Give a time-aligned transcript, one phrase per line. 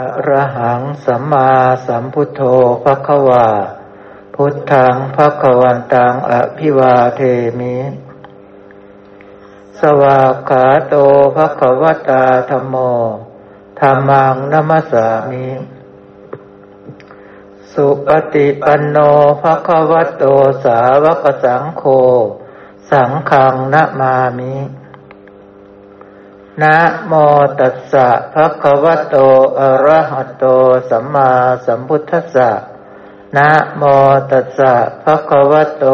[0.00, 1.50] อระหังสัมมา
[1.86, 2.42] สัมพุทโธ
[2.84, 3.46] ภควา
[4.34, 7.20] พุทธังภควันตังอภิวาเท
[7.58, 7.76] มิ
[9.78, 10.94] สวากขาโต
[11.36, 12.76] ภควตาธรรมโม
[13.80, 15.46] ธรรมังนัมสามิ
[17.72, 18.98] สุปฏิปันโน
[19.42, 20.24] ภควโต
[20.64, 21.82] สาวกสังโฆ
[22.90, 24.54] สังฆังนะมามิ
[26.62, 26.76] นะ
[27.06, 27.12] โม
[27.60, 29.16] ตัสสะภะคะวะโต
[29.60, 30.44] อะระหะโต
[30.90, 31.30] สัมมา
[31.66, 32.50] สัมพุทธัสสะ
[33.36, 33.82] นะโม
[34.30, 34.72] ตัสสะ
[35.04, 35.84] ภะคะวะโต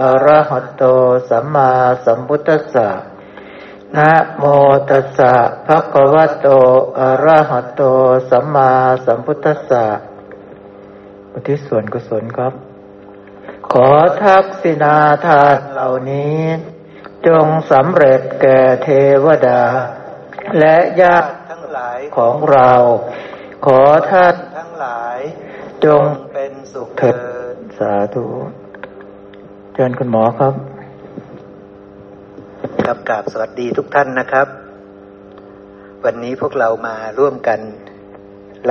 [0.00, 0.84] อะระหะโต
[1.30, 1.70] สัมมา
[2.04, 2.88] สัมพุทธัสสะ
[3.96, 4.44] นะโม
[4.90, 5.32] ตัสสะ
[5.66, 6.48] ภะคะวะโต
[6.98, 7.82] อะระหะโต
[8.30, 8.70] สัมมา
[9.06, 9.84] สัมพุทธัสสะ
[11.32, 12.52] อุทิศส่วนกุศลครับ
[13.72, 13.88] ขอ
[14.22, 16.40] ทักษิณาทานเหล่านี้
[17.26, 18.88] จงสำเร็จแก่เท
[19.24, 19.62] วดา
[20.58, 22.72] และญาติทั้งหลายของเรา
[23.66, 25.18] ขอท่านทั้งหลาย
[25.84, 26.02] จง
[26.34, 27.18] เป็นสุขเถิ
[27.52, 28.26] ดสาธุ
[29.74, 30.54] เชิญคุณหมอครับ
[32.86, 34.48] ครับกราบสวัสดีทุกท่านนะครับ
[36.04, 37.60] วันนี้พวกเรามาร่วมกัน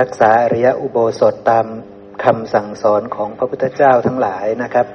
[0.00, 1.66] รักษาอริยอุโบสถตาม
[2.24, 4.86] คำสั่งสอนของพระพุทธเจ้าทั้งหลายนะครับ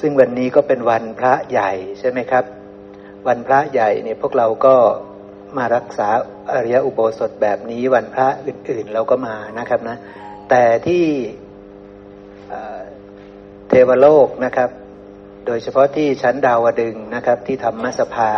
[0.00, 2.44] ซึ่งวันนี้ก็เป็นวันพระใหญ่ใช่ไหมครับ
[3.26, 4.76] วันพระใหญ่เนี่ยพวกเราก็
[5.56, 6.08] มารักษา
[6.52, 9.96] อริยอุโบสถแบบนี้วันพระอื่นๆเราก็มานะครับนะ
[10.50, 11.04] แต่ที่
[13.68, 14.70] เทวโลกนะครับ
[15.46, 18.30] โดยเฉพาะที่ชั้นดาวดึงนะครับ ที่ธรรมสภา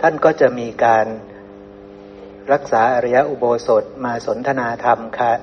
[0.00, 1.06] ท่านก็จะมีการ
[2.52, 4.98] รักษาอริยอุโบสถมาสนทนาธรรม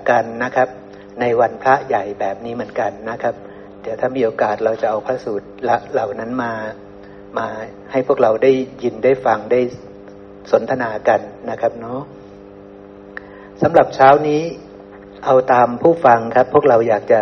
[0.09, 0.69] กันนะครับ
[1.19, 3.35] ในวันพระใหญ่แบบนี้เหมือนกันนะครับ
[3.81, 5.47] เดี๋ยวถ้ามีโอกาสเราจะเอาพระสูตร
[5.93, 6.53] เหล่านั้นมา
[7.37, 7.47] มา
[7.91, 8.51] ให้พวกเราได้
[8.83, 9.59] ยินได้ฟังได้
[10.51, 12.01] สนทนากันนะครับเนาะ
[13.61, 14.41] สำหรับเช้านี้
[15.25, 17.21] เอาตามผู้ฟังครับ พวกเราอยากจะ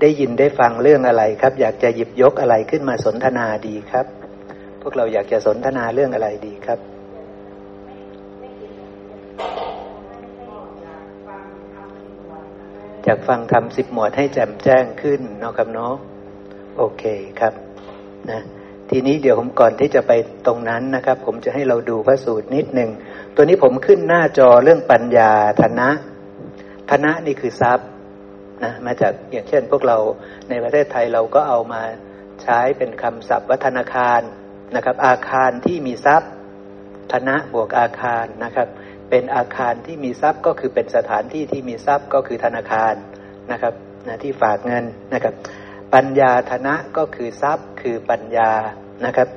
[0.00, 4.06] ได้ยินได้ฟังเรื่องอะไรครับ อยากจะหยิบยกอะไรขึ้นมาสนทนาดีครับ
[4.82, 6.78] พวกเราอยากจะสนทนาเรื่องอะไรดีครับ
[13.04, 15.94] อยากฟังทำสิบหมวดให้แจ่มแจ้งขึ้นเนาะครับเนาะ
[16.78, 17.04] โอเค
[17.40, 17.54] ครับ
[18.30, 18.40] นะ
[18.90, 20.12] ทีนี้เดี๋ยวผมก่อนที่จะไป
[20.46, 22.90] ตรงนั้นนะครับ ผมจะให้เราดูพระสูตรนิดหนึ่ง
[23.34, 25.88] ตัวนี้ผมขึ้นหน้าจอเรื่องปัญญาธนะ
[26.90, 27.88] ธนะนี่คือทรัพย์
[28.64, 29.98] นะมาจากอย่างเช่นพวกเรา
[30.48, 31.82] ในประเทศไทยเราก็เอามา
[32.42, 34.20] ใช้เป็นคำศัพท์วัฒนาคาร
[34.76, 36.30] นะครับ อาคารที่มีทรัพย์
[37.12, 38.68] ธนะบวกอาคารนะครับ
[39.10, 42.94] เป็นอาคารที่มีทรัพย์ก็คือเป็นสถานที่ที่มีทรัพย์ก็คือธนาคาร
[43.52, 43.74] นะครับ
[44.08, 45.34] นะที่ฝากเงินนะครับ
[45.96, 48.50] ปัญญาธนะก็คือทรัพย์คือปัญญา
[49.04, 49.28] นะครับ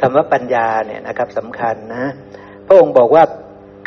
[0.00, 2.04] คำว่าปัญญาเนี่ยนะครับสำคัญนะ
[2.66, 3.24] พระองค์บอกว่า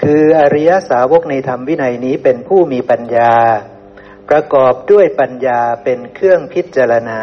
[0.04, 3.34] คืออริยสาวกในธรรมวินัยนี้เป็นผู้มีปัญญา
[4.30, 7.22] ประกอบด้วยปัญญาเป็นเครื่องพิจารณา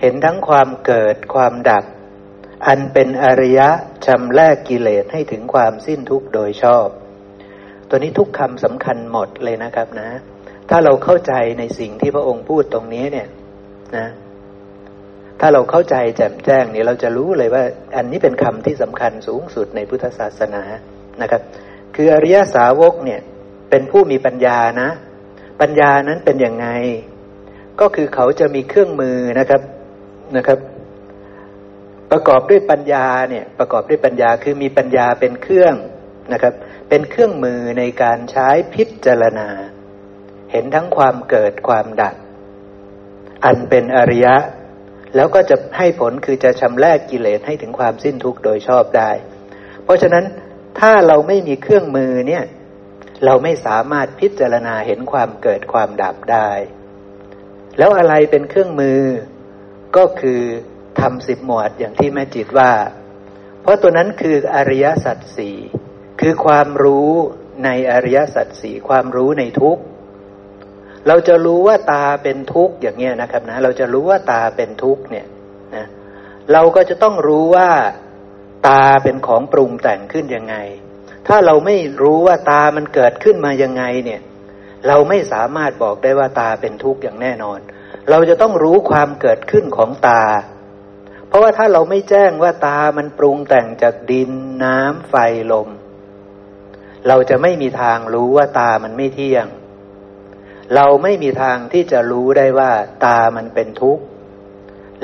[0.00, 1.84] เห็นทั้งความเกิดความดับ
[2.66, 3.68] อันเป็นอริยะ
[4.06, 6.86] ชำแรกกิเลสให้ถึงความสิ้นทุกข์โดยชอบ
[7.88, 10.10] ตัวนี้ทุกคำสำคัญหมดเลยนะครับนะ
[10.68, 13.28] ถ้าเราเข้าใจในสิ่งที่พระองค์พูดตรงนี้เนี่ย
[13.96, 14.06] นะ
[15.40, 17.62] ถ้าเราเข้าใจแจ่มแจ้งเนี่ยเราจะรู้เลยว่า
[17.96, 20.62] อันนี้เป็นคำที่สำคัญสูงสุดในพุทธศาสนา
[21.22, 21.42] นะครับ
[21.94, 23.20] คืออริยสาวกเนี่ย
[23.70, 24.88] เป็นผู้มีปัญญานะ
[25.60, 26.66] ปัญญานั้นเป็นยังไง
[27.80, 29.62] ก็คือเขาจะมีเครื่องมือนะครับ
[30.36, 30.58] นะครับ
[32.10, 35.74] ประกอบด้วยปัญญาเนี่ย ประกอบด้วยปัญญาคือมีปัญญาเป็นเครื่อง
[36.32, 36.54] นะครับ
[36.88, 39.48] เป็นเครื่องมือในการใช้พิจารณา
[40.52, 42.14] เห็นทั้งความเกิดความดับ
[43.44, 44.36] อันเป็นอริยะ
[45.16, 49.10] แล้วก็จะให้ผลคือจะชำแรกกิเลสให้ถึงความสิ้นทุกข์โดยชอบได้
[49.84, 50.24] เพราะฉะนั้น
[50.80, 52.44] ถ้าเราไม่มีเครื่องมือเนี่ย
[53.24, 56.50] เราไม่สามารถพิจารณาเห็นความเกิดความดับได้
[57.78, 59.00] แล้วอะไรเป็นเครื่องมือ
[59.96, 60.42] ก็คือ
[61.00, 62.72] ทำสิบหมวดอย่างที่แม่จิตว่า
[63.62, 65.56] เพราะตัวนั้นคืออริยสัจสี่
[66.20, 67.10] คือความรู้
[67.64, 69.82] ในอริยสัจสี่ความรู้ในทุกข์
[71.08, 75.26] เราจะรู้ว่าตาเป็นทุกข์อย่างเงี้ยนะครับนะ เราจะรู้ว่าตาเป็นทุกข์เนี่ย
[75.76, 75.86] นะ
[76.52, 77.68] เราก็จะต้องรู้ว่า
[78.68, 80.56] ตาเป็นของปรุงแต่งขึ้นยังไง
[81.28, 84.20] ถ้าเราไม่รู้ว่าตามันเกิดขึ้นมายังไงเนี่ย
[84.88, 87.58] เราไม่สามารถบอกได้ว่าตาเป็นทุกข์อย่างแน่นอน
[88.10, 90.24] เราจะต้องรู้ความเกิดขึ้นของตา
[91.28, 94.30] เพราะว่าถ้าเราไม่แจ้งว่าตามันปรุงแต่งจากดิน
[94.64, 95.14] น้ำไฟ
[95.52, 95.68] ลม
[97.08, 99.46] เราจะไม่มีทางรู้ว่าตามันไม่เที่ยง
[100.76, 102.70] เราไม่มีทางที่จะรู้ได้ว่า
[103.04, 104.02] ตามันเป็นทุกข์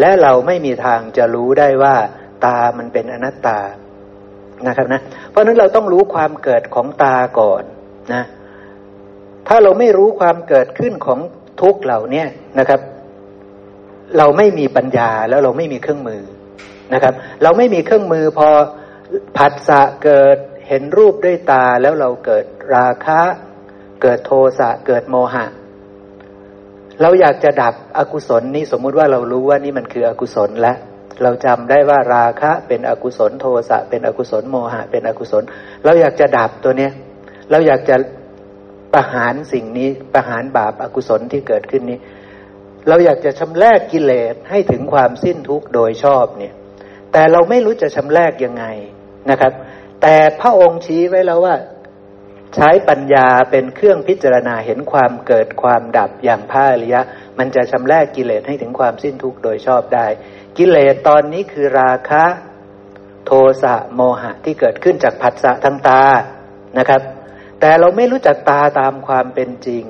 [0.01, 1.97] และเราไม่มีทางจะรู้ได้ว่า
[2.47, 3.61] ตามันเป็นอนัตตา
[4.67, 5.01] นะครับนะ
[5.31, 7.63] เพราะนั้นเราต้องรู้ความเกิดของตาก่อน
[8.15, 8.25] นะ
[9.49, 11.21] ถ้าเราไม่รู้ความเกิดขึ้นของ
[11.63, 12.25] ทุกเหล่านี้
[12.59, 12.81] นะครับ
[14.19, 16.23] เราไม่มีปัญญาแล้วเราไม่มีเครื่องมือ
[16.95, 18.49] นะครับ เราไม่มีเครื่องมือพอ
[19.37, 20.39] ผัสสะเกิด
[20.69, 22.45] เห็นรูปด้วยตาแล้วเราเกิด
[22.75, 23.21] ราคะ
[24.03, 25.47] เกิดโทสะเกิดโมหะ
[27.01, 30.77] เราอยากจะดับอกุศลนี้สมมุติว่าเรารู้ว่านี่มันคืออกุศลแล้ว
[31.23, 35.43] เราจำได้ว่าราคะเป็นอกุศลโทสะเป็นอกุศลโมหะ เป็นอกุศล
[35.85, 36.93] เราอยากจะดับตัวเนี้ย
[37.51, 37.97] เราอยากจะ
[38.95, 41.99] ประหารสิ่งนี้ประหารบาปอากุศลที่เกิดขึ้นนี้
[42.89, 46.55] เราอยากจะชำแรกกิเลสให้ถึงความสิ้นทุกข์โดยชอบเนี่ย
[47.13, 48.65] แต่เราไม่รู้จะชำแรกยังไง
[49.31, 49.53] นะครับ
[50.03, 51.55] แต่พระองค์ชี้ไว้แล้วว่า
[52.55, 57.01] ใช้ปัญญาเป็นเครื่องพิจารณาเห็นความเกิดความดับอย่างพระอริยะ
[57.39, 60.07] มันจะชำแรกกิเลสให้ถึงความสิ้นทุกข์โดยชอบได้
[60.59, 62.25] กิเลสตอนนี้คือราคะ
[63.27, 63.31] โท
[63.63, 66.03] สะโมหะที่เกิดขึ้นจากผัสสะทางตา
[66.79, 67.03] นะครับ
[67.61, 69.85] แต่เราไม่รู้จักตาตามความเป็นจริง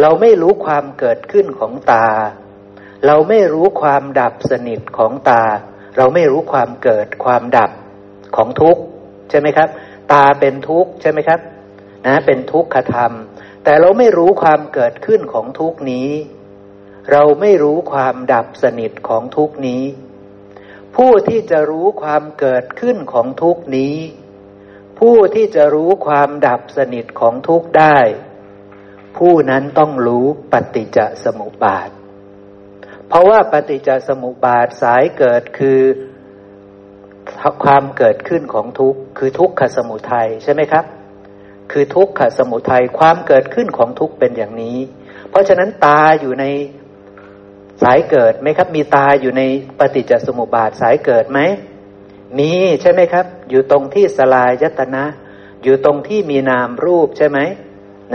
[0.00, 2.06] เราไม่รู้ความเกิดขึ้นของตา
[3.06, 5.42] เราไม่รู้ความดับสนิทของตา
[5.96, 7.70] เราไม่รู้ความเกิดความดับ
[8.36, 8.82] ของทุกข์
[9.30, 9.68] ใช่ไหมครับ
[10.12, 11.40] ตาเป็นทุกข์ใช่ไหมครับ
[12.06, 13.12] นะเป็นทุกขธรรม
[13.64, 16.10] แต่เราไม่รู้ความเกิดขึ้นของทุกนี้
[17.12, 19.84] เราไม่รู้ความดับสนิทของทุกนี้
[20.96, 23.96] ผู้ที่จะรู้ความเกิดขึ้นของทุกนี้
[24.98, 27.98] ผู้ที่จะรู้ความดับสนิทของทุกได้
[29.16, 31.90] ผู้นั้นต้องรู้ปฏิจจสมุปบาท
[33.08, 35.80] เพราะว่าปฏิจจสมุปบาทสายเกิดคือ
[37.64, 40.84] ความเกิดขึ้นของทุกข์คือทุกขสมุทัยใช่ไหมครับ
[41.72, 44.78] คือทุกขสมุทัยความเกิดขึ้นของทุกข์เป็นอย่างนี้
[45.30, 46.44] เพราะฉะนั้นตาอยู่ใน
[47.82, 49.42] สายเกิดไหมครับ มีตาอยู่ใน
[49.78, 51.40] ปฏิจจสมุปบาทสายเกิดไหม
[52.38, 52.52] มี
[52.82, 55.04] ใช่ไหมครับ อยู่ตรงที่สลายยตนะ
[55.62, 57.38] อยู่ตรงที่มีนามรูปใช่ไหม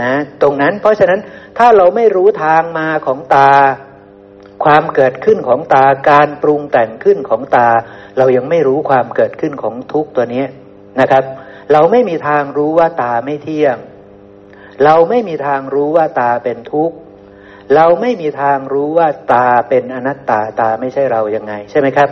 [0.02, 0.12] นะ
[0.42, 1.20] ตรงนั้นเพราะฉะนั้น
[1.58, 3.50] ถ้าเราไม่รู้ทางมาของตา
[4.64, 7.68] ความเกิดขึ้นของตาการปรุงแต่งขึ้นของตา
[8.18, 10.44] เรายังไม่รู้ความเกิดขึ้นของทุกตัวนี้
[11.00, 11.24] นะครับ
[11.72, 13.76] เราไม่มีทางรู้ว่าตาไม่เที่ยง
[14.84, 16.96] เราไม่มีทางรู้ว่าตาเป็นทุกข์
[17.74, 22.08] เราไม่มีทางรู้ว่าตาเป็นอนัตตาตาไม่ใช่เรายังไง ใช่ไหมครับ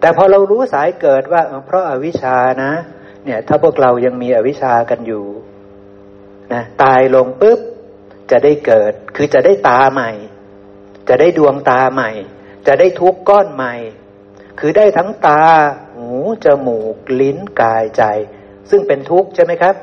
[0.00, 2.72] แต่พอเรารู้สายเกิดว่าเพราะอาวิชานะ
[3.24, 5.24] เนี่ยถ้าพวกเรายังมีอวิชชากันอยู่
[6.52, 7.60] นะตายลงปุ๊บ
[8.30, 10.10] จะได้เกิด คือจะได้ตาใหม่
[11.08, 12.10] จะได้ดวงตาใหม่
[12.66, 13.74] จะได้ทุกก้อนใหม่
[14.60, 15.42] คือได้ทั้งตา
[15.94, 16.10] หู
[16.44, 18.02] จมูก ลิ้น กายใจ
[18.70, 19.74] ซึ่งเป็นทุกข์ใช่ไหมครับ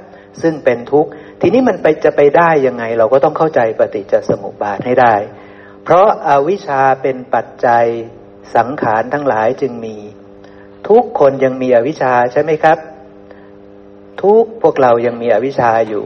[0.42, 1.10] ซึ่งเป็นทุกข์
[1.42, 5.16] ทีนี้มันไปจะไปได้ยังไง เราก็ต้องเข้าใจปฏิจจสมุปบาทให้ได้
[5.84, 7.86] เพราะอาวิชชาเป็นปัจจัย
[8.56, 9.98] สังขารทั้งหลายจึงมี
[10.90, 12.78] ทุกคนยังมีอวิชชาใช่ไหมครับ
[14.24, 16.06] ทุกพวกเรายังมีอวิชชาอยู่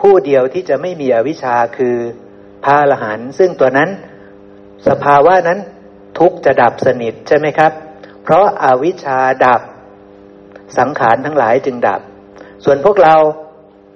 [0.00, 1.96] ผู้เดียวที่จะไม่มีอวิชชาคือ
[2.64, 3.90] พระอรหันต์ซึ่งตัวนั้น
[4.88, 5.58] สภาวะนั้น
[6.18, 7.72] ทุกจะดับสนิทใช่ไหมครับ
[8.22, 9.60] เพราะอาวิชชาดับ
[10.78, 12.00] สังขารทั้งหลายจึงดับ
[12.68, 13.16] ส่วนพวกเรา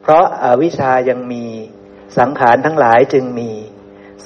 [0.03, 1.47] เพราะอาวิชชายังมี
[2.19, 3.53] สังขารทั้งหลายจึงมี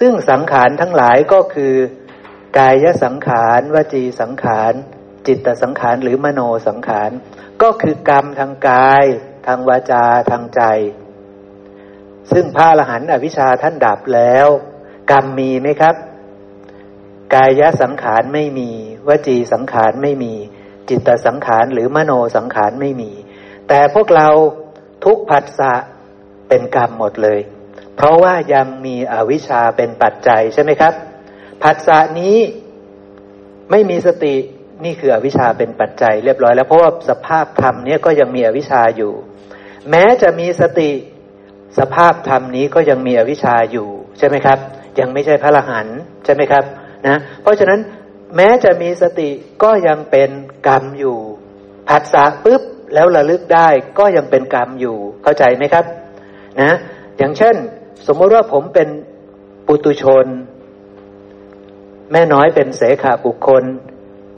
[0.01, 1.75] ซึ่งสังขารทั้งหลายก็คือ
[2.59, 4.73] กายสังขารวจีสังขาร
[5.27, 7.11] จิตสังขารหรือมโนสังขาร
[7.63, 9.05] ก็คือกรรมทางกาย
[9.47, 10.63] ทางวาจาทางใจ
[12.33, 14.47] ซึ่งพระอรหันต์อวิชชาท่านดับแล้ว
[15.11, 15.95] กรรมมีไหมครับ
[17.35, 18.71] กายสังขารไม่มี
[19.09, 20.35] วจีสังขารไม่มี
[20.89, 23.11] จิตสังขารหรือมโนสังขารไม่มี
[23.69, 24.29] แต่พวกเรา
[25.05, 25.73] ทุกผัสสะ
[26.49, 27.41] เป็นกรรมหมดเลย
[27.97, 30.93] เพราะว่ายังมีอวิชชาเป็นปัจจัยใช่ไหมครับ
[31.63, 32.37] ผัสสะนี้
[33.71, 34.35] ไม่มีสติ
[34.85, 39.13] นี่คืออวิชชาเป็นปัจจัยเรียบร้อยแล้วเพราะว่าสภาพธรรมนี้ก็ยังมีอวิชชาอยู่
[39.91, 40.91] แม้จะมีสติ
[41.79, 44.59] สภาพธรรมนี้ก็ยังมีอวิชชาอยู่ใช่ไหมครับ
[45.01, 45.87] ยังไม่ใช่พระละหัน
[46.25, 46.65] ใช่ไหมครับ
[47.07, 47.81] นะเพราะฉะนั้น
[48.37, 49.29] แม้จะมีสติ
[49.63, 50.31] ก็ยังเป็น
[50.67, 51.19] กรรมอยู่
[51.89, 52.63] ผัสสะปุ๊บ
[52.95, 55.85] แล้วระลึกได้ก็ยังเป็นกรรมอยู่เข้าใจไหมครับ
[56.61, 56.73] นะ
[57.19, 57.57] อย่างเช่น
[58.07, 58.89] สมมติว่าผมเป็น
[59.67, 60.27] ปุตุชน
[62.13, 63.65] แม่น้อยเป็นเสขาบุคคล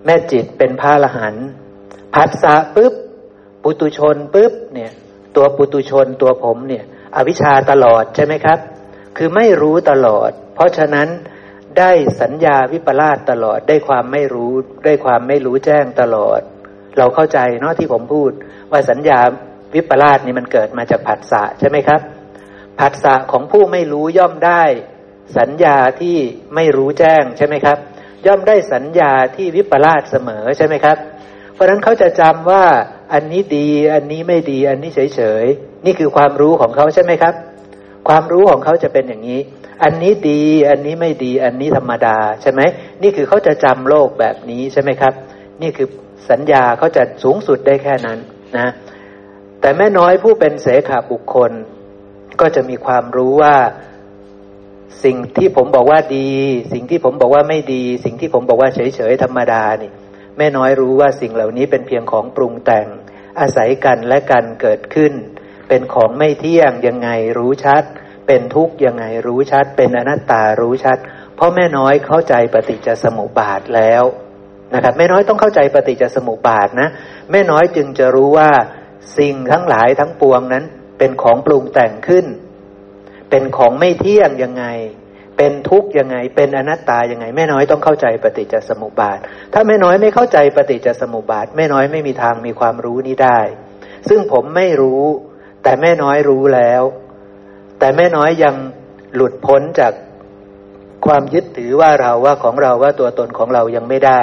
[0.06, 1.34] แม่จิตเป็นพระละหัน
[2.14, 2.94] ผัสสะปุ๊บ
[3.62, 4.92] ปุตุชนปุ๊บเนี่ย
[5.36, 6.84] ตัวปุตุชนตัวผมเนี่ย
[7.16, 8.58] อวิชชาตลอดใช่ไหมครับ
[9.16, 11.08] คือไม่รู้ตลอด เพราะฉะนั้น
[11.78, 14.52] ได้สัญญาวิปลาสตลอดได้ความไม่รู้
[14.84, 16.40] ได้ความไม่รู้แจ้งตลอด
[16.98, 18.30] เราเข้าใจเนาะที่ผมพูด
[18.70, 19.18] ว่าสัญญา
[19.74, 22.00] วิปลาสนี่มันเกิดมาจากผัสสะใช่ไหมครับ
[22.80, 24.62] ผัสสะของผู้ไม่รู้ย่อมได้
[25.38, 26.16] สัญญาที่
[26.54, 27.78] ไม่รู้แจ้งใช่ไหมครับ
[28.26, 30.96] ย่อมได้สัญญาที่วิปลาสเสมอใช่ไหมครับ
[31.54, 32.64] เพราะนั้นเขาจะจำว่า
[33.12, 37.34] อันนี้ดีอันนี้ไม่ดี อันนี้เฉยๆนี่คือความรู้ของเขาใช่ไหมครับ
[38.08, 39.40] ความรู้ของเขาจะเป็นอย่างนี้
[39.84, 42.60] อันนี้ดีอันนี้ไม่ดี อันนี้ธรรมดาใช่ไหม
[43.02, 45.12] นี่คือเขาจะจำโลกแบบนี้ใช่ไหมครับ
[45.62, 45.88] นี่คือ
[46.30, 48.18] สัญญาเขาจะสูงสุดได้แค่นั้น
[48.58, 48.68] นะ
[49.60, 51.52] แต่แม่น้อยผู้เป็นเสขาบุคคล
[52.40, 53.56] ก็จะมีความรู้ว่า
[55.04, 56.30] สิ่งที่ผมบอกว่าดี
[56.72, 59.90] สิ่งที่ผมบอกว่าไม่ดี สิ่งที่ผมบอกว่าเฉยๆธรรมดานี่
[60.38, 62.86] แม่น้อยรู้ว่าสิ่งเหล่านี้เป็นเพียงของปรุงแต่ง
[63.40, 65.12] อาศัยกันและกันเกิดขึ้น
[65.68, 67.08] เป็นของไม่เที่ยงยังไง
[67.38, 67.82] รู้ชัด
[68.26, 70.98] เป็นทุกข์ยังไงรู้ชัด เป็นอนัตตารู้ชัด
[71.36, 74.02] เพราะแม่น้อยเข้าใจปฏิจจสมุปบาทแล้ว
[74.74, 76.88] นะครับแม่น้อยต้องเข้าใจปฏิจจสมุปบาทนะ
[77.32, 78.50] แม่น้อยจึงจะรู้ว่า
[79.18, 80.64] สิ่งทั้งหลายทั้งปวงนั้น
[80.98, 82.26] เป็นของปรุงแต่งขึ้น
[83.30, 84.64] เป็นของไม่เที่ยงยังไง
[85.36, 89.18] เป็นทุกข์ยังไง เป็นอนัตตายังไง แม่น้อยต้องเข้าใจปฏิจจสมุปบาท
[89.52, 93.40] ถ้าแม่น้อยไม่เข้าใจปฏิจจสมุปบาท แม่น้อยไม่มีทางมีความรู้นี้ได้
[94.08, 95.02] ซึ่งผมไม่รู้
[95.62, 96.82] แต่แม่น้อยรู้แล้ว
[97.78, 98.54] แต่แม่น้อยยัง
[99.14, 99.92] หลุดพ้นจาก
[101.06, 104.22] ความยึดถือว่าเราว่าของเราว่าตัวตนของเรายังไม่ได้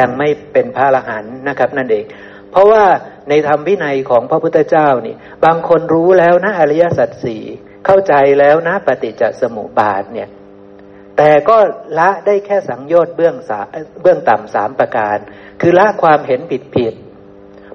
[0.00, 2.04] ยังไม่เป็นพระอรหันต์นะครับ นั่นเอง
[2.50, 2.84] เพราะว่า
[3.28, 7.42] ในธรรมวินัยของพระพุทธเจ้านี่ บางคนรู้แล้วนะอริยสัจสี่
[7.86, 10.28] เข้าใจแล้วนะปฏิจจสมุปบาทเนี่ย
[11.16, 11.58] แต่ก็
[11.98, 13.60] ละได้แค่สังโยชน์เบื้องสา
[14.02, 15.18] เบื้องต่ำสามประการ
[15.60, 16.94] คือละความเห็นผิดผิด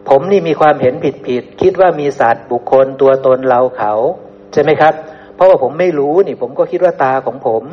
[0.09, 3.93] ผมนี่มีความเห็นผิดผิดคิดว่ามีสัตว์บุคคลตัวตนเราเขา
[4.53, 4.93] ใช่ไหมครับ
[5.35, 7.63] เพราะว่าผมไม่รู้นี่ ผมก็คิดว่าตาของผม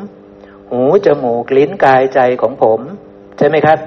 [0.71, 2.79] หูจมูกลิ้นกายใจของผม
[3.37, 3.79] ใช่ไหมครับ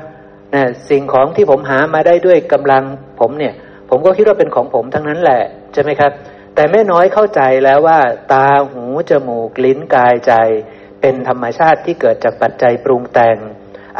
[0.54, 2.82] นะสิ่งของที่ผมหามาได้ด้วยกำลัง
[3.20, 3.54] ผมเนี่ย
[3.90, 5.42] ผมก็คิดว่าเป็นของผมทั้งนั้นแหละ
[5.72, 6.12] ใช่ไหมครับ
[6.54, 8.00] แต่แม่น้อยเข้าใจแล้วว่า
[8.32, 10.32] ตาหูจมูกลิ้นกายใจ
[11.00, 13.36] เป็นธรรมชาติที่เกิดจากปัจจัยปรุงแต่ง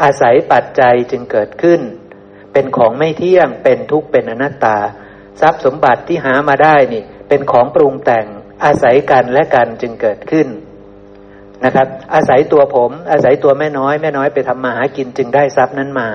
[0.03, 1.81] อาศัยปัจจัยจึงเกิดขึ้น
[2.53, 4.77] เป็นของไม่เที่ยงเป็นทุกข์เป็นอนัตตา
[5.41, 8.25] ทรัพย์สมบัติที่หามาได้นี่ เป็นของปรุงแต่ง
[8.65, 10.47] อาศัยกันและกันจึงเกิดขึ้น
[11.65, 16.09] นะครับอาศัยตัวผม อาศัยตัวแม่น้อยแม่น้อยไปทำมาหากินจึงได้ทรัพย์นั้นมา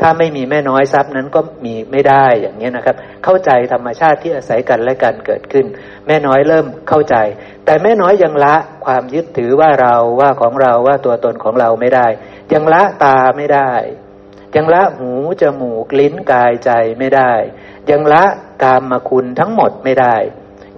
[0.00, 5.66] ถ้าไม่มีแม่น้อยทรัพย์นั้นก็มีไม่ได้อย่างนี้นะครับ เข้าใจธรรมชาติที่อาศัยกันและกันเกิดขึ้น
[6.06, 7.16] แม่น้อยเริ่มเข้าใจ
[7.64, 12.06] แต่แม่น้อยยังละความยึดถือว่าเราว่าของเราว่าตัวตนของเราไม่ได้
[12.52, 13.72] ยังละตาไม่ได้
[14.56, 15.10] ยังละหู
[15.42, 17.32] จมูกลิ้นกายใจไม่ได้
[17.90, 18.24] ยังละ
[18.62, 20.16] กามมาคุณทั้งหมดไม่ได้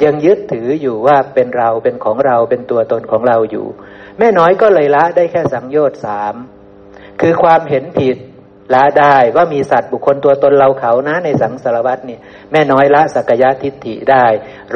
[0.05, 3.67] ยังยึดถืออยู่ว่าเป็นเราเป็นของเราเป็นตัวตนของเราอยู่
[4.19, 6.35] แม่น้อยก็เลยละได้แค่สังโยชน์สาม
[7.21, 8.17] คือความเห็นผิด
[8.75, 12.19] ละได้ว่ามีสัตว์บุคคลตัวตนเราเขานะในสังสารวัตนี่
[12.53, 14.27] แม่น้อยละสักยะทิฏฐิได้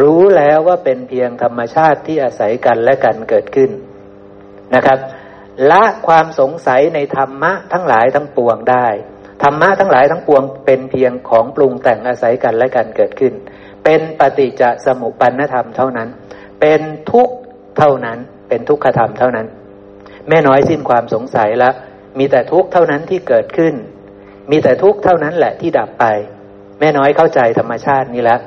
[0.00, 3.70] รู้แล้วว่าเป็นเพียงธรรมชาติที่อาศัยกันและกันเกิดขึ้น
[4.74, 4.98] นะครับ
[5.70, 8.86] ละความสงสัยในธรรมะทั้งหลายทั้งปวงได้
[9.42, 13.34] ธรรมะทั้งหลายทั้งปวงเป็นเพียงของปรุงแต่งอาศัยกันและกันเกิดขึ้น
[13.84, 16.08] เป็นปฏิจจสมุปปนธรรมเท่านั้น
[16.60, 16.80] เป็น
[17.10, 17.28] ทุก
[17.78, 18.18] เท่านั้น
[18.48, 19.46] เป็นทุกขธรรมเท่านั้น
[20.28, 21.74] แม่น้อยสิ้นความสงสัยแล้ว
[22.20, 23.74] มีแต่ทุกข์เท่านั้นที่เกิดขึ้น
[24.50, 26.04] มีแต่ทุกข์เท่านั้นแหละที่ดับไป
[26.80, 28.40] แม่น้อยเข้าใจธรรมชาตินี้แล้ว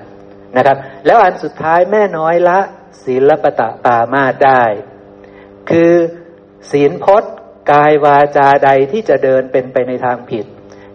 [0.57, 2.59] นะครับ แล้วอันสุดท้ายแม่น้อยละ
[3.03, 4.63] ศีลปตะปามาได้
[5.69, 5.93] คือ
[6.71, 7.33] ศีลพจน์
[7.71, 10.45] กายวาจาใดที่จะเดินเป็นไปในทางผิด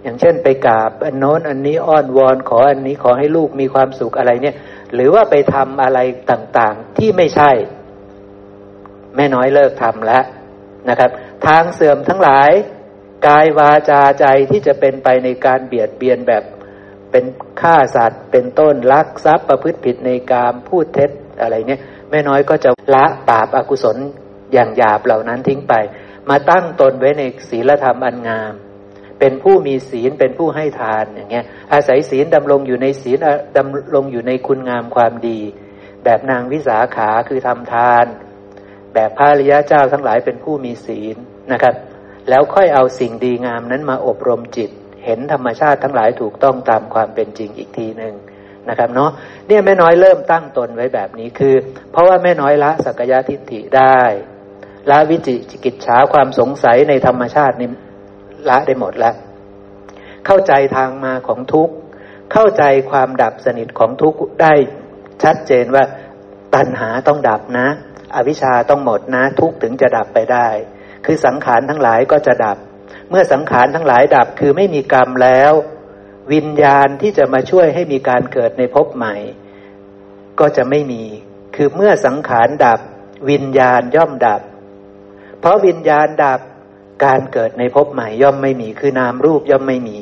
[0.02, 4.56] อย่างเช่นไปกราบอันโน้นอันนี้อ้อนวอนขออันนี้ขอให้ลูกมีความสุขอะไรเนี่ย
[4.94, 5.98] หรือว่าไปทำอะไร
[6.30, 7.50] ต่างๆที่ไม่ใช่
[9.16, 10.24] แม่น้อยเลิกทำแล้ว
[10.88, 11.10] นะครับ
[11.46, 12.50] ทางเสื่อมทั้งหลาย
[13.26, 16.44] กายวาจาใจที่จะเป็นไปในการเบียดเบียนแบบ
[17.10, 17.24] เป็น
[17.60, 21.80] ฆ่าสัตว์ เป็นต้นลักทรัพย์ประพฤติผิดในกามพูดเท็จอะไรเนี่ย
[22.10, 23.96] แม่น้อยก็จะละบาปอากุศล
[24.52, 25.74] อย่างหยาบเหล่านั้นทิ้งไป
[26.30, 28.52] มาตั้งตนไว้ในศีลธรรมอันงาม
[29.18, 33.18] เป็นผู้มีศีลเป็นผู้ให้ทานอย่างเงี้ยอาศัยศีลดำรงอยู่ในศีล
[33.56, 35.40] ดำรงอยู่ในคุณงามความดี
[36.04, 38.06] แบบนางวิสาขาคือทำทาน
[38.94, 41.16] แบบพระริยะเจ้าทั้งหลายเป็นผู้มีศีล
[41.52, 41.74] นะครับ
[42.28, 44.70] แล้วค่อยเอาสิ่งดีงามนั้นมาอบรมจิต
[45.04, 48.14] เห็นธรรมชาติทั้งหลายถูกต้องตามความเป็นจริงอีกทีหนึ่ง
[48.68, 49.10] นะครับเนาะ
[49.46, 51.54] เนี่ยแม่น้อยเริ่มตั้งตนไว้แบบนี้คือ
[51.92, 54.00] เพราะว่าแม่น้อยละสักยะทิฏฐิได้
[54.90, 57.68] ละวิจิกิจฉาความสงสัยในธรรมชาตินี้
[58.48, 59.14] ละได้หมดแล้ว
[60.26, 61.74] เข้าใจทางมาของทุกข์
[62.32, 64.54] เข้าใจความดับสนิทของทุกข์ได้
[65.22, 65.84] ชัดเจนว่า
[66.54, 67.68] ตัณหาต้องดับนะ
[68.14, 70.48] อวิชชาต้องหมดนะ ทุกถึงจะดับไปได้
[71.06, 72.58] คือสังขารทั้งหลายก็จะดับ
[73.10, 75.52] เมื่อสังขารทั้งหลายดับคือไม่มีกรรมแล้ว
[76.32, 79.14] วิญญาณที่จะมาช่วยให้มีการเกิดในภพใหม่
[80.40, 81.02] ก็จะไม่มี
[81.56, 82.80] คือเมื่อสังขารดับ
[83.30, 84.40] วิญญาณย่อมดับ
[85.40, 86.40] เพราะวิญญาณดับ
[87.04, 89.98] การเกิดในภพใหม่ย่อมไม่มี คือนามรูปย่อมไม่มี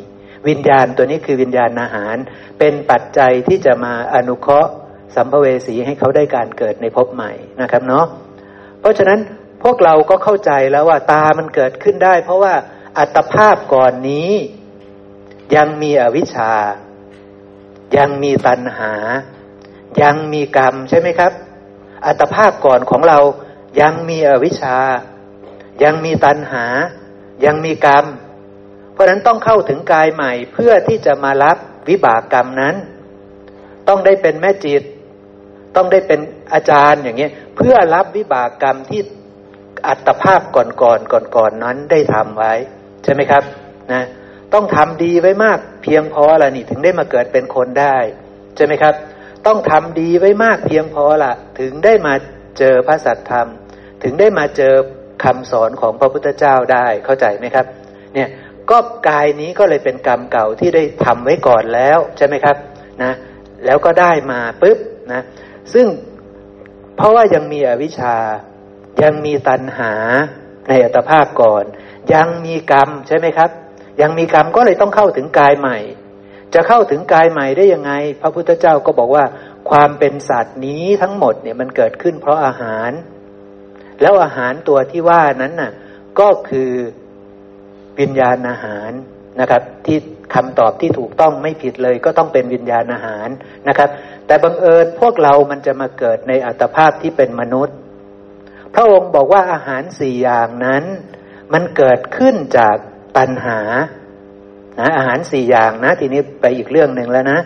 [0.48, 2.16] วิญญาณตัวนี้คือวิญญาณอาหาร
[2.58, 4.72] เป็นปัจจัยที่จะมาอนุเคราะห์
[5.14, 8.06] สัมภเวสีให้เขาได้การเกิดในภพใหม่นะครับเนาะ
[8.80, 9.20] เพราะฉะนั้น
[9.62, 12.54] พวกเราก็เข้าใจแล้วว่าตามันเกิดขึ้นได้ เพราะว่า
[12.98, 14.30] อัตภาพก่อนนี้
[15.56, 16.52] ยังมีอวิชชา
[17.96, 18.92] ยังมีตัณหา
[20.02, 21.32] ยังมีกรรมใช่ไหมครับ
[22.06, 23.18] อัตภาพก่อนของเรา
[23.80, 24.78] ยังมีอวิชชา
[25.82, 26.64] ยังมีตัณหา
[27.44, 28.04] ยังมีกรรม
[28.92, 31.56] เพราะนั้นต้องเข้าถึงกายใหม่เพื่อที่จะมารับ
[31.88, 32.74] วิบากกรรมนั้น
[33.88, 34.82] ต้องได้เป็นแม่จิต
[35.76, 36.20] ต้องได้เป็น
[36.54, 39.00] อาจารย์อย่างเงี้ยเพื่อรับวิบากกรรมที่
[39.86, 42.52] อัตภาพก่อนๆก่อนก่อนนั้นได้ทำไว้
[43.04, 43.42] ใช่ไหมครับ
[43.92, 44.02] นะ
[44.54, 47.96] ต้องทำดีไว้มากเพียงพอละนี่ถึงได้มาเกิดเป็นคนได้
[48.56, 48.94] ใช่ไหมครับ
[49.46, 52.14] ต้องทำดีไว้มากเพียงพอละถึงได้มา
[52.58, 53.48] เจอพระสัตธรรม
[54.02, 54.74] ถึงได้มาเจอ
[55.24, 57.66] คำสอนของพระพุทธเจ้าได้เข้าใจไหมครับ
[58.14, 58.28] เนี่ย
[58.70, 58.78] ก็
[59.08, 62.56] กายนี้ก็เลยเป็นกรรมเก่าที่ได้ทำไว้ก่อนแล้วใช่ไหมครับ
[63.02, 63.12] นะ
[63.64, 64.78] แล้วก็ได้มาปุ๊บ
[65.12, 65.22] นะ
[65.74, 65.86] ซึ่ง
[66.96, 68.16] เพราะว่ายังมีอวิชชา
[69.02, 69.92] ยังมีตัณหา
[70.68, 71.64] ในอัตภาพก่อน
[72.14, 73.50] ยังมีกรรมใช่ไหมครับ
[74.00, 75.78] ยังมีกรรมก็เลยต้องเข้าถึงกายใหม่
[76.54, 79.24] จะเข้าถึงกายใหม่ได้ยังไง พระพุทธเจ้าก็บอกว่า
[79.70, 82.90] ความเป็นสัตว์นี้ทั้งหมดเนี่ยมันเกิดขึ้นเพราะอาหาร
[84.00, 85.72] แล้วอาหารตัวที่ว่านั้นน่ะ
[86.20, 86.70] ก็คือ
[88.00, 88.90] วิญญาณอาหาร
[89.40, 89.98] นะครับ ที่
[90.34, 93.28] คำตอบที่ถูกต้องไม่ผิดเลย ก็ต้องเป็นวิญญาณอาหาร
[93.68, 93.88] นะครับ
[94.26, 97.76] แต่บังเอิญพวกเรามันจะมาเกิดในอัตภาพที่เป็นมนุษย์
[98.74, 100.84] พระองค์บอกว่าอาหารสี่อย่างนั้น
[101.52, 102.76] มันเกิดขึ้นจาก
[103.16, 103.60] ตัณหา
[104.80, 107.38] นะอาหารสี่อย่างนะ ทีนี้ไปอีกเรื่องหนึ่งแล้วนะ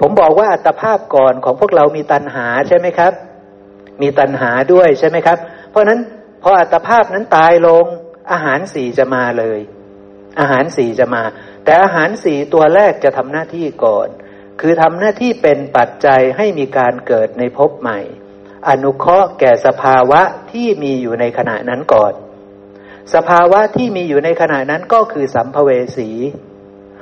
[0.00, 3.12] ผมบอกว่าอัตภาพก่อนของพวกเรามีตัณหาใช่ไหมครับ
[4.02, 5.38] มีตัณหาด้วยใช่ไหมครับ
[5.70, 6.00] เพราะนั้น
[6.42, 7.86] พออัตภาพนั้นตายลง
[8.32, 9.60] อาหารสี่จะมาเลย
[10.40, 11.22] อาหารสี่จะมา
[11.64, 14.08] แต่อาหารสี่ตัวแรกจะทำหน้าที่ก่อน
[14.60, 18.00] คือทำหน้าที่เป็นปัจจัยให้มีการเกิดในภพใหม่
[18.68, 20.20] อนุเคราะห์แก่สภาวะ
[20.52, 22.12] ที่มีอยู่ในขณะนั้นก่อน
[23.14, 26.10] สภาวะที่มีอยู่ในขณะนั้นก็คือสัมภเวสี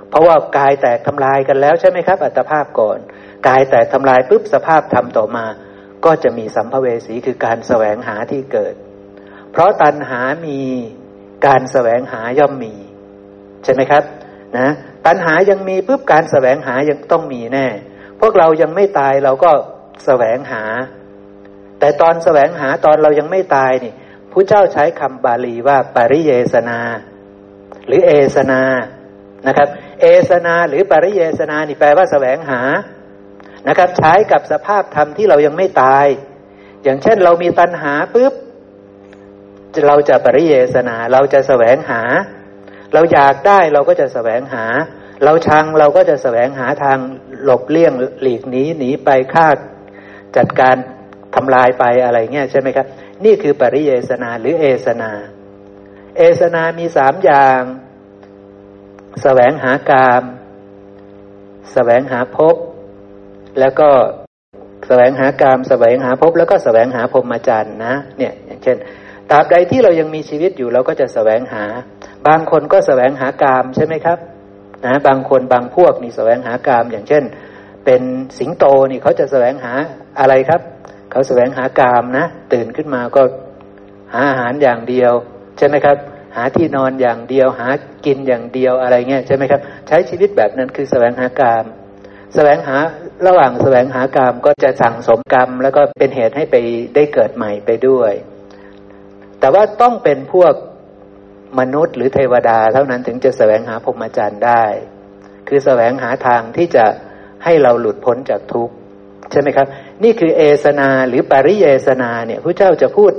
[0.08, 2.98] เพราะว่ากายแตกทำลายกันแล้วใช่ไหมครับ อัตภาพก่อน
[3.48, 5.46] กายแตกทำลายปุ๊บสภาพธรรมต่อมา
[6.04, 8.74] ก็จะมีสัมภเวสีคือการแสวงหาที่เกิด
[9.52, 10.60] เพราะตัณหามี
[11.46, 12.74] การแสวงหาย่อมมี
[13.64, 14.02] ใช่ไหมครับ
[14.58, 14.68] นะ
[15.06, 17.66] ตัณหายังมีปุ๊บการแสวงหายังต้องมีแน่
[18.20, 19.50] พวกเรายังไม่ตายเราก็
[20.04, 20.62] แสวงหา
[21.78, 23.92] แต่ตอนแสวงหาตอนเรายังไม่ตายนี่
[24.32, 26.78] พระเจ้าใช้คำบาลีว่าปริเยสนา
[27.86, 28.62] หรือเอสนา
[29.46, 29.68] นะครับ
[30.00, 32.60] เอสนาหรือปริเยสนานี่แปลว่าแสวงหา
[33.68, 36.06] นะครับ ใช้กับสภาพธรรมที่เรายังไม่ตาย
[36.82, 38.32] อย่างเช่นเรามีตัณหาปุ๊บ
[39.86, 42.00] เราจะปริเยสนาเราจะแสวงหา
[42.94, 44.64] เราอยากได้เราก็จะแสวงหา
[45.24, 46.98] เราชังเราก็จะแสวงหาทาง
[47.44, 49.46] หลบเลี่ยงหลีกหนีหนีไปฆ่า
[50.36, 50.76] จัดการ
[51.34, 52.86] ทำลายไปอะไรเงี้ยใช่ไหมครับ
[53.24, 55.10] นี่คือปริเยสนาหรือเอสนา
[56.18, 57.60] เอสนามีสามอย่าง
[59.22, 60.22] แสวงหากาม
[61.72, 62.56] แสวงหาภพ
[63.60, 63.90] แล้วก็
[64.86, 68.76] แสวงหากามแสวงหาภพแล้วก็แสวงหาพรหมจรรย์นะ เนี่ย อย่างเช่น
[69.30, 71.64] ตราบใดที่เรายังมีชีวิตอยู่เราก็จะแสวงหา
[72.26, 74.18] บางคนก็แสวงหากามใช่ไหมครับ
[74.84, 77.24] นะบางคนบางพวกนี่แสวงหากามอย่างเช่น
[77.84, 78.02] เป็น
[78.38, 79.72] สิงโตนี่เขาจะแสวงหา
[80.20, 80.60] อะไรครับ
[81.10, 83.22] เขาแสวงหากามนะ ตื่นขึ้นมาก็
[84.12, 85.12] หาอาหารอย่างเดียว
[85.58, 85.96] ใช่ไหมครับ
[86.36, 87.68] หาที่นอนอย่างเดียวหา
[88.06, 91.64] กินอย่างเดียวอะไรเงี้ยใช่ไหมครับ ใช้ชีวิตแบบนั้นคือแสวงหากาม
[92.34, 92.76] แสวงหา
[93.26, 96.56] ระหว่างแสวงหากามก็จะสั่งสมกรรม แล้วก็เป็นเหตุให้ไป
[96.94, 98.12] ได้เกิดใหม่ไปด้วย
[99.40, 100.54] แต่ว่าต้องเป็นพวก
[101.58, 104.64] มนุษย์หรือเทวดาเท่านั้นถึงจะแสวงหาพรหมจรรย์ได้
[105.48, 106.84] คือแสวงหาทางที่จะ
[107.44, 108.74] ให้เราหลุดพ้นจากทุกข์
[109.30, 109.66] ใช่ไหมครับ
[110.04, 113.12] นี่คือเอสนาหรือปริเยสนาเนี่ยพระเจ้าจะพูด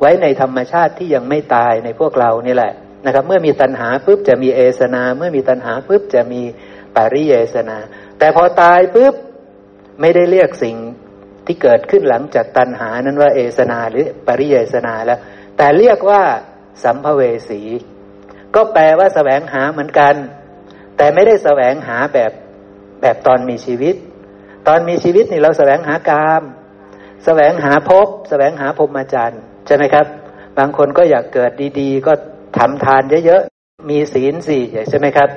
[0.00, 2.72] ไว้ในธรรมชาติที่ยังไม่ตายในพวกเรานี่แหละ
[3.06, 6.42] นะครับ เมื่อมีตัณหาปุ๊บจะมีเอสนา เมื่อมีตัณหาปุ๊บจะมี
[6.96, 7.76] ปริเยสนา
[8.18, 9.14] แต่พอตายปุ๊บ
[10.00, 10.76] ไม่ได้เรียกสิ่ง
[11.46, 15.18] ที่เกิดขึ้นหลังจากตัณหานั้นว่าเอสนาหรือปริเยสนาแล้ว
[15.56, 16.22] แต่เรียกว่า
[16.82, 17.60] สัมภเวสี
[18.54, 20.14] ก็แปลว่าแสวงหาเหมือนกัน
[20.96, 22.32] แต่ไม่ได้แสวงหาแบบ
[23.02, 23.94] แบบตอนมีชีวิต
[24.68, 26.42] ตอนมีชีวิตนี่เราแสวงหากาม
[27.24, 30.06] แสวงหาภพแสวงหาพรหมจรรย์ใช่ไหมครับ
[30.58, 32.12] บางคนก็อยากเกิดดีๆ ก็
[32.58, 35.28] ทำทานเยอะๆ มีศีลสี่ใช่ไหมครับ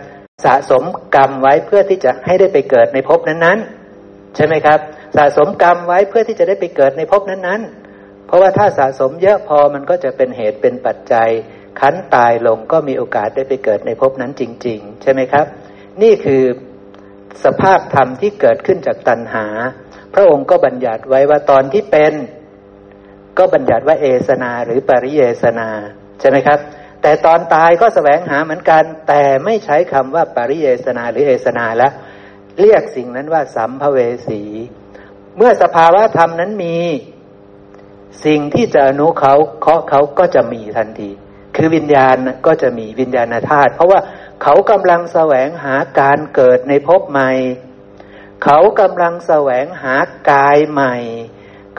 [0.45, 0.83] สะสม
[1.15, 4.79] กรรมไว้เพื่อที่จะให้ได้ไปเกิดในภพนั้นๆ ใช่ไหมครับ
[5.15, 7.84] สะสมกรรมไว้เพื่อที่จะได้ไปเกิดในภพนั้นๆ
[8.25, 11.29] เพราะว่าถ้าสะสมเยอะพอมันก็จะเป็นเหตุเป็นปัจจัย
[11.79, 15.45] คันตายลงก็มีโอกาสได้ไปเกิดในภพนั้นจริง ๆ ใช่ไหมครับ
[16.01, 16.43] นี่คือ
[17.43, 19.47] สภาพธรรมที่เกิดขึ้นจากตัณหา
[20.13, 22.13] พพระองค์ก็บัญญัติไว้ว่าตอนที่เป็น
[23.37, 25.69] ก็บัญญัติว่าเอสนาหรือปริเยสนา
[26.19, 26.59] ใช่ไหมครับ
[27.01, 31.91] แต่ตอนตายก็สแสวงหาเหมือนกัน แต่ไม่ใช้คำว่าปริเยสนาหรือเอสนาแล้ว
[32.59, 34.41] เรียกสิ่งนั้นว่าสัมภเวสี
[35.37, 36.77] เมื่อสภาวะธรรมนั้นมี
[38.25, 41.09] สิ่งที่จะอนุเขาเคาะเขาก็จะมีทันที
[41.55, 43.99] คือวิญญาณก็จะมีวิญญาณธาตุเพราะว่า
[44.43, 47.31] เขากำลังแสวงหาการเกิดในภพใหม่
[48.43, 49.95] เขากำลังแสวงหา
[50.31, 50.95] กายใหม่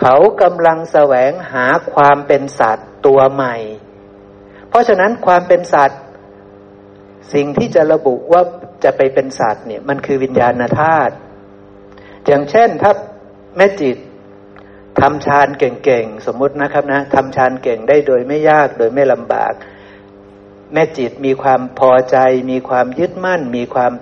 [0.00, 3.56] เขากำลังแสวงหาความเป็นสัตว์ตัวใหม่
[4.68, 6.00] เพราะฉะนั้นความเป็นสัตว์
[7.32, 8.42] สิ่งที่จะระบุว่า
[8.84, 11.14] จะไปเป็นสัตว์เนี่ยมันคือวิญญาณธาตุ
[12.26, 12.92] อย่างเช่นถ้า
[13.56, 13.96] แม่จิต
[15.00, 19.52] ทำฌานเก่งๆ สมมตินะครับนะทำฌานเก่งได้โดยไม่ยากโดยไม่ลำบาก
[20.72, 22.16] แม่จิตมีความพอใจ
[22.50, 23.92] มีความยึดมั่น มีความ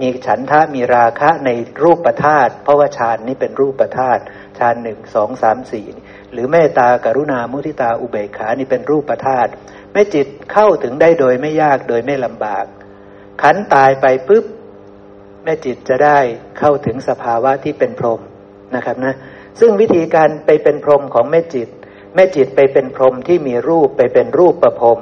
[0.00, 1.50] มีฉันทะมีราคะใน
[1.82, 4.18] รูปประธาตเพราะว่าฌานนี้เป็นรูปประธาต
[4.58, 5.86] ฌานหนึ่งสองสามสี่
[6.32, 9.46] หรือเมตตากรุณามุทิตาอุเบกขานี่เป็นรูปประธาต
[9.92, 12.64] แม่จิตเข้าถึงได้โดยไม่ยากโดยไม่ลำบาก
[13.42, 14.44] ขันตายไปปุ๊บ
[15.44, 16.18] แม่จิตจะได้
[16.58, 18.20] เข้าถึงสภาวะที่เป็นพรหม
[18.74, 19.14] นะครับนะ
[19.60, 21.68] ซึ่งวิธีการไปเป็นพรหมของแม่จิต
[22.14, 24.98] แม่จิตไปเป็นพรหมที่มีรูปไปเป็นรูปประพรม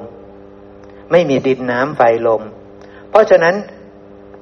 [1.11, 2.43] ไม่มีดินน้ำไฟลม
[3.11, 3.55] เพราะฉะนั้น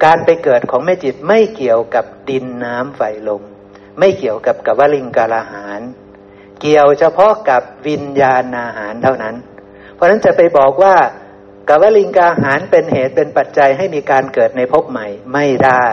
[0.05, 3.42] การไปเกิดของแม่จิตไม่เกี่ยวกับดินน้ำไฟลม
[3.99, 5.81] ไม่เกี่ยวกับกับวลิงกาลาหาร
[6.61, 9.35] เกี่ยวเฉพาะกับวิญญาณอาหารเท่านั้น
[9.94, 10.97] เพราะฉะนั้นจะไปบอกว่า
[11.68, 15.87] กับวลิงกาหารเป็นเหตุเป็นปัจจัยให้มีการเกิดในภพใหม่ไม่ได้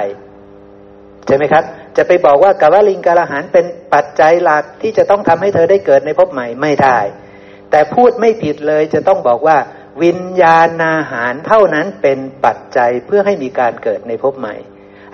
[1.26, 1.64] ใช่ไหมครับ
[1.98, 7.00] จะไปบอกว่ากับวลิงกาลาหารเป็นปัจจัยหลักที่จะต้องทำให้เธอได้เกิดในภพใหม่ไม่ได้
[7.72, 9.58] แต่พูดไม่ผิดเลยจะต้องบอกว่า
[10.04, 14.56] วิญญาณอาหารเท่านั้นเป็นปัจจัยเพื่อให้มีการเกิดในภพใหม่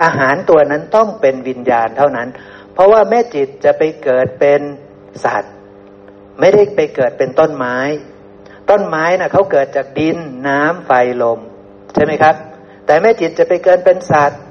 [0.03, 2.27] อาหารตัวนั้นต้องเป็นวิญญาณเท่านั้น
[2.73, 4.61] เพราะว่าแม่จิตจะไปเกิดเป็น
[5.25, 5.53] สัตว์
[6.39, 7.77] ไม่ได้ไปเกิดเป็นต้นไม้
[8.69, 10.91] ต้นไม้นะ่ะเขาเกิดจากดินน้ำไฟ
[11.23, 11.39] ลม
[11.93, 12.35] ใช่ไหมครับ
[12.85, 14.41] แต่แม่จิตจะไปเกิดเป็นสัตว์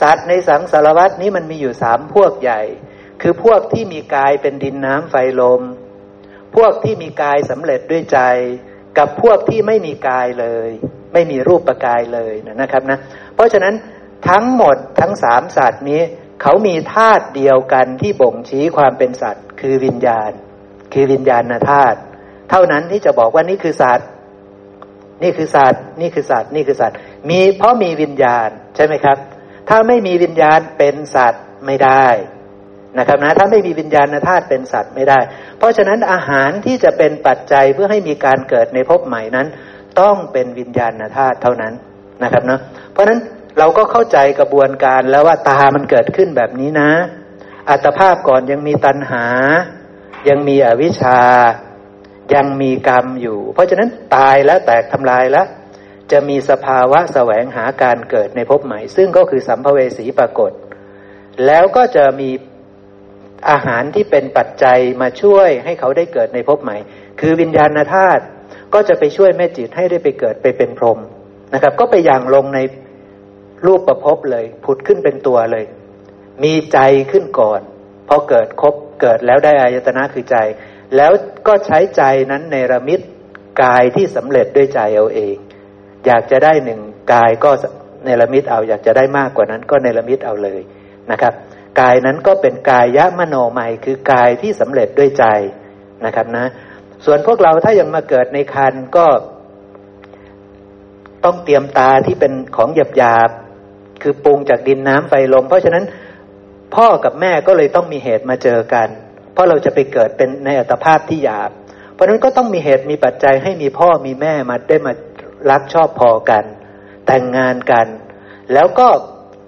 [0.00, 2.62] สัตว์ในสังสารวัตนี้มันมีอยู่สามพวกใหญ่
[3.22, 5.62] คือพวกที่มีกายเป็นดินน้ำไฟลม
[6.56, 8.18] พวกที่มีกายสำเร็จด้วยใจ
[8.98, 10.68] กับพวกที่ไม่มีกายเลย
[11.12, 12.98] ไม่มีรูปประกายเลยนะครับนะ
[13.34, 13.74] เพราะฉะนั้น
[14.28, 16.02] ทั้งหมดทั้งสามสัตว์นี้
[16.42, 20.32] เขามีธาตุเดียวกันที่บ่งชี้ความเป็นสัตว์ คือวิญญาณ
[20.92, 21.98] คือวิญญาณธาตุ
[22.50, 24.08] เท่านั้นที่จะบอกว่านี่คือสัตว์
[25.22, 26.96] นี่คือสัตว์นี่คือสัตว์นี่คือสัตว์
[27.30, 29.16] มีเพราะมีวิญญาณใช่ไหมครับ
[29.70, 32.06] ถ้าไม่มีวิญญาณเป็นสัตว์ไม่ได้
[32.98, 35.18] นะครับนะถ้าไม่มีวิญญาณธาตุเป็นสัตว์ไม่ได้
[35.58, 39.46] เพราะฉะนั้นอาหารที่จะเป็นปัจจัยเพื่อให้มีการเกิดในภพใหม่นั้น
[40.00, 41.72] ต้องเป็นวิญญาณธาตุเท่านั้น
[42.22, 42.60] นะครับเนาะ
[42.92, 43.20] เพราะฉะนั้น
[43.58, 46.90] เราก็เข้าใจกระบวนการแล้วว่าตามันเกิดขึ้นแบบนี้นะ
[47.70, 49.24] อัตภาพก่อนยังมีตัณหา
[50.28, 51.20] ยังมีอวิชชา
[52.34, 55.46] ยังมีกรรมอยู่ เพราะฉะนั้นตายแล้วแตกทำลายแล้ว
[56.12, 60.52] จะมีสภาวะแสวงหาการเกิดในภพใหม่ ซึ่งก็คือสัมภเวสีปรากฏ
[61.46, 62.30] แล้วก็จะมี
[63.50, 66.76] อาหารที่เป็นปัจจัยมาช่วยให้เขาได้เกิดในภพใหม่
[67.20, 68.22] คือวิญญาณธาตุ
[68.74, 70.98] ก็จะไปช่วยแม่จิตให้ได้ไปเกิดไปเป็นพรหม
[71.54, 72.58] นะครับ ก็ไปอย่างลงใน
[73.66, 75.64] รูปประพบเลยผุดขึ้นเป็นตัวเลย
[76.44, 76.78] มีใจ
[77.12, 77.60] ขึ้นก่อน
[78.08, 80.36] พอเกิดครบเกิดแล้วได้อายตนะคือใจ
[80.96, 81.12] แล้ว
[81.46, 83.00] ก็ใช้ใจนั้นในระมิด
[83.62, 85.36] กายที่สำเร็จด้วยใจเอาเอง
[86.06, 86.80] อยากจะได้หนึ่ง
[87.12, 87.50] กายก็
[88.04, 90.60] ในรมิดเอา อยากจะได้มากกว่านั้นก็ในรมิดเอาเลย
[91.10, 91.34] นะครับ
[91.80, 95.24] กายนั้นก็เป็นกายยะมโนใหม่คือกายที่สำเร็จด้วยใจ
[96.04, 96.46] นะครับนะ
[97.04, 99.06] ส่วนพวกเราถ้ายังมาเกิดในคันก็
[101.24, 103.30] ต้องเตรียมตาที่เป็นของหยาบหยาบ
[104.02, 105.84] คือปรุงจากดินน้ำไฟลม เพราะฉะนั้น
[106.74, 108.88] พ่อกับแม่ก็เลยต้องมีเหตุมาเจอกัน
[109.32, 111.50] เพราะเราจะไปเกิดเป็นในอัตภาพที่หยาบ
[111.92, 114.92] เพราะนั้นก็ต้องมีเหตุมีปัจจัยให้มีพ่อมีแม่มาได้มา
[115.50, 116.44] รักชอบพอกัน
[117.06, 117.86] แต่งงานกัน
[118.54, 118.88] แล้วก็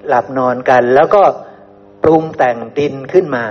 [0.09, 1.23] หลับนอนกัน แล้วก็
[2.03, 3.45] ปรุงแต่งดินขึ้นมา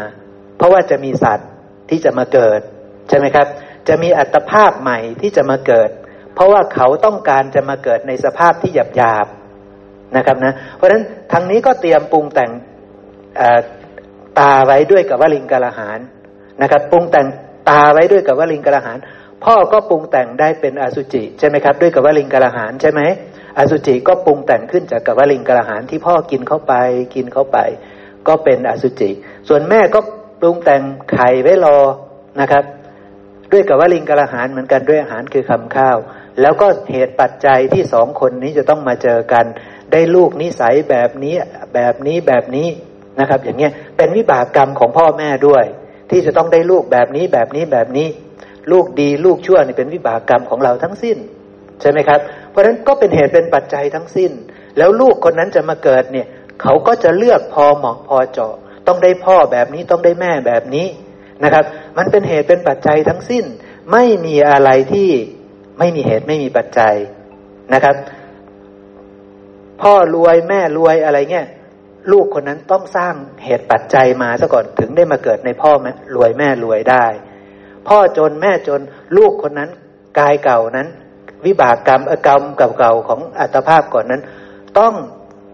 [0.58, 1.50] เพราะว่าจะมีสัตว์
[1.90, 2.62] ที่จะมาเกิด
[3.10, 3.48] ใช่ไหมครับ
[3.88, 5.90] จะมีอัตภาพใหม่ที่จะมาเกิด
[6.34, 9.28] เพราะว่าเขาต้องการจะมาเกิดในสภาพที่หยาบหยาบ
[10.18, 12.52] นะครับนะ เพราะฉะนั้นทางนี้ก็เตรียมปรุงแต่ง
[14.40, 16.00] ตาไว้ด้วยกับวลิงกาลหาร
[16.62, 17.28] นะครับ ปรุงแต่ง
[17.70, 18.98] ตาไว้ด้วยกับวลิงกาลหาร
[19.46, 23.02] พ่อก็ปรุงแต่งได้เป็นอสุจิใช่ไหมครับ ด้วยกับวลิงกาลหารใช่ไหม
[23.58, 26.74] อสุจิก็ปรุงแต่งขึ้นจากกับวลิงกาลหารที่พ่อกินเข้าไป
[27.16, 27.58] กินเข้าไป
[28.28, 29.10] ก็เป็นอสุจิ
[29.48, 30.00] ส่วนแม่ก็
[30.42, 30.82] ปรุงแต่ง
[31.14, 31.78] ไข่ไว้รอ
[32.42, 32.64] นะครับ
[33.52, 35.98] ด้วยกับว่าลิงกระหารเหมือนกันด้วยอาหารคือคำข้าว
[36.42, 39.46] แล้วก็เหตุปัจจัยที่สองคนนี้จะต้องมาเจอกัน
[39.92, 41.36] ได้ลูกนิสัยแบบนี้
[41.74, 42.68] แบบนี้แบบนี้
[43.20, 45.64] นะครับ อย่างเงี้ยเป็นวิบากกรรมของพ่อแม่ด้วย
[46.10, 48.08] ที่จะต้องได้ลูกแบบนี้แบบนี้แบบนี้
[48.72, 51.18] ลูกดีลูกชั่วนี่เป็นวิบากกรรมของเราทั้งสิ้น
[51.82, 52.20] ใช่ไหมครับ
[52.50, 54.32] เพราะฉะนั้นก็เป็นเหตุเป็นปัจจัยทั้งสิ้น
[54.78, 56.28] แล้วลูกคนนั้นจะมาเกิดเนี่ย
[56.62, 58.54] เขาก็จะเลือกพอเหมาะพอเจาะ
[58.88, 60.88] ต้องได้พ่อแบบนี้ต้องได้แม่แบบนี้
[61.44, 61.64] นะครับ
[61.98, 63.46] มันเป็นเหตุเป็นปัจจัยทั้งสิ้น
[63.92, 65.10] ไม่มีอะไรที่
[65.80, 66.96] ไม่มีเหตุไม่มีปัจจัย
[67.74, 67.96] นะครับ
[69.82, 71.48] พ่อรวยแม่รวยอะไรเงี้ย
[72.12, 77.06] ลูกคนนั้นต้องสร้างเหตุปัจจัยมาซะก่อนถึงได้มาเกิดในพ่อแม่รวยแม่รวยได้
[77.88, 78.82] พ่อจนแม่จน
[79.18, 79.70] ลูกคนนั้น
[80.20, 80.88] กายเก่านั้น
[81.46, 84.22] วิบากกรรมกรรมเก่าๆของอัตภาพก่อนนั้น
[84.80, 84.94] ต้อง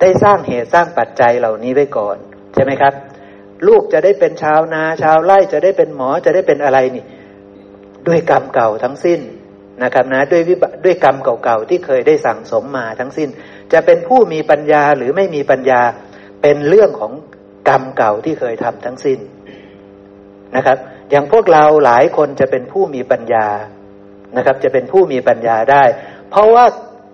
[0.01, 2.17] ได้สร้างเหตุสร้างปัจจัยเหล่านี้ไว้ก่อน
[2.53, 2.93] ใช่ไหมครับ
[3.67, 7.03] ลูกจะได้เป็นชาวนาชาวไร่จะได้เป็นหมอจะได้เป็นอะไรนี่
[8.07, 9.19] ด้วยกรรมเก่าทั้งสิ้น
[9.83, 13.29] นะครับนะด้วยวิบด้วยกรรมเก่าๆที่เคยได้สั่งสมมาทั้งสิ้น
[13.73, 15.81] จะเป็นผู้มีปัญญาหรือไม่มีปัญญา
[16.41, 17.11] เป็นเรื่องของ
[17.69, 19.19] กรรมเก่าที่เคยทำทั้งสิ้น
[20.55, 20.77] นะครับ
[21.09, 23.47] อย่างพวกเราหลายคนจะเป็นผู้มีปัญญา
[24.35, 25.83] นะครับ จะเป็นผู้มีปัญญาได้
[26.29, 26.65] เพราะว่า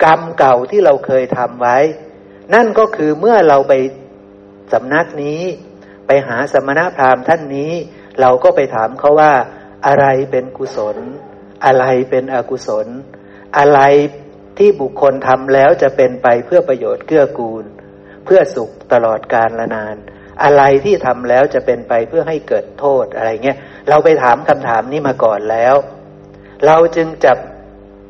[0.04, 1.78] กรรมเก่าที่เราเคยทำไว้
[2.54, 3.74] นั่นก็คือเมื่อเราไป
[4.74, 5.42] สำนักนี้
[6.08, 7.72] ไปหาสมณพราหมณ์ท่านนี้
[8.22, 9.34] เราก็ไปถามเขาว่า
[9.88, 10.98] อะไรเป็นกุศล
[11.66, 12.88] อะไรเป็นอกุศล
[13.58, 13.80] อะไร
[14.58, 17.66] ที่บุคคลทำแล้วจะเป็นไปเพื่อประโยชน์เกื้อกูล
[18.26, 19.96] เพื่อสุขตลอดกาลละนาน
[20.44, 23.58] อะไรที่ทำแล้วจะเป็นไปเพื่อให้เกิดโทษอะไรเงี้ย
[23.90, 25.76] เราไปถามคำถามนี้มาก่อนแล้ว
[26.66, 27.34] เราจึงจะ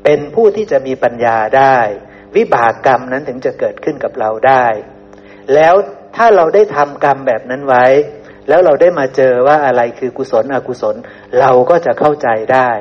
[0.03, 1.77] เป็นผู้ที่จะมีปัญญาได้
[2.35, 4.65] วิบากกรรมนั้นถึงจะเกิดขึ้นกับเราได้
[5.53, 5.73] แล้ว
[6.15, 7.85] ถ้าเราได้ทำกรรมแบบนั้นไว้
[8.49, 10.95] แล้วเราได้มาเจอว่าอะไรคือกุศลอกุศล
[11.39, 12.71] เราก็จะเข้าใจได้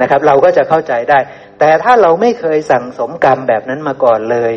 [0.00, 1.18] นะครับ เราก็จะเข้าใจได้
[1.58, 4.54] แต่ถ้าเราไม่เคยสั่งสมกรรมแบบนั้นมาก่อนเลย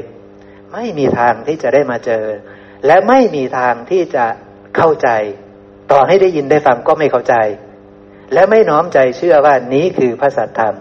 [0.74, 2.24] ไม่มีทางที่จะได้มาเจอ
[2.86, 4.26] และไม่มีทางที่จะ
[4.78, 5.10] เข้าใจ
[5.92, 7.36] ต่อให้ได้ยินได้ฟังก็ไม่เข้าใจ
[8.34, 10.76] และไม่น้อมใจเชื่อว่านี้คือพระสัตธรรม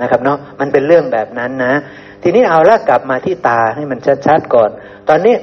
[0.00, 1.74] นะครับเนาะมันเป็นเรื่องแบบนั้นนะ
[2.22, 4.70] ทีนี้เอาละกลับมาที่ตาให้มันชัดๆก่อน
[5.08, 5.34] ตอนนี้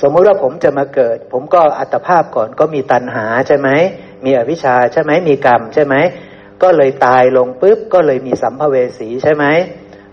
[0.00, 3.68] สมมุติว่าผมจะมาเกิด ผมก็อัตภาพก่อนก็มีตัณหาใช่ไหม
[4.24, 5.94] มีอวิชชาใช่ไหมมีกรรมใช่ไหม
[6.62, 9.44] ก็เลยตายลงปุ๊บก็เลยมีสัมภเวสีใช่ไหม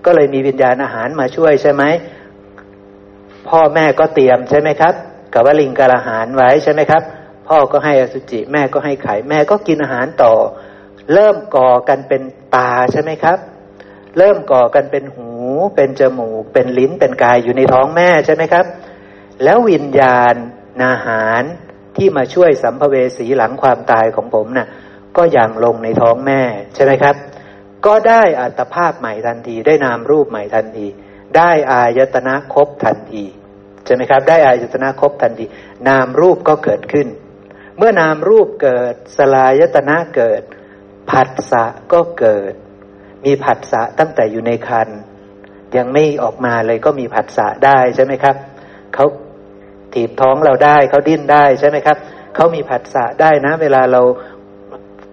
[0.05, 1.83] ก็เลยมีวิญญาณอาหารมาช่วยใช่ไหม
[3.49, 4.93] พ่อแม่ก็เตรียมใช่ไหมครับ
[5.33, 7.03] กับว่าลิงกาอาหารไว้ใช่ไหมครับ
[7.47, 10.33] พ่อก็ให้อสุจิแม่ก็ให้ไข่แม่ก็กินอาหารต่อ
[11.13, 12.21] เริ่มก่อกันเป็น
[12.55, 13.37] ตาใช่ไหมครับ
[14.17, 15.29] เริ่มก่อกันเป็นหู
[15.75, 18.65] เป็นจมูก เป็นลิ้นเป็นกายอยู่ในท้องแม่ใช่ไหมครับ
[19.43, 20.35] แล้ววิญญาณ
[20.81, 21.43] นาหาร
[21.97, 24.67] ที่มาช่วยสัมภเวสีหลังความตายของผมนะ่ะ
[25.17, 26.41] ก็อย่างลงในท้องแม่
[26.75, 27.15] ใช่ไหมครับ
[27.85, 30.87] ก็ได้อัตภาพใหม่ทันทีได้นามรูปใหม่ทันที
[31.35, 33.23] ได้อายตนะครบทันที
[33.85, 35.45] ใช่ไหมครับ ได้อายตนะครบทันที
[35.87, 37.07] นามรูปก็เกิดขึ้น
[37.77, 40.41] เมื่อนามรูปเกิดสลายตนะเกิด
[41.09, 42.53] ผัสสะก็เกิด
[43.25, 44.89] มีผัสสะตั้งแต่อยู่ในคัน
[45.77, 48.35] ยังไม่ออกมาเลยก็มีผัสสะได้ใช่ไหมครับ
[48.93, 49.05] เขา
[49.93, 51.97] ถีบท้องเราได้เขาดิ้นได้ใช่ไหมครับ
[52.35, 54.01] เขามีผัสสะได้นะ เวลาเรา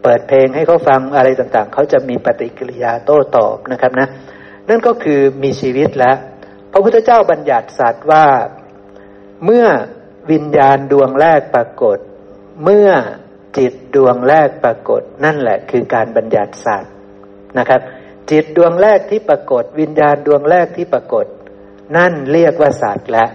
[0.03, 4.09] เปิดเพลงให้เขาฟังอะไรต่างๆเขาจะมีปฏิกิริยาโต้ตอบนะครับนะ
[4.69, 6.17] นั่นก็คือมีชีวิตแล้ว
[6.73, 8.27] พระพุทธเจ้าบัญญัติสัตว์ว่า
[9.45, 9.67] เมื่อ
[10.31, 11.99] วิญญาณดวงแรกปรากฏ
[12.65, 12.89] เมื่อ
[13.59, 16.93] จิตดวงแรกปรากฏ นั่นแหละคือการบัญญัติสัตว์
[17.59, 17.81] นะครับ
[18.31, 21.27] จิตดวงแรกที่ปรากฏ วิญญาณดวงแรกที่ปรากฏ
[21.97, 23.27] นั่นเรียกว่าสัตว์และ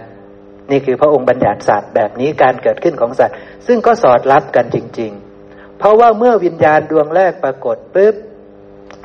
[0.70, 5.12] นี่คือพระองค์บัญญัติสัตว์แบบนี้การเกิดขึ้นของสัตว์ ซึ่งก็สอดรับกันจริง
[5.44, 8.14] ๆ เพราะว่าเมื่อวิญญาณดวงแรกปรากฏปุ๊บ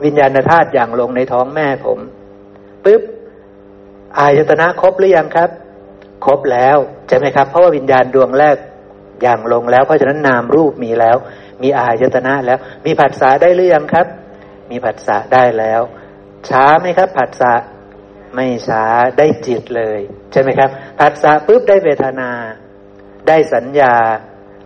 [0.03, 1.99] วิญญาณธาตุอย่างลงในท้องแม่ผม
[2.85, 3.01] ปุ๊บ
[4.19, 5.49] อายตนะครบหรือยังครับ
[6.25, 6.77] ครบแล้ว
[7.07, 8.57] ใช่ไหมครับ เพราะว่าวิญญาณดวงแรก
[9.21, 11.17] อย่างลงแล้ว เพราะฉะนั้นนามรูปมีแล้ว
[11.63, 14.07] มีอายตนะแล้ว มีผัสสะได้หรือยังครับ
[14.71, 15.81] มีผัสสะได้แล้ว
[16.49, 17.53] ช้าไหมครับ ผัสสะ
[18.35, 18.85] ไม่ช้า
[19.17, 19.99] ได้จิตเลย
[20.31, 22.29] ใช่ไหมครับผัสสะปุ๊บได้เวทนา
[23.27, 23.93] ได้สัญญา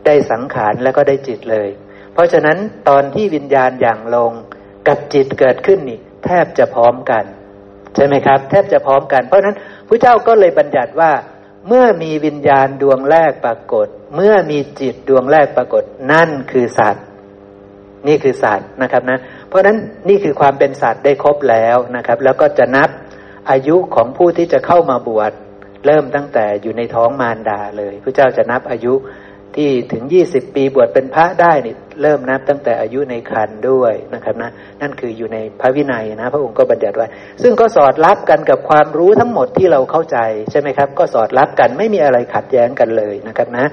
[0.06, 1.70] ได้สังขารแล้วก็ได้จิตเลย
[2.13, 2.58] เพราะฉะนั้น
[2.89, 4.32] ตอนที่วิญญาณอย่างลง
[4.88, 7.24] กับจิตเกิดขึ้นนี่ แทบจะพร้อมกัน
[7.96, 9.56] ใช่ไหมครับ แทบจะพร้อมกัน เพราะฉะนั้น
[9.88, 11.12] พระเจ้าก็เลยบัญญัติว่า
[11.68, 17.04] เมื่อมีวิญญาณดวงแรกปรากฏ เมื่อมีจิตดวงแรกปรากฏ นั่นคือสัตว์
[18.08, 19.78] นี่คือสัตว์นะครับนะ เพราะฉะนั้น
[20.10, 22.89] นี่คือความเป็นสัตว์ได้ครบแล้วนะครับ แล้วก็จะนับ
[23.52, 25.32] อายุของผู้ที่จะเข้ามาบวช
[25.86, 28.94] เริ่มตั้งแต่อยู่ในท้องมารดาเลยพระเจ้าจะนับอายุ
[29.56, 37.08] ที่ถึงยี่สิบปีบวชเป็นพระได้นี่ เริ่มนับตั้งแต่อายุในคันด้วยนะครับนะนั่นคืออยู่ในพระวินัยนะ พระองค์ก็บัญญัติไว้
[37.42, 40.18] ซึ่งก็สอดรับกันกับความรู้ทั้งหมดที่เราเข้าใจ
[40.52, 43.66] ใช่ไหมครับ ก็สอดรับกันไม่มีอะไรขัดแย้งกันเลยนะครับนะ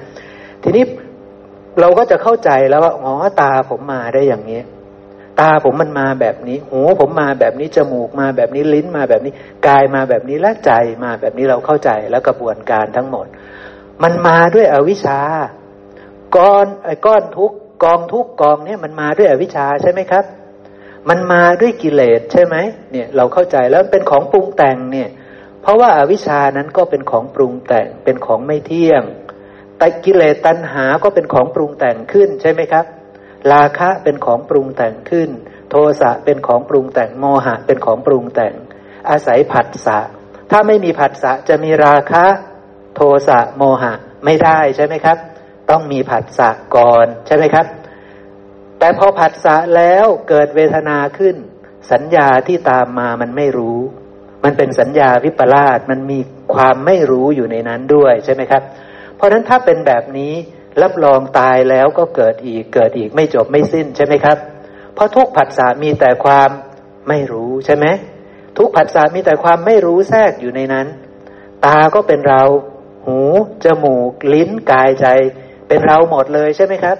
[0.62, 0.84] ทีนี้
[1.80, 4.60] เราก็จะเข้าใจแล้วว่าอ๋อตาผมมาได้อย่างนี้
[5.40, 9.32] ตาผมมันมาแบบนี้ หูผมมาแบบนี้จมูกมาแบบนี้ลิ้นมาแบบนี้
[9.66, 10.72] กายมาแบบนี้และใจ
[11.04, 13.26] มาแบบนี้เราเข้าใจแล้วกระบวนการทั้งหมด
[14.02, 15.20] มันมาด้วยอวิชชา
[16.36, 17.52] ก้อนไอ้ก้อนทุก
[17.84, 20.24] กองทุกกองเนี่ยมันมาด้วยอวิชชาใช่ไหมครับ
[21.08, 22.56] มันมาด้วยกิเลสใช่ไหม
[22.92, 25.08] เนี่ยเราเข้าใจแล้วเป็นของปรุงแต่งเนี่ย
[25.62, 29.02] เพราะว่าอาวิชชานั้นก็เป็นของปรุงแต่งเป็นของไม่เที่ยง
[29.78, 32.84] แต่กิเลสตัณหาก็เป็นของปรุงแต่งขึ้นใช่ไหมครับ
[33.52, 35.30] ราคะเป็นของปรุงแต่งขึ้น
[35.70, 38.54] โทสะเป็นของปรุงแต่งโมหะเป็นของปรุงแต่ง
[39.10, 39.98] อาศัยผัสสะ
[40.50, 42.24] ถ้าไม่มีผัสสะจะมีราคะ
[42.96, 43.92] โทสะโมหะ
[44.24, 45.18] ไม่ได้ใช่ไหมครับ
[45.70, 47.66] ต้องมีผัสสะก่อนใช่ไหมครับ
[48.78, 51.36] แต่พอผัสสะแล้วเกิดเวทนาขึ้น
[51.92, 53.78] สัญญาที่ตามมามันไม่รู้
[54.44, 56.18] มันเป็นสัญญาวิปลาสมันมี
[56.54, 58.62] ความไม่รู้อยู่ในนั้นด้วยใช่ไหมครับ
[59.16, 60.32] เพราะนั้นถ้าเป็นแบบนี้
[60.82, 64.38] รับรองตายแล้วก็เกิดอีกเกิดอีกไม่จบไม่สิ้นใช่ไหมครับ
[64.94, 66.50] เพราะทุกผัสสะมีแต่ความ
[67.08, 67.86] ไม่รู้ใช่ไหม
[68.58, 70.86] ทุกผัสสะมีแต่ความไม่รู้แทรกอยู่ในนั้น
[71.64, 72.42] ตาก็เป็นเรา
[73.06, 73.20] หู
[73.64, 75.06] จมูก ลิ้น กายใจ
[75.68, 76.96] เป็นเราหมดเลยใช่ไหมครับ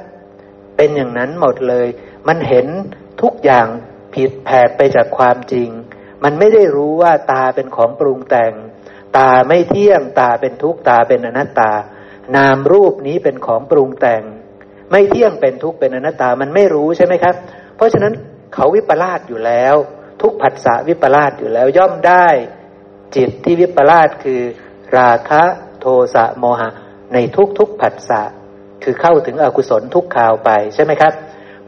[0.77, 1.87] เป็นอย่างนั้นหมดเลย
[2.29, 2.67] มันเห็น
[3.23, 3.67] ทุกอย่าง
[4.15, 5.69] ผิดแผกไปจากความจริง
[6.25, 8.53] มันไม่ได้รู้ว่าตาเป็นของปรุงแต่ง
[9.17, 11.73] ตาไม่เที่ยงตาเป็นทุกตาเป็นอนัตตา
[12.37, 14.23] นามรูปนี้เป็นของปรุงแต่ง
[14.91, 17.35] ไม่เที่ยงเป็นทุกเป็นอนัตตามันไม่รู้ใช่ไหมครับ
[17.77, 18.13] เพราะฉะนั้น
[18.55, 19.75] เขาวิปลาสอยู่แล้ว
[20.23, 22.27] ทุกผัสสะวิปลาสอยู่แล้วย่อมได้
[23.17, 24.41] จิตที่วิปลาสคือ
[24.99, 25.43] ราคะ
[25.81, 26.69] โทสะโมหะ
[27.13, 28.23] ในทุกทุกผัสสะ
[28.85, 31.13] คือเข้าถึงอกุศลทุกข่าวไปใช่ไหมครับ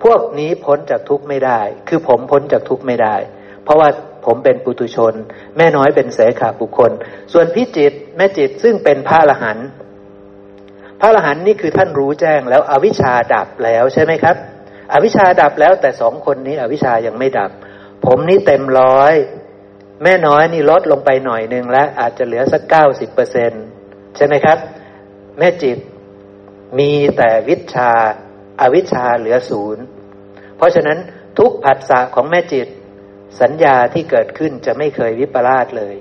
[0.05, 3.17] พวกนี้พ้นจากทุกข์ไม่ได้ คือผมพ้นจากทุกข์ไม่ได้
[3.65, 3.89] เพราะว่า
[4.27, 5.15] ผมเป็นปุตุชน
[5.57, 6.91] แม่น้อยเป็นเสขาบุคคล
[7.33, 9.69] ส่วนพิจิตแม่จิตซึ่งเป็นพระอรหันต์
[11.01, 14.37] พระอรหันต์นี่คือท่านรู้แจ้งแล้วอวิชชาดับแล้วใช่ไหมครับ
[14.93, 17.51] อวิชชาดับแล้วแต่สองคนนี้อวิชชายังไม่ดับ
[18.07, 19.15] ผมนี่เต็มร้อย
[20.03, 23.53] แม่น้อยนี่ลดลงไปหน่อยหนึ่งแล้วอาจจะเหลือสักเก้าสิบเปอร์เซ็น
[24.17, 24.59] ใช่ไหมครับ
[25.39, 25.79] แม่จิต
[26.79, 27.91] มีแต่วิชา
[28.61, 29.85] อาวิชาเหลือศูนย์
[30.57, 30.99] เพราะฉะนั้น
[31.39, 32.69] ทุกผัสสะของแม่จิต
[33.41, 35.95] สัญญาที่เกิดขึ้นจะไม่เคยวิปลาสเลย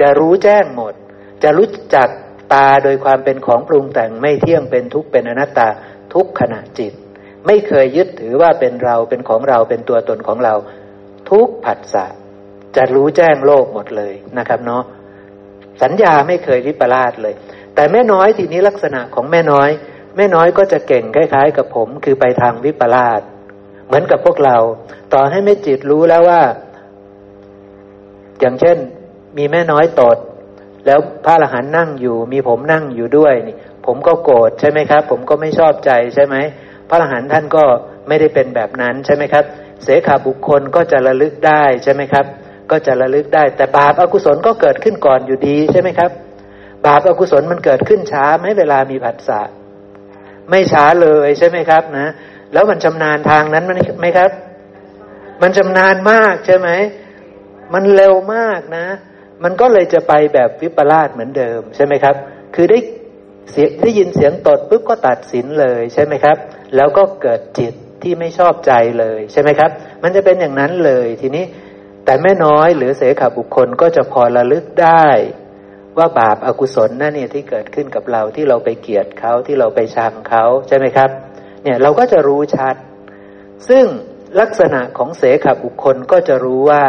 [0.00, 0.94] จะรู้แจ้งหมด
[1.42, 2.08] จะรู้จัก
[2.54, 5.68] ตาโดยความเป็นของปรุงแต่งไม่เที่ยงเป็นทุกข์เป็นอนัตตา
[6.14, 6.92] ทุกขณะจิต
[7.46, 10.54] ไม่เคยยึดถือว่าเป็นเราเป็นของเราเป็นตัวตนของเรา
[11.30, 12.06] ทุกผัสสะ
[12.76, 14.82] จะรู้แจ้งโลกหมดเลยนะครับเนาะ
[15.82, 17.34] สัญญาไม่เคยวิปลาสเลย
[17.74, 19.70] แต่แม่น้อยทีนี้ลักษณะของแม่น้อย
[20.16, 23.20] แม่น้อยก็จะเก่งคล้าย ๆ กับผม คือไปทางวิปลาส
[23.86, 24.56] เหมือนกับพวกเรา
[25.12, 26.42] ต่อให้แม่จิตรู้แล้วว่า
[28.40, 28.76] อย่างเช่น
[29.38, 30.16] มีแม่น้อยตด
[30.86, 36.36] แล้วพระอรหันต์นั่งอยู่ มีผมนั่งอยู่ด้วยนี่ ผมก็โกรธใช่ไหมครับ ผมก็ไม่ชอบใจใช่ไหม
[36.88, 37.64] พระอรหันต์ท่านก็
[38.08, 39.44] ไม่ได้เป็นแบบนั้นใช่ไหมครับ
[39.84, 42.26] เสขาบุคคลก็จะระลึกได้ใช่ไหมครับ
[42.70, 46.10] ก็จะระลึกได้ แต่บาปอกุศลก็เกิดขึ้นก่อนอยู่ดีใช่ไหมครับ
[46.86, 49.40] บาปอกุศลมันเกิดขึ้นช้าไหมเวลามีผัสสะ
[50.52, 52.06] ไม่ช้าเลยใช่ไหมครับนะ
[52.52, 53.64] แล้วมันชำนาญทางนั้น
[54.00, 54.30] ไหมครับ
[55.42, 56.68] มันชำนาญมากใช่ไหม
[57.74, 58.86] มันเร็วมากนะ
[59.42, 62.16] มันก็เลยจะไปแบบวิปลาสเหมือนเดิมใช่ไหมครับ
[62.54, 62.78] คือได้
[63.50, 66.36] เสียงได้ยินเสียงตดปุ๊บก็ตัดสินเลยใช่ไหมครับ
[66.76, 69.70] แล้วก็เกิดจิตที่ไม่ชอบใจเลยใช่ไหมครับ
[70.02, 71.44] มันจะเป็นอย่างนั้นเลยทีนี้
[72.04, 75.06] แต่แม่น้อยหรือเสขาบุคคลก็จะพอระลึกได้
[75.98, 81.10] ว่าบาปอากุศลนั่นเนี่ยที่เกิดขึ้นกับเราที่เราไปเกลียดเขาที่เราไปชังเขาใช่ไหมครับ
[81.62, 82.74] เนี่ยเราก็จะรู้ชัด
[83.68, 83.84] ซึ่ง
[84.40, 86.84] ลักษณะของเสขาบุคคลก็จะรู้ว่า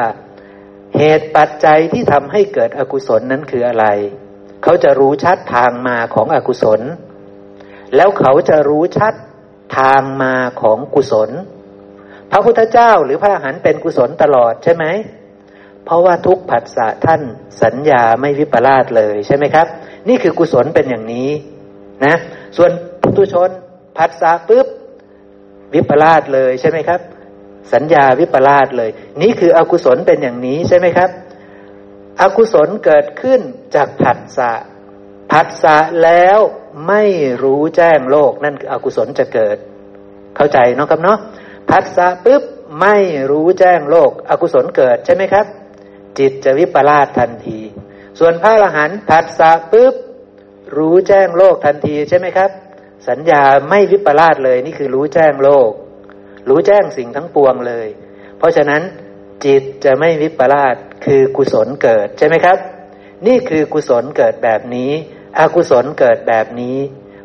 [0.97, 3.85] เหตุปัจจัยที่ทำให้เกิดอกุศลนั้นคืออะไร
[4.63, 6.81] เขาจะรู้ชัดทางมาของอกุศล
[7.95, 9.13] แล้วเขาจะรู้ชัด
[9.77, 11.29] ทางมาของกุศล
[12.31, 14.85] พระพุทธเจ้าหรือพระอรหันต์เป็นกุศลตลอดใช่ไหม
[15.85, 17.21] เพราะว่าทุกผัสสะท่าน
[17.63, 19.67] สัญญาไม่วิปลาสเลยใช่ไหมครับ
[20.09, 21.29] นี่คือกุศลเป็นอย่างนี้
[22.05, 22.15] นะ
[22.57, 22.71] ส่วน
[23.01, 23.49] ปุถุชน
[23.97, 24.67] ผัสสะปุ๊บ
[25.73, 26.99] วิปลาสเลยใช่ไหมครับ
[27.73, 28.89] สัญญาวิปลาสเลย
[29.21, 31.09] นี่คืออกุศลเป็นอย่างนี้ใช่ไหมครับ
[32.21, 33.41] อกุศลเกิดขึ้น
[33.75, 34.51] จากผัสสะ
[35.31, 36.39] ผัสสะแล้ว
[36.87, 37.03] ไม่
[37.43, 39.57] รู้แจ้งโลกนั่นคืออกุศลจะเกิด
[40.35, 41.17] เข้าใจเนาะครับเนาะ
[41.69, 42.43] ผัสสะปุ๊บ
[42.81, 42.97] ไม่
[43.31, 45.45] รู้แจ้งโลก อกุศลเกิดใช่ไหมครับ
[46.19, 47.59] จิตจะวิปลาสทันที
[48.19, 49.95] ส่วนพระอรหันต์ผัสสะปุ๊บ
[50.77, 52.49] รู้แจ้งโลกทันทีใช่ไหมครับ
[53.07, 55.71] สัญญาไม่วิปลาสเลยนี่คือรู้แจ้งโลก
[56.49, 57.87] รู้แจ้งสิ่งทั้งปวงเลย
[58.37, 58.81] เพราะฉะนั้น
[59.45, 62.57] จิตจะไม่วิปลาสคือกุศลเกิดใช่ไหมครับ
[63.27, 64.91] นี่คือกุศลเกิดแบบนี้
[65.39, 66.77] อกุศลเกิดแบบนี้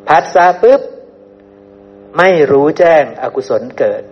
[0.08, 0.80] พัสสะปุ๊บ
[2.18, 4.02] ไม่รู้แจ้งอกุศลเกิด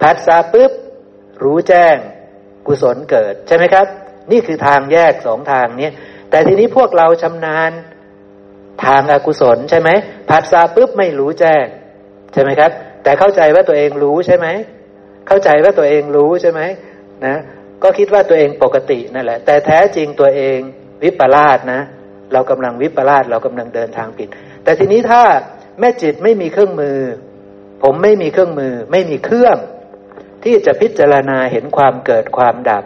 [0.00, 0.72] ผัสสะปุ๊บ
[1.42, 1.96] รู้แจ้ง
[2.66, 3.86] กุศลเกิดใช่ไหมครับ
[4.30, 5.90] นี่คือทางแยกสองทางนี้
[6.30, 7.72] แต่ทีนี้พวกเราชำนาญ
[8.84, 9.90] ทางอากุศลใช่ไหม
[10.30, 11.66] ผัสสะปุ๊บไม่รู้แจ้ง
[12.32, 12.70] ใช่ไหมครับ
[13.02, 14.46] แต่เข้าใจว่าตัวเองรู้ใช่ไหม
[15.28, 16.60] เข้าใจว่าตัวเองรู้ใช่ไหม
[17.26, 17.36] นะ
[17.82, 20.58] ก็คิดว่าตัวเองปกตินั่นแหละ แต่แท้จริงตัวเอง
[21.02, 21.80] วิปลาสนะ
[22.32, 24.28] เรากำลังวิปลาสเรากำลังเดินทางผิด
[24.64, 25.22] แต่ทีนี้ถ้า
[25.80, 26.98] แม่จิตไม่มีเครื่องมือ
[27.82, 29.56] ผมไม่มีเครื่องมือ ไม่มีเครื่อง
[30.44, 32.84] ที่จะพิจารณาเห็นความเกิดความดับ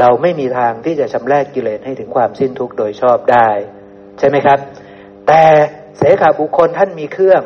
[0.00, 3.48] เราไม่มีทางที่จะชำระกิเลสให้ถึงความสิ้นทุกข์โดยชอบได้
[4.18, 4.58] ใช่ไหมครับ
[5.28, 5.42] แต่
[5.98, 7.42] เสขาบุคคลท่านมีเครื่อง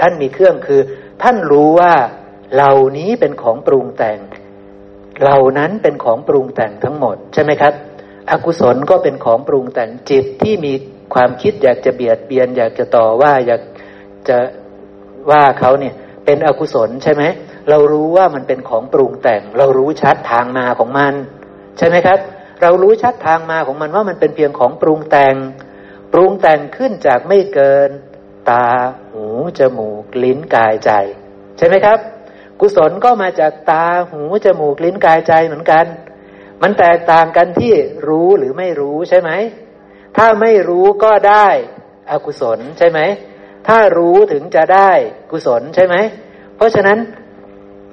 [0.00, 0.80] ท่านมีเครื่องคือ
[1.22, 1.92] ท่านรู้ว่า
[2.54, 4.18] เหล่านี้เป็นของปรุงแต่ง
[5.22, 7.72] เหล่านั้นเป็นของปรุงแต่งทั้งหมด ใช่ไหมครับ
[8.30, 10.72] อกุศลก็เป็นของปรุงแต่งจิตที่มี
[11.14, 13.62] ความคิดอยากจะเบียดเบียน อยากจะต่อว่าอยาก
[14.28, 14.38] จะ
[15.30, 15.94] ว่าเขาเนี่ย
[16.24, 17.22] เป็นอกุศลใช่ไหม
[17.70, 21.14] เรารู้ว่ามันเป็นของปรุงแต่ง เรารู้ชัดทางมาของมัน
[21.78, 22.18] ใช่ไหมครับ
[22.62, 25.34] เรารู้ชัดทางมาของมันว่ามันเป็นเพียงของปรุงแต่ง
[26.12, 27.90] ปรุงแต่งขึ้นจากไม่เกิน
[28.50, 28.66] ตา
[29.12, 29.26] หู
[29.58, 30.90] จมูก ลิ้นกายใจ
[31.58, 31.98] ใช่ไหมครับ
[32.60, 35.86] กุศลก็มาจากตา หู จมูก ลิ้นกายใจเหมือนกัน
[36.62, 37.74] มันแตกต่างกันที่
[38.08, 39.30] รู้หรือไม่รู้ใช่ไหม
[40.16, 41.48] ถ้าไม่รู้ก็ได้
[42.10, 43.00] อกุศลใช่ไหม
[43.68, 44.90] ถ้ารู้ถึงจะได้
[45.30, 45.96] กุศลใช่ไหม
[46.56, 46.98] เพราะฉะนั้น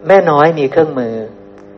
[0.08, 1.16] แม่น้อยมีเครื่องมือ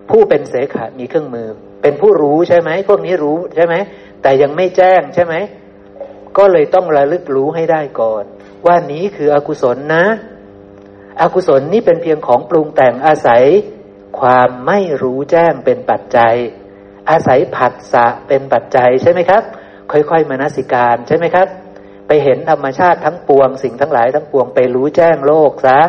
[0.09, 1.47] ผู้เป็นเสขะมีเครื่องมือ
[1.83, 3.75] เป็นผู้รู้ใช่ไหมพวกนี้รู้ใช่ไหม
[4.21, 5.35] แต่ยังไม่แจ้งใช่ไหม
[6.37, 8.23] ก็เลยต้องระลึกรู้ให้ได้ก่อน
[8.65, 10.05] ว่านี้คืออกุศลนะ
[11.21, 13.43] อกุศลนี่เป็นเพียงของปรุงแต่งอาศัย
[14.19, 16.35] ความไม่รู้แจ้งเป็นปัจจัย
[17.09, 19.43] อาศัยผัสสะเป็นปัจจัยใช่ไหมครับ
[19.91, 21.47] ค่อยๆมนสิการใช่ไหมครับ
[22.07, 25.79] ไปเห็นธรรมชาติทั้งปวง สิ่งทั้งหลายทั้งปวงไปรู้แจ้งโลกซะ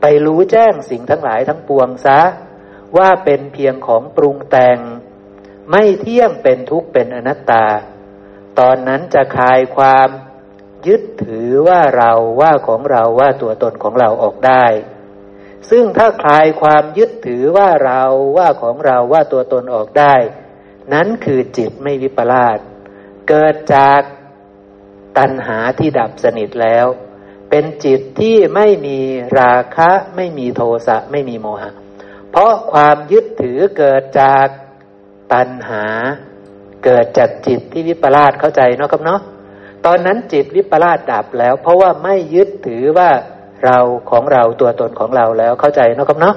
[0.00, 2.20] ไปรู้แจ้งสิ่งทั้งหลายทั้งปวงซะ
[2.96, 4.78] ว่าเป็นเพียงของปรุงแต่ง
[5.70, 7.66] ไม่เที่ยงเป็นทุกข์เป็นอนัตตา
[8.58, 10.08] ตอนนั้นจะคลายความ
[10.86, 14.66] ยึดถือว่าเราว่าของเราว่าตัวตนของเราออกได้
[15.70, 18.02] ซึ่งถ้าคลายความยึดถือว่าเรา
[18.36, 20.14] ว่าของเราว่าตัวตนออกได้
[20.92, 22.58] นั้นคือจิตไม่วิปลาส
[23.28, 24.00] เกิดจาก
[25.18, 26.86] ตัณหาที่ดับสนิทแล้ว
[27.50, 28.98] เป็นจิตที่ไม่มี
[29.40, 31.70] ราคะ ไม่มีโทสะไม่มีโมหะ
[32.30, 34.46] เพราะความยึดถือเกิดจาก
[35.32, 35.84] ตัณหา
[36.84, 39.20] เกิดจากจิตที่วิปลาสเข้าใจเนาะครับเนาะ
[39.86, 43.10] ตอนนั้นจิตวิปลาสดับแล้ว เพราะว่าไม่ยึดถือว่า
[43.64, 43.78] เรา
[44.10, 46.36] ของเราตัวตนของเราแล้วเข้าใจเนาะครับเนาะ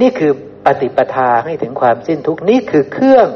[0.00, 0.32] นี่คือ
[0.64, 3.28] ปฏิปทาให้ถึงความสิ้นทุกนี่คือเครื่อง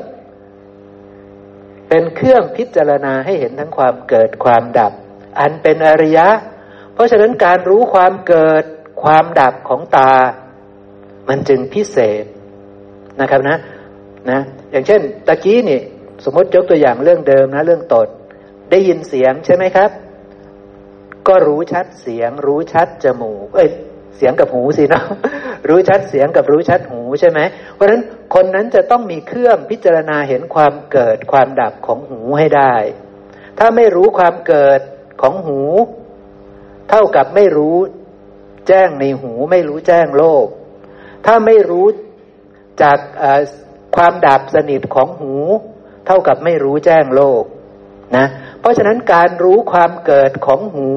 [1.88, 4.92] เป็นเครื่องพิจารณาให้เห็นทั้งความเกิดความดับ
[5.38, 6.28] อันเป็นอริยะ
[6.94, 8.64] เพราะฉะนั้นการรู้ความเกิด
[9.02, 10.12] ความดับของตา
[11.28, 12.24] มันจึงพิเศษ
[13.20, 13.56] นะครับนะ
[14.30, 15.80] นะอย่างเช่น ตะกี้นี่
[16.24, 18.08] สมมติยกตัวอย่างเรื่องเดิมนะ เรื่องตด
[18.70, 19.90] ได้ยินเสียงใช่ไหมครับ
[21.28, 23.68] ก็รู้ชัดเสียง รู้ชัดจมูก เอ้ย
[24.16, 25.02] เสียงกับหูสินะ
[25.68, 27.40] รู้ชัดเสียงกับรู้ชัดหูใช่ไหม
[27.74, 28.02] เพราะฉะนั้น
[28.34, 32.74] คนนั้นจะต้องมีเครื่องพิจารณาเห็นความเกิดความดับของหูให้ได้
[33.58, 34.80] ถ้าไม่รู้ความเกิด
[35.22, 35.60] ของหู
[36.90, 37.76] เท่ากับไม่รู้
[38.68, 40.46] แจ้งในหู ไม่รู้แจ้งโลก
[41.26, 41.86] ถ้าไม่รู้
[42.82, 42.98] จาก
[43.96, 45.34] ความดับสนิทของหู
[46.06, 47.44] เท่ากับไม่รู้แจ้งโลก
[48.16, 48.26] นะ
[48.60, 50.90] เพราะฉะนั้นการรู้ความเกิดของหู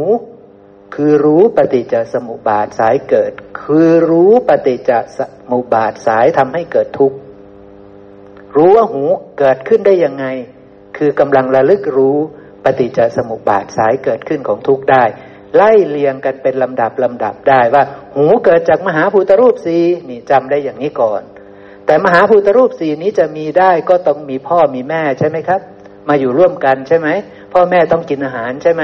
[0.95, 3.31] คือรู้ปฏิจจสมุปบาทสายเกิด
[3.61, 5.19] คือรู้ปฏิจจส
[5.51, 7.17] มุปบาทสายทำให้เกิดทุกข์
[8.55, 9.03] รู้ว่าหู
[9.39, 10.25] เกิดขึ้นได้ยังไง
[10.97, 12.17] คือกำลังระลึกรู้
[12.63, 15.03] ปฏิจจสมุปบาทสายเกิดขึ้นของทุกข์ได้
[15.55, 17.83] ไล่เลียงกันเป็นลำดับลำดับได้ว่า
[18.15, 19.77] หูเกิดจากมหาภูตรูปสี
[20.09, 21.21] นี่จำได้อย่างนี้ก่อน
[21.87, 25.61] แต่มหาภูตรูปสี่นี้จะมีได้ก็ต้องมีพ่อมีแม่ใช่ไหมครับ
[26.09, 27.07] มาอยู่ร่วมกันใช่ไหม
[27.53, 28.83] พ่อแม่ต้องกินอาหารใช่ไหม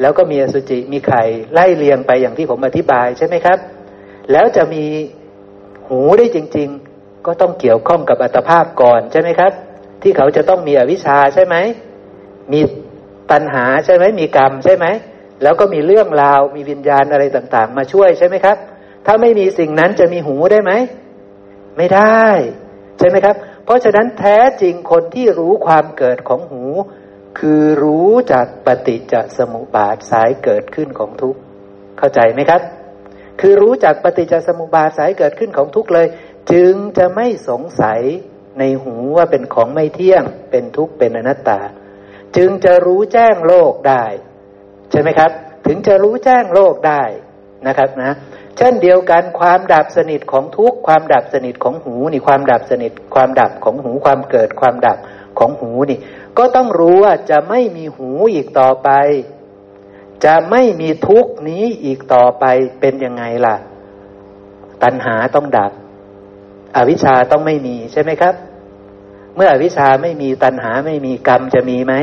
[0.00, 1.22] แล้วก็มีอสุจิมีไข่
[1.52, 3.58] ไล่เลียงไปอย่างที่ผมอธิบายใช่ไหมครับ
[4.32, 4.84] แล้วจะมี
[5.88, 6.68] หูได้จริง
[6.98, 9.52] ๆ ก็ต้องเกี่ยวข้องกับอัตภาพก่อนใช่ไหมครับ
[10.02, 11.56] ที่เขาจะต้องมีอวิชชาใช่ไหม
[12.52, 12.60] มี
[13.30, 14.86] ปัญหาใช่ไหมมีกรรมใช่ไหม
[15.42, 18.56] แล้วก็มีเรื่องราวมีวิญญาณอะไรต่างๆ มาช่วยใช่ไหมครับ
[19.06, 20.72] ถ้าไม่มีสิ่งนั้นจะมีหูได้ไหม
[21.78, 22.26] ไม่ได้
[22.98, 26.64] ใช่ไหมครับ เพราะฉะนั้นแท้จริงคนที่รู้ความเกิดของหู
[27.38, 31.40] คือรู้จากปฏิจจสมุปบาทสายเกิดขึ้นของทุกข์
[31.98, 32.62] เข้าใจไหมครับ
[33.40, 36.06] คือรู้จากปฏิจจสมุปบาทสายเกิดขึ้นของทุกข์เลย
[36.52, 38.00] จึงจะไม่สงสัย
[38.58, 41.60] ในหูว่าเป็นของไม่เที่ยง เป็นทุกข์เป็นอนัตตา
[42.36, 44.04] จึงจะรู้แจ้งโลกได้
[44.90, 45.30] ใช่ไหมครับ
[45.66, 47.02] ถึงจะรู้แจ้งโลกได้
[47.66, 48.12] นะครับนะ
[48.58, 54.98] เช่นเดียวกันความดับสนิทของทุกความดับสนิทของหูนี่ความดับสนิทความดับของหูความเกิดความดับ
[55.38, 55.98] ของหูนี่
[56.38, 58.90] ก็ต้องรู้ว่าจะไม่มีหูอีกต่อไป
[60.24, 62.44] จะไม่มีทุกนี้อีกต่อไป
[62.80, 63.56] เป็นยังไงล่ะ
[64.82, 65.72] ตัณหาต้องดับ
[66.76, 68.34] อวิชชาต้องไม่มีใช่ไหมครับ
[69.36, 71.94] เมื่ออวิชชาไม่มีตัณหาไม่มีกรรมจะมีไหม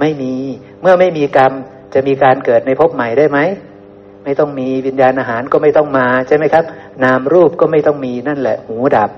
[0.00, 0.34] ไม่มี
[0.80, 1.52] เมื่อไม่มีกรรม
[1.94, 3.38] จะมีการเกิดในภพใหม่ได้ไหม
[4.24, 6.64] ไม่ต้องมีวิญญาณอาหารก็ไม่ต้องมาใช่ไหมครับ
[7.04, 9.10] นามรูปก็ไม่ต้องมีนั่นแหละ หูดับ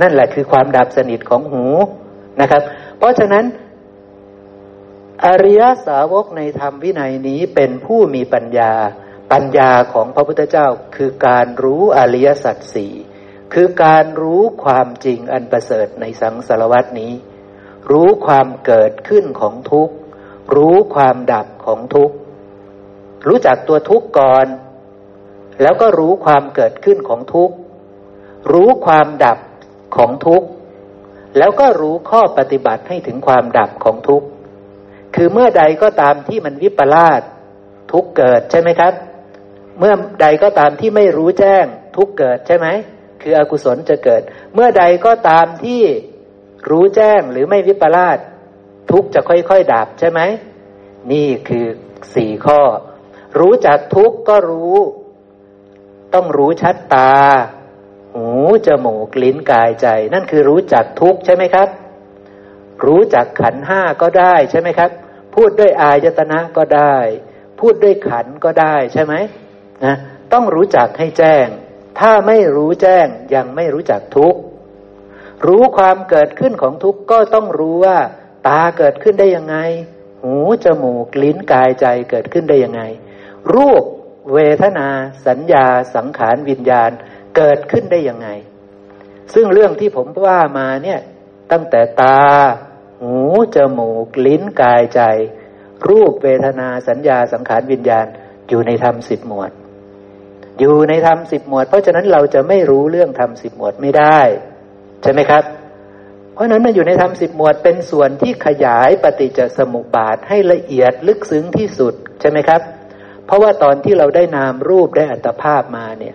[0.00, 1.64] นั่นแหละคือความดับสนิทของหู
[2.40, 2.62] นะครับ
[2.98, 3.44] เพราะฉะนั้น
[5.24, 8.72] อริยสาวกในธรรมวินัยนี้เป็นผู้มีปัญญา
[9.32, 10.66] ปัญญาของพระพุทธเจ้า
[10.96, 12.94] คือการรู้อริยสัจสี่
[13.54, 17.12] คือการรู้ความจริงอันประเสริฐในสังสารวัตนี้
[17.90, 19.94] รู้ความเกิดขึ้นของทุกข์
[20.56, 22.16] รู้ความดับของทุกข์
[23.26, 24.46] รู้จักตัวทุกข์ก่อน
[25.62, 27.54] แล้วก็รู้ความเกิดขึ้นของทุกข์
[28.52, 29.38] รู้ความดับ
[29.96, 30.46] ของทุกข์
[31.38, 34.26] แล้วก็รู้ข้อปฏิบัติให้ถึงความดับของทุกข์
[35.14, 37.20] คือเมื่อใดก็ตามที่มันวิปลาส
[37.92, 38.92] ทุกเกิดใช่ไหมครับ
[39.78, 41.64] เมื่อใดก็ตามที่ไม่รู้แจ้ง
[41.96, 42.66] ทุกเกิดใช่ไหม
[43.22, 44.22] คืออกุศลจะเกิด
[44.54, 45.82] เมื่อใดก็ตามที่
[46.70, 48.18] รู้แจ้งหรือไม่วิปลาส
[48.90, 50.20] ทุกจะค่อยๆดับใช่ไหม
[51.12, 51.66] นี่คือ
[52.14, 52.60] สี่ข้อ
[53.38, 54.76] รู้จักทุกข์ก็รู้
[56.14, 57.12] ต้องรู้ชัดตา
[58.14, 58.28] หู
[58.66, 61.68] จมูกลิ้นกายใจ นั่นคือรู้จักทุกข์ใช่ไหมครับ
[62.86, 64.90] รู้จักขันห้าก็ได้ใช่ไหมครับ
[65.34, 66.96] พูดด้วยอายตนะก็ได้
[67.60, 69.14] พูดด้วยขันก็ได้ใช่ไหม
[69.84, 69.94] นะ
[70.32, 71.46] ต้องรู้จักให้แจ้ง
[71.98, 74.40] ถ้าไม่รู้แจ้งยังไม่รู้จักทุกข์
[75.46, 77.98] รู้ความเกิดขึ้นของทุกข์ก็ต้องรู้ว่า
[78.48, 79.56] ตาเกิดขึ้นได้ยังไง
[80.22, 82.82] หูจมูกลิ้นกายใจเกิดขึ้นได้ยังไง
[83.54, 83.82] รูป
[84.34, 84.88] เวทนา
[85.26, 86.90] สัญญาสังขารวิญญาณ
[87.36, 88.28] เกิดขึ้นได้ยังไง
[89.34, 91.00] ซึ่งเรื่องที่ผมว่ามาเนี่ย
[91.52, 92.20] ตั้งแต่ตา
[93.00, 93.16] หู
[93.56, 95.00] จมูก ลิ้นกายใจ
[95.88, 98.06] รูปเวทนาสัญญาสังขารวิญญาณ
[98.48, 99.50] อยู่ในธรรมสิบหมวด
[100.58, 104.20] อยู่ในธรรมสิบหมวด เพราะฉะนั้นเราจะไม่รู้เรื่องธรรมสิบหมวดไม่ได้
[105.02, 105.44] ใช่ไหมครับ
[106.34, 112.60] เพราะนั้นมันอยู่ในธรรมสิบหมวดเป็นส่วนที่ขยายปฏิจจสมุปบาทให้ละเอียดลึกซึ้งที่สุด ใช่ไหมครับ
[113.28, 116.14] เพราะว่าตอนที่เราได้นามรูปได้อัตภาพมาเนี่ย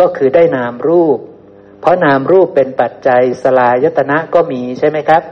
[0.00, 1.18] ก็คือได้นามรูป
[1.80, 5.22] เพราะนามรูปเป็นปัจจัยสลายตนะก็มีใช่ไหมครับ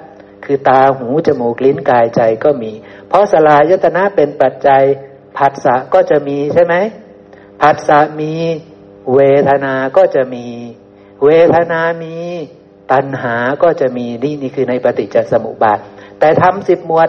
[0.45, 2.73] คือตาหูจมูกลิ้นกายใจก็มี
[3.09, 4.83] เพราะสลายตนะเป็นปัจจัย
[5.37, 6.75] ผัสสะก็จะมีใช่ไหม
[7.63, 8.33] ผัสสะมี
[9.15, 10.47] เวทนาก็จะมี
[11.25, 12.17] เวทนามี
[12.93, 15.79] ตัณหาก็จะมีนี่นี่คือในปฏิจจสมุปบาท
[16.19, 17.09] แต่ทำสิบหมวด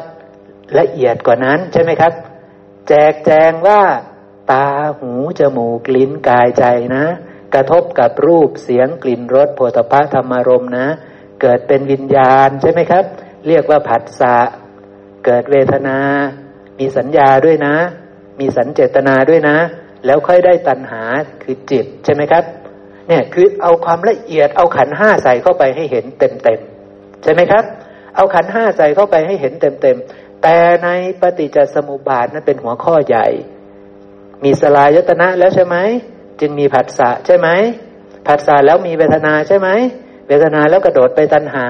[0.79, 2.13] ละเอียดกว่านั้นใช่ไหมครับ
[2.87, 3.81] แจกแจงว่า
[4.51, 4.67] ตา
[4.99, 6.65] หูจมูกลิ้นกายใจ
[6.95, 7.05] นะ
[7.53, 10.87] กระทบกับรูปเสียงกลิ่นรสโผฏฐะธรรมารมนะ
[11.41, 13.05] เกิดเป็นวิญญาณใช่ไหมครับ
[13.47, 14.37] เรียกว่าผัสสะ
[15.25, 15.97] เกิดเวทนา
[16.79, 17.75] มีสัญญาด้วยนะ
[18.39, 19.57] มีสัญเจตนาด้วยนะ
[20.05, 21.03] แล้วค่อยได้ตัณหา
[21.43, 22.43] คือจิตใช่ไหมครับ
[23.07, 26.59] เนี่ยคือเอาความละเอียดเอาขันห้าใส่เข้าไปให้เห็นเต็มเต็ม
[27.23, 27.63] ใช่ไหมครับ
[28.15, 29.97] เอาขันห้าใส่เข้าไปให้เห็นเต็มเต็ม
[30.43, 30.89] แต่ใน
[31.21, 33.27] ปฏิจจสมุปบาทนั้นเป็นหัวข้อใหญ่
[34.43, 35.77] มีสลายตนะแล้วใช่ไหม
[36.39, 37.47] จึงมีผัสสะใช่ไหม
[38.27, 39.69] ผัสสะแล้วมีเวทนาใช่ไหม
[40.27, 41.67] เวทนาแล้วกระโดดไปตัณหา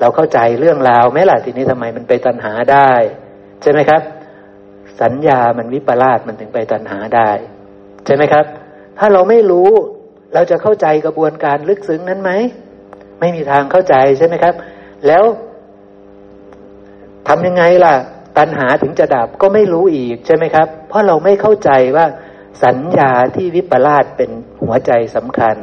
[0.00, 2.90] เราเข้าใจเรื่องราวไหมล่ะทีนี้ทำไมมันไปตัณหาได้
[3.62, 4.02] ใช่ไหมครับ
[5.02, 7.30] สัญญามันวิปลาสมันถึงไปตัณหาได้
[8.06, 8.44] ใช่ไหมครับ
[8.98, 9.70] ถ้าเราไม่รู้
[10.34, 12.30] เราจะเข้าใจกระบวนการลึกซึ้งนั้นไหม
[13.20, 14.54] ไม่มีทางเข้าใจใช่ไหมครับ
[15.06, 15.24] แล้ว
[17.28, 17.94] ทำยังไงล่ะ
[18.38, 22.06] ตัณหาถึงจะดับก็ไม่รู้อีกใช่ไหมครับ เพราะเราไม่เข้าใจว่า
[22.64, 24.30] สัญญาที่วิปลาสเป็น
[24.62, 25.56] หัวใจสำคัญ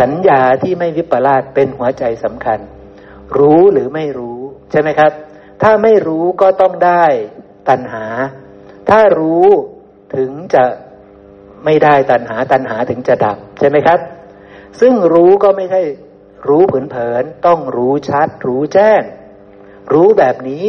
[0.00, 2.58] สัญญาที่ไม่วิปลาสเป็นหัวใจสำคัญ
[3.38, 5.12] รู้หรือไม่รู้ใช่ไหมครับ
[5.62, 7.04] ถ้าไม่รู้ก็ต้องได้
[7.68, 8.06] ตัณหา
[8.88, 9.46] ถ้ารู้
[10.16, 10.64] ถึงจะ
[11.64, 14.00] ไม่ได้ตัณหาตัณหาถึงจะดับใช่ไหมครับ
[14.80, 15.82] ซึ่งรู้ก็ไม่ใช่
[16.48, 19.02] รู้เผินๆต้องรู้ชัด รู้แจ้ง
[19.92, 20.66] รู้แบบนี้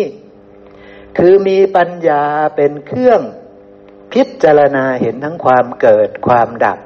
[1.17, 2.23] คือมีปัญญา
[2.55, 3.21] เป็นเครื่อง
[4.13, 6.79] พิจารณาเห็นทั้งความเกิดความดับ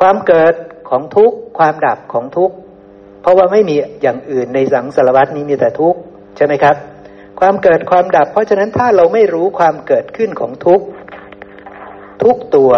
[0.00, 0.54] ความเกิด
[0.90, 2.54] ของทุกข์ความดับของทุกข์
[3.22, 5.98] เพราะว่าไม่มีอย่างอื่นในสังสารวัตนี้มีแต่ทุกข์
[6.36, 6.76] ใช่ไหมครับ
[7.40, 10.86] ความเกิดความดับ เพราะฉะนั้นถ้าเราไม่รู้ความเกิดขึ้นของทุกข์
[12.22, 12.72] ทุกตัว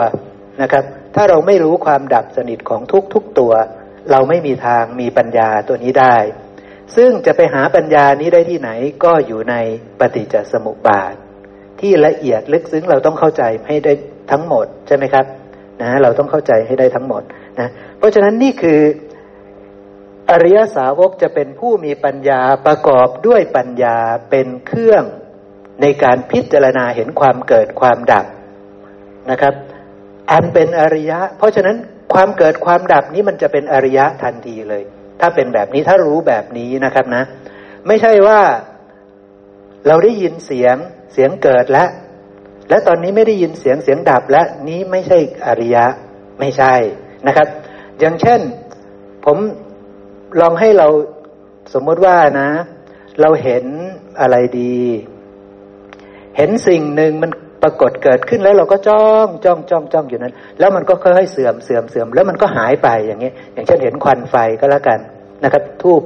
[0.62, 0.84] นะครับ
[1.14, 3.52] ถ้าเราไม่รู้ความดับสนิทของทุกทุกตัว
[4.10, 6.16] เราไม่มีทางมีปัญญาตัวนี้ได้
[6.96, 8.70] ซึ่งจะไปหาปัญญานี้ได้ที่ไหน
[9.04, 9.54] ก็อยู่ใน
[10.00, 11.14] ปฏิจจสมุปบาท
[11.80, 13.92] ที่ละเอียดลึกซึ้งเราต้องเข้าใจให้ได้
[14.30, 15.26] ทั้งหมดใช่ไหมครับ
[15.82, 17.22] นะเราต้องเข้าใจให้ได้ทั้งหมด
[17.60, 17.68] นะ
[17.98, 18.80] เพราะฉะนั้นนี่คือ
[20.30, 23.96] อริยสาวกจะเป็นผู้มีปัญญาประกอบด้วยปัญญา
[24.30, 25.04] เป็นเครื่อง
[25.82, 28.26] ในการพิจารณาเห็นความเกิดความดับ
[29.30, 29.54] นะครับ
[30.30, 31.76] อันเป็นอริยะ เพราะฉะนั้น
[32.14, 34.82] ความเกิดความดับนี้มันจะเป็นอริยะทันทีเลย
[35.20, 37.22] ถ้าเป็นแบบนี้ถ้ารู้แบบนี้นะครับนะ
[37.86, 38.40] ไม่ใช่ว่า
[39.86, 40.76] เราได้ยินเสียง
[41.12, 41.88] เสียงเกิดแล้ว
[42.68, 45.86] และตอนนี้ไม่ได้ยินเสียงเสียงดับและนี้ไม่ใช่อริยะ
[46.40, 46.74] ไม่ใช่
[47.26, 47.48] นะครับ
[48.00, 48.40] อย่างเช่น
[49.24, 49.38] ผม
[50.40, 50.88] ลองให้เรา
[51.74, 52.48] สมมติว่านะ
[53.20, 53.64] เราเห็น
[54.20, 54.78] อะไรดี
[56.36, 57.30] เห็นสิ่งหนึ่งมัน
[57.62, 64.98] ปรากฏเกิดขึ้นแล้วเราก็จ้องจ้องจ้องจ้องอยู่นั้น แล้วมันก็ค่อยๆเสื่อมเสื่อมเสื่อมแล้วมันก็หายไปอย่างเงี้ อย่างเช่นเห็นควันไฟก็แล้วกัน
[65.44, 66.02] นะครับทูบ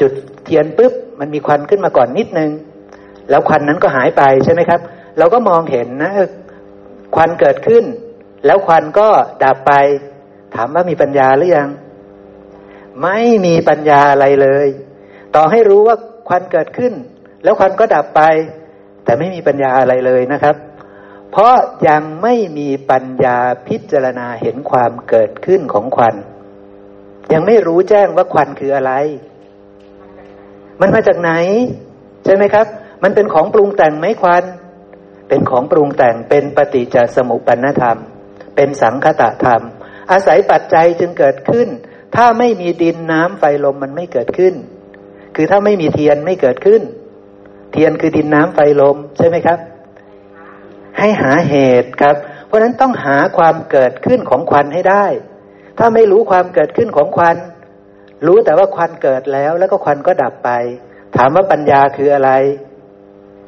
[0.00, 0.12] จุด
[0.44, 2.50] เทียนปุ๊บมันมีควันขึ้นมาก่อนนิดนึง
[3.30, 4.80] แล้วควันนั้นก็หายไปใช่ไหมครับ
[5.18, 6.12] เราก็มองเห็นนะ
[7.14, 7.84] ควันเกิดขึ้น
[8.46, 9.08] แล้วควันก็
[9.44, 9.72] ดับไป
[10.54, 11.68] ถามว่ามีปัญญาหรือยัง
[13.02, 14.68] ไม่มีปัญญาอะไรเลย
[15.34, 15.96] ต่อให้รู้ว่า
[16.28, 16.92] ควันเกิดขึ้น
[17.44, 18.22] แล้วควันก็ดับไป
[19.04, 20.56] แต่ไม่มีปัญญาอะไรเลยนะครับ
[21.30, 21.54] เพราะ
[21.88, 23.38] ยังไม่มีปัญญา
[23.68, 26.14] พิจารณาเห็นความเกิดขึ้นของควัน
[27.32, 28.92] ยังไม่รู้แจ้งว่าควันคืออะไร
[30.80, 31.32] มันมาจากไหน
[32.24, 32.66] ใช่ไหมครับ
[33.02, 34.44] มันเป็นของปรุงแต่งไหมควัน
[35.28, 37.98] เป็นของปรุงแต่งเป็นปฏิจจสมุปปนธรรม
[38.56, 39.62] เป็นสังคตะธรรม
[40.10, 41.68] อาศัยปัจจัยจึงเกิดขึ้น
[42.16, 44.54] ถ้าไม่มีดินน้ำไฟลมมันไม่เกิดขึ้น
[45.36, 46.82] คือถ้าไม่มีเทียนไม่เกิดขึ้น
[47.72, 49.58] เทียนคือดินน้ำไฟลมใช่ไหมครับ
[50.98, 52.16] ให้หาเหตุครับ
[52.46, 55.06] เพราะฉะนั้นต้องหาความเกิดขึ้นของควันให้ได้
[55.78, 57.36] ถ้าไม่รู้ความเกิดขึ้นของควัน
[58.26, 60.50] รู้แต่ว่าควันเกิดแล้ว แล้วก็ควันก็ดับไป
[61.16, 62.30] ถามว่าปัญญาคืออะไร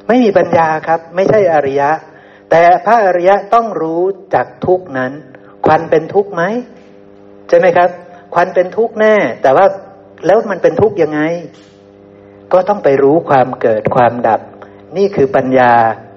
[0.07, 1.91] ไม่มีปัญญาครับ ไม่ใช่อริยะ
[2.51, 4.03] แต่พระอริยะต้องรู้
[4.35, 5.11] จักทุกนั้น
[5.65, 6.43] ควันเป็นทุกไหม
[7.49, 7.89] ใช่ไหมครับ
[8.33, 9.65] ควันเป็นทุกแน่ แต่ว่า
[10.25, 11.19] แล้วมันเป็นทุกยังไง
[12.53, 14.41] ก็ต้องไปรู้ความเกิดความดับ
[14.97, 15.73] นี่คือปัญญา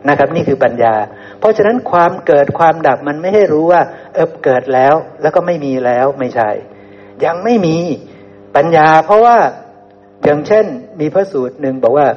[0.09, 0.95] นะครับ นี่คือปัญญา
[1.39, 3.81] เพราะฉะนั้นความเกิดความดับมันไม่ให้รู้ว่า
[4.15, 6.51] เออเกิดแล้ว แล้วก็ไม่มีแล้วไม่ใช่
[7.25, 7.79] ยังไม่มี
[8.57, 9.37] ปัญญา เพราะว่า
[10.25, 10.67] อย่างเช่น
[11.01, 12.09] มีพระสูตรหนึ่งบอกว่า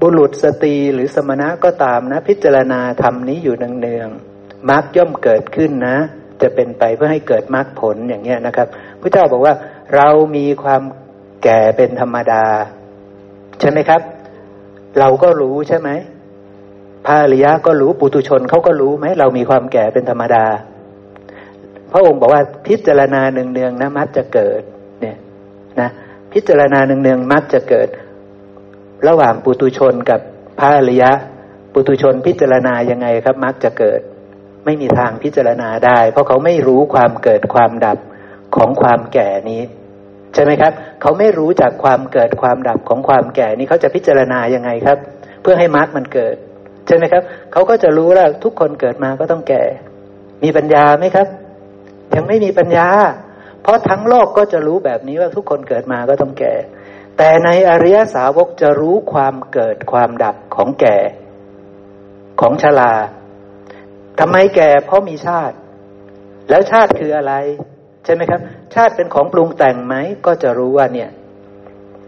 [0.00, 5.96] บุรุษสตรีหรือสมณะก็ตามนะ พิจารณาธรรมนี้อยู่เนืองๆมรรคย่อมเกิดขึ้นนะ
[6.42, 8.68] จะเป็นไปเพื่อให้เกิดมรรคผลอย่างเงี้ยนะครับ
[9.00, 9.54] พระเจ้าบอกว่า
[9.94, 10.82] เรามีความ
[11.44, 12.44] แก่เป็นธรรมดา
[13.60, 14.00] ใช่ไหมครับ
[14.98, 15.90] เราก็รู้ใช่ไหม
[17.06, 20.44] พระอริยะก็รู้ปุตุชนเขาก็รู้ไหมเรามีความแก่เป็นธรรมดา
[21.92, 24.62] พระองค์บอกว่าพิจารณาเนืองนะมักจะเกิด
[25.00, 25.16] เนี่ย
[25.80, 25.90] นะ
[26.32, 27.88] พิจารณาเนืองๆมักจะเกิด
[29.06, 30.20] ระหว่างปุตุชนกับ
[30.58, 31.10] พระอริยะ
[31.72, 34.00] ปุตุชนพิจารณายังไงครับ มักจะเกิด
[34.64, 37.98] ไม่มีทางพิจารณาได้ เพราะเขาไม่รู้ความเกิดความดับ
[38.56, 39.62] ของความแก่นี้
[40.34, 44.98] ใช่ไหมครับ เขาไม่รู้จากความเกิดความดับของความแก่นี้เขาจะพิจารณายังไงครับ
[45.42, 46.36] เพื่อให้มรรคมันเกิด
[46.86, 47.22] ใช่ไหมครับ
[47.52, 49.62] เขาก็จะรู้ว่าทุกคนเกิดมาก็ต้องแก่
[50.42, 51.28] มีปัญญาไหมครับ
[52.14, 52.88] ยังไม่มีปัญญา
[53.62, 56.54] เพราะทั้งโลกก็จะรู้แบบนี้ว่าทุกคนเกิดมาก็ต้องแก่
[57.18, 60.96] แต่ในอริยสาวกจะรู้ความเกิดความดับของแก่
[62.40, 62.92] ของชรา
[64.20, 65.56] ทำไมแก่เพราะมีชาติ
[66.50, 67.34] แล้วชาติคืออะไร
[68.04, 68.40] ใช่ไหมครับ
[68.74, 69.94] ชาติเป็นของปรุงแต่งไหม
[70.26, 71.10] ก็จะรู้ว่าเนี่ย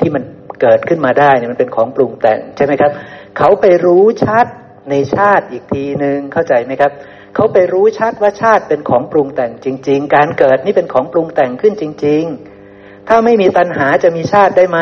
[0.01, 0.23] ที่มัน
[0.61, 2.91] เกิดขึ้นมาได้เนี่ยมันเป็นของปรุงแต่งใช่ไหมครับ
[3.39, 4.47] เขาไปรู้ชัด
[4.91, 6.93] ในชาติอีกทีหนึ่งเข้าใจไหมครับ
[7.35, 12.25] เขาไปรู้ชัดว่าชาติเป็นของปรุงแต่งจริง ๆ การเกิดนี่เป็นของปรุงแต่งขึ้นจริง
[12.67, 14.79] ๆ ถ้าไม่มีตัณหาจะมีชาติได้ไหม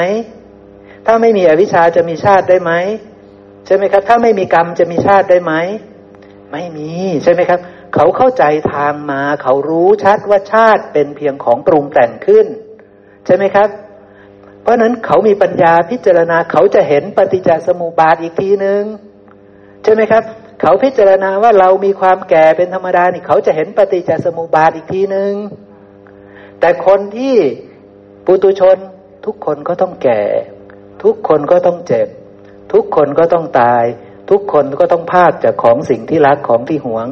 [1.06, 2.72] ถ้าไม่มีอวิชชาจะมีชาติได้ไหม
[3.66, 5.52] ใช่ไหมครับ ถ้าไม่มีกรรมจะมีชาติได้ไหม
[6.52, 6.90] ไม่มี
[7.22, 7.60] ใช่ไหมครับ
[7.95, 12.47] เขาเข้าใจทางมา เขารู้ชัดว่าชาติเป็นเพียงของปรุงแต่งขึ้น
[13.26, 13.68] ใช่ไหมครับ
[14.62, 18.82] เพราะนั้นเขามีปัญญาพิจารณาเขาจะเห็นปฏิจจสมุปบาทอีกทีหนึ่ง
[19.82, 20.22] ใช่ไหมครับ
[20.61, 25.32] เขาพิจารณาว่าเรามีความแก่เป็นธรรมดานี่เขาจะเห็นปฏิจจสมุปบาทอีกทีหนึ่ง
[26.61, 27.36] แต่คนที่
[28.24, 28.76] ปุตุชน
[29.24, 30.22] ทุกคนก็ต้องแก่
[31.03, 32.09] ทุกคนก็ต้องเจ็บ
[32.72, 33.84] ทุกคนก็ต้องตาย
[34.30, 37.07] ทุกคนก็ต้องพลากจากของสิ่งที่รักของที่หวง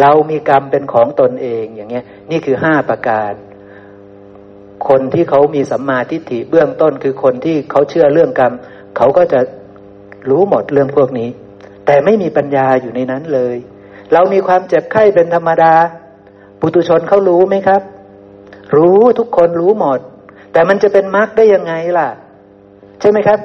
[0.00, 3.32] เรามีกรรมเป็นของตนเองอย่างเงี้ย นี่คือห้าประการ
[4.88, 8.52] คนที่เขามีสัมมาทิฏฐิเบื้องต้นคือคนที่เขาเชื่อเรื่องกรรม
[8.96, 9.40] เขาก็จะ
[10.30, 11.28] รู้หมดเรื่องพวกนี้
[11.86, 13.56] แต่ไม่มีปัญญาอยู่ในนั้นเลย
[14.12, 15.74] เรามีความเจ็บไข้เป็นธรรมดา
[16.60, 17.82] ปุตุชนเขารู้ไหมครับ
[18.76, 20.00] รู้ทุกคนรู้หมด
[20.52, 22.08] แต่มันจะเป็นมรรคได้ยังไงล่ะ
[23.00, 23.38] ใช่ไหมครับ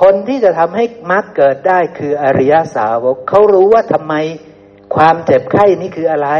[0.00, 4.14] คนที่จะทำให้มรรคเกิดได้คืออริยสาวกเขารู้ว่าทำไม
[4.94, 6.30] ความเจ็บไข้นี่คืออะไร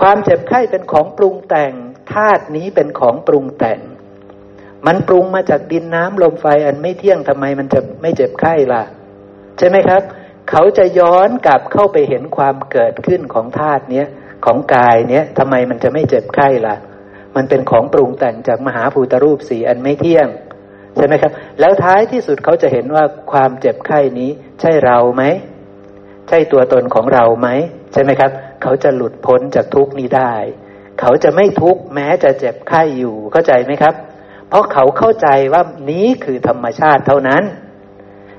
[0.00, 1.72] ความเจ็บไข้เป็นของปรุงแต่ง
[2.12, 3.80] ธาตุนี้เป็นของปรุงแต่ง
[4.86, 8.82] มันปรุงมาจากดินน้ำลมไฟอันไม่เที่ยงทำไมมันจะไม่เจ็บไข้ล่ะ
[9.58, 10.02] ใช่ไหมครับ
[10.50, 14.06] เขาจะย้อนกลับเข้าไปเห็นความเกิดขึ้นของธาตุเนี้ย
[14.44, 16.76] ของกายเนี้ยทำไมมันจะไม่เจ็บไข้ล่ะ
[17.36, 20.28] มันเป็นของปรุงแต่งจากมหาภูตรูปสีอันไม่เที่ยง
[20.96, 24.30] ใช่ไหมครับ แล้วท้ายที่สุดเขาจะเห็นว่าความเจ็บไข้นี้
[24.60, 25.22] ใช่เราไหม
[26.28, 27.48] ใช่ตัวตนของเราไหม
[27.92, 28.30] ใช่ไหมครับ
[28.62, 30.34] เขาจะหลุดพ้นจากทุกนี้ได้
[31.00, 33.94] เขาจะไม่ทุกข์แม้จะเจ็บไข้อยู่เข้าใจไหมครับ
[34.48, 37.42] เพราะเขาเข้าใจว่านี้คือธรรมชาติเท่านั้น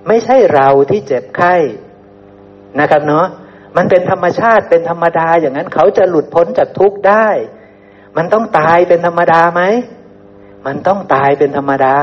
[0.07, 1.55] ไม่ใช่เราที่เจ็บไข้
[2.79, 3.27] นะครับเนาะ
[3.77, 7.27] มันเป็นธรรมชาติเป็นธรรมดาอย่างนั้น เขาจะหลุดพ้นจากทุกข์ได้
[8.17, 9.61] มันต้องตายเป็นธรรมดาไหม
[10.65, 11.95] มันต้องตายเป็นธรรมดา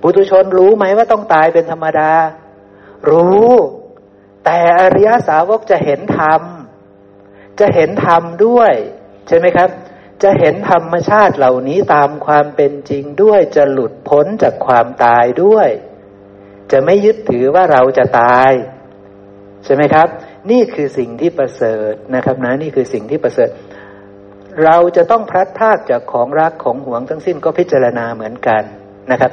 [0.00, 2.10] ปุถุชนรู้ไหมว่าต้องตายเป็นธรรมดา
[3.10, 3.50] รู้
[4.44, 6.42] แต่อริยสาวกจะเห็นธรรม
[7.60, 8.72] จะเห็นธรรมด้วย
[9.28, 9.70] ใช่ไหมครับ
[10.22, 15.68] จะเห็นธรรมชาติเหล่านี้ตามความเป็นจริงด้วย จะหลุดพ้นจากความตายด้วย
[16.72, 18.52] จะไม่ยึดถือว่าเราจะตาย
[19.64, 20.08] ใช่ไหมครับ
[20.50, 23.50] นี่คือสิ่งที่ประเสริฐนะครับนะ นี่คือสิ่งที่ประเสริฐ
[24.64, 28.62] เราจะต้องพลัดพรากจากของรักของหวงทั้งสิ้นก็พิจารณาเหมือนกัน
[29.10, 29.32] นะครับ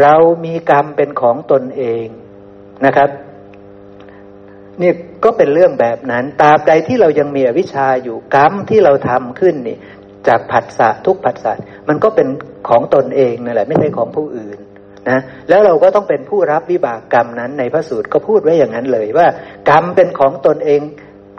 [0.00, 2.06] เรามีกรรมเป็นของตนเอง
[2.86, 3.10] นะครับ
[4.82, 4.92] นี่
[5.24, 9.76] ก็เป็นเรื่องแบบนั้นตราบใดที่เรายังมีอวิชชาอยู่กรรมที่เราทำขึ้นนี่
[10.28, 11.52] จากผัสสะทุกผัสสะ
[11.88, 12.28] มันก็เป็น
[12.68, 14.58] ของตนเองนั่นแหละไม่ใช่ของผู้อื่น
[15.08, 19.26] นะแล้วเราก็ต้องเป็นผู้รับวิบากกรรมนั้นในพระสูตรก็พูดไว้อย่างนั้นเลยว่า
[19.70, 20.80] กรรมเป็นของตนเอง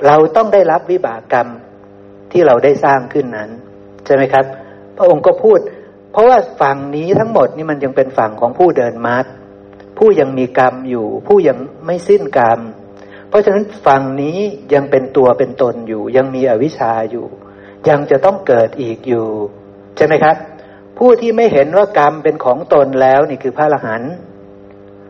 [0.07, 1.47] เราต้องได้รับวิบากกรรม
[2.31, 3.49] ที่เราได้สร้างขึ้นนั้น
[4.05, 4.45] ใช่ไหมครับ
[4.97, 5.59] พระองค์ก็พูด
[6.11, 9.25] เพราะว่าฝั่งนี้ทั้งหมดนี่มันยังเป็นฝั่งของผู้เดินมัด
[9.97, 12.59] ผู้ยังมีกรรมอยู่ ผู้ยังไม่สิ้นกรรม
[13.31, 14.37] เพราะฉะนั้นฝั่งนี้
[14.73, 17.27] ยังเป็นตัวเป็นตนอยู่ ยังมีอวิชชาอยู่
[17.89, 19.27] ยังจะต้องเกิดอีกอยู่
[19.97, 20.35] ใช่ไหมครับ
[20.97, 24.13] ผู้ที่ไม่เห็นว่ากรรมเป็นของตนแล้วนี่คือพระอรหันต์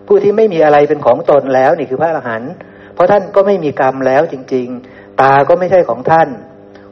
[0.07, 2.51] ผู้ที่ไม่มีอะไรเป็นของตนแล้วนี่คือพระอรหันต์
[2.93, 6.29] เพราะท่านก็ไม่มีกรรมแล้วจริง ๆ ตาก็ไม่ใช่ของท่าน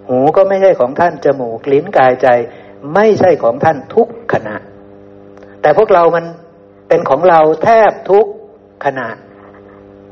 [0.08, 2.28] หูก็ไม่ใช่ของท่านจมูกลิ้นกายใจ
[2.96, 4.56] ไม่ใช่ของท่านทุกขณะ
[5.62, 6.26] แต่พวกเรามัน
[6.88, 8.26] เป็นของเราแทบทุก
[8.86, 9.08] ขณะ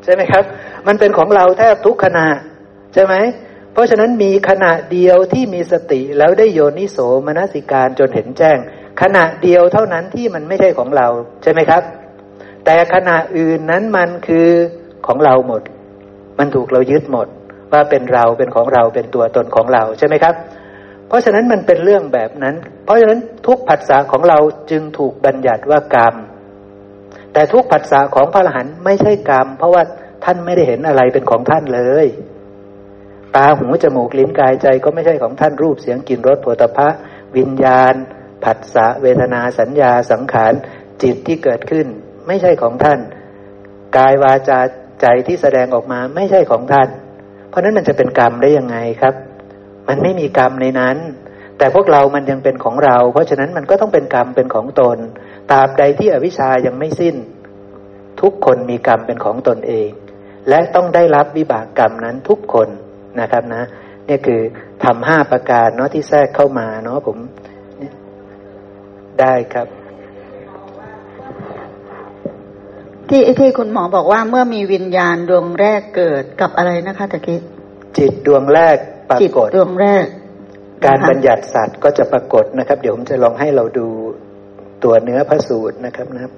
[0.08, 0.43] ใช่ไหมครับ
[0.88, 2.28] มันเป็นของเราแทบทุกขณะ
[2.93, 3.16] ใช่ไหม
[3.74, 6.97] เพราะฉะนั้นมีขณะเดียวที่มีสติแล้วได้โยนิโส
[7.28, 8.58] มนสิการจนเห็นแจ้ง
[9.01, 11.08] ขณะเดียวเท่านั้นที่มันไม่ใช่ของเรา
[11.43, 11.84] ใช่ไหมครับ
[12.66, 14.47] แต่ขณะอื่นนั้นมันคือ
[15.08, 15.62] ของเราหมด
[16.39, 17.28] มันถูกเรายึดหมด
[17.74, 20.36] ว่าเป็นเราเป็นของเราเป็นตัวตนของเราใช่ไหมครับ
[21.08, 24.38] เพราะฉะนั้นมันเป็นเรื่องแบบนั้น เพราะฉะนั้นทุกผัสสะของเรา
[24.72, 26.16] จึงถูกบัญญัติว่ากรรม
[27.38, 29.83] แต่ทุกผัสสะของพระอรหันต์ไม่ใช่กรรม เพราะว่า
[30.25, 32.07] ท่านไม่ได้เห็นอะไรเป็นของท่านเลย
[33.35, 36.89] ตาหูจมูกลิ้นกายใจก็ไม่ใช่ของท่านรูปเสียงกลิ่นรสโผฏฐะ
[37.38, 37.93] วิญญาณ
[38.43, 40.53] ผัสสะเวทนาสัญญาสังขาร
[41.01, 41.88] จิตที่เกิดขึ้น
[42.27, 42.99] ไม่ใช่ของท่าน
[43.97, 44.59] กายวาจา
[45.01, 46.89] ใจที่แสดงออกมาไม่ใช่ของท่าน
[47.49, 49.15] เพราะนั้นมันจะเป็นกรรมได้ยังไงครับ
[49.88, 50.97] มันไม่มีกรรมในนั้น
[51.57, 54.97] แต่พวกเรามันยังเป็นของเรา เพราะฉะนั้นมันก็ต้องเป็นกรรมเป็นของตน
[55.51, 57.15] ตราบใดที่อวิชายังไม่สิ้น
[58.21, 59.89] ทุกคนมีกรรมเป็นของตนเอง
[60.49, 62.67] และต้องได้รับวิบากกรรมนั้นทุกคน
[63.19, 63.63] นะครับนะ
[64.09, 64.41] นี่คือ
[64.83, 67.17] ทำห้าประการเนาะที่แทรกเข้ามาเนาะผม
[69.21, 69.67] ได้ครับ
[73.09, 77.39] ที่ที่คุณหมอบอกว่าเมื่อมีวิญญาณดวงแรกเกิดกับอะไรนะคะตะกี้
[77.97, 78.77] จิตดวงแรก
[79.09, 80.05] ปรากฏดวงแรก
[80.85, 83.87] การบัญญัติสัตว์ก็จะปรากฏนะครับ เดี๋ยวผมจะลองให้เราดู
[84.84, 86.32] ตัวเนื้อพระสูตรนะครับนะ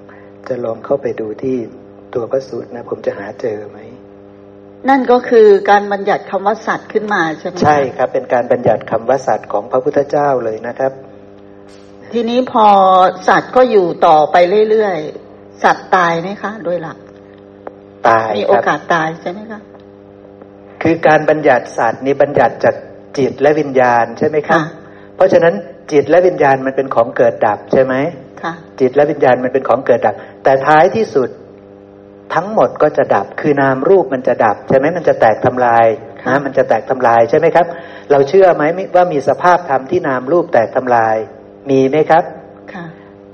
[0.47, 1.57] จะลองเข้าไปดูที่
[2.13, 3.79] ตัวพระสูตรนะ ผมจะหาเจอไหม
[4.89, 10.91] นั่นก็คือการบัญญัติคำว่าสัตว์ขึ้นมาใช่ไหมใช่ครับ เป็นการบัญญัติคำว่าสัตว์ของพระพุทธเจ้าเลยนะครับ
[12.13, 12.67] ทีนี้พอ
[13.27, 14.35] สัตว์ก็อยู่ต่อไป
[14.69, 16.97] เรื่อยๆสัตว์ตายไหมคะ โดยหลัก
[18.07, 19.59] ตายมีโอกาสตายใช่ไหมคะ
[20.81, 22.75] คือการบัญญัติสัตว์นี่บัญญัติจาก
[23.17, 24.59] จิตและวิญญาณใช่ไหมครับ
[25.15, 25.53] เพราะฉะนั้น
[25.91, 27.93] จิตและวิญญาณมันเป็นของเกิดดับใช่ไหม
[28.79, 31.29] จิตและวิญญาณมันเป็นของเกิดดับ แต่ท้ายที่สุด
[32.33, 35.87] ทั้งหมดก็จะดับ คือนามรูปมันจะดับใช่ไหมมันจะแตกทำลาย
[36.27, 37.65] นะมันจะแตกทำลายใช่ไหมครับ
[38.11, 38.63] เราเชื่อไหม
[38.95, 41.15] ว่ามีสภาพธรรมที่นามรูปแตกทำลาย
[41.69, 42.23] มีไหมครับ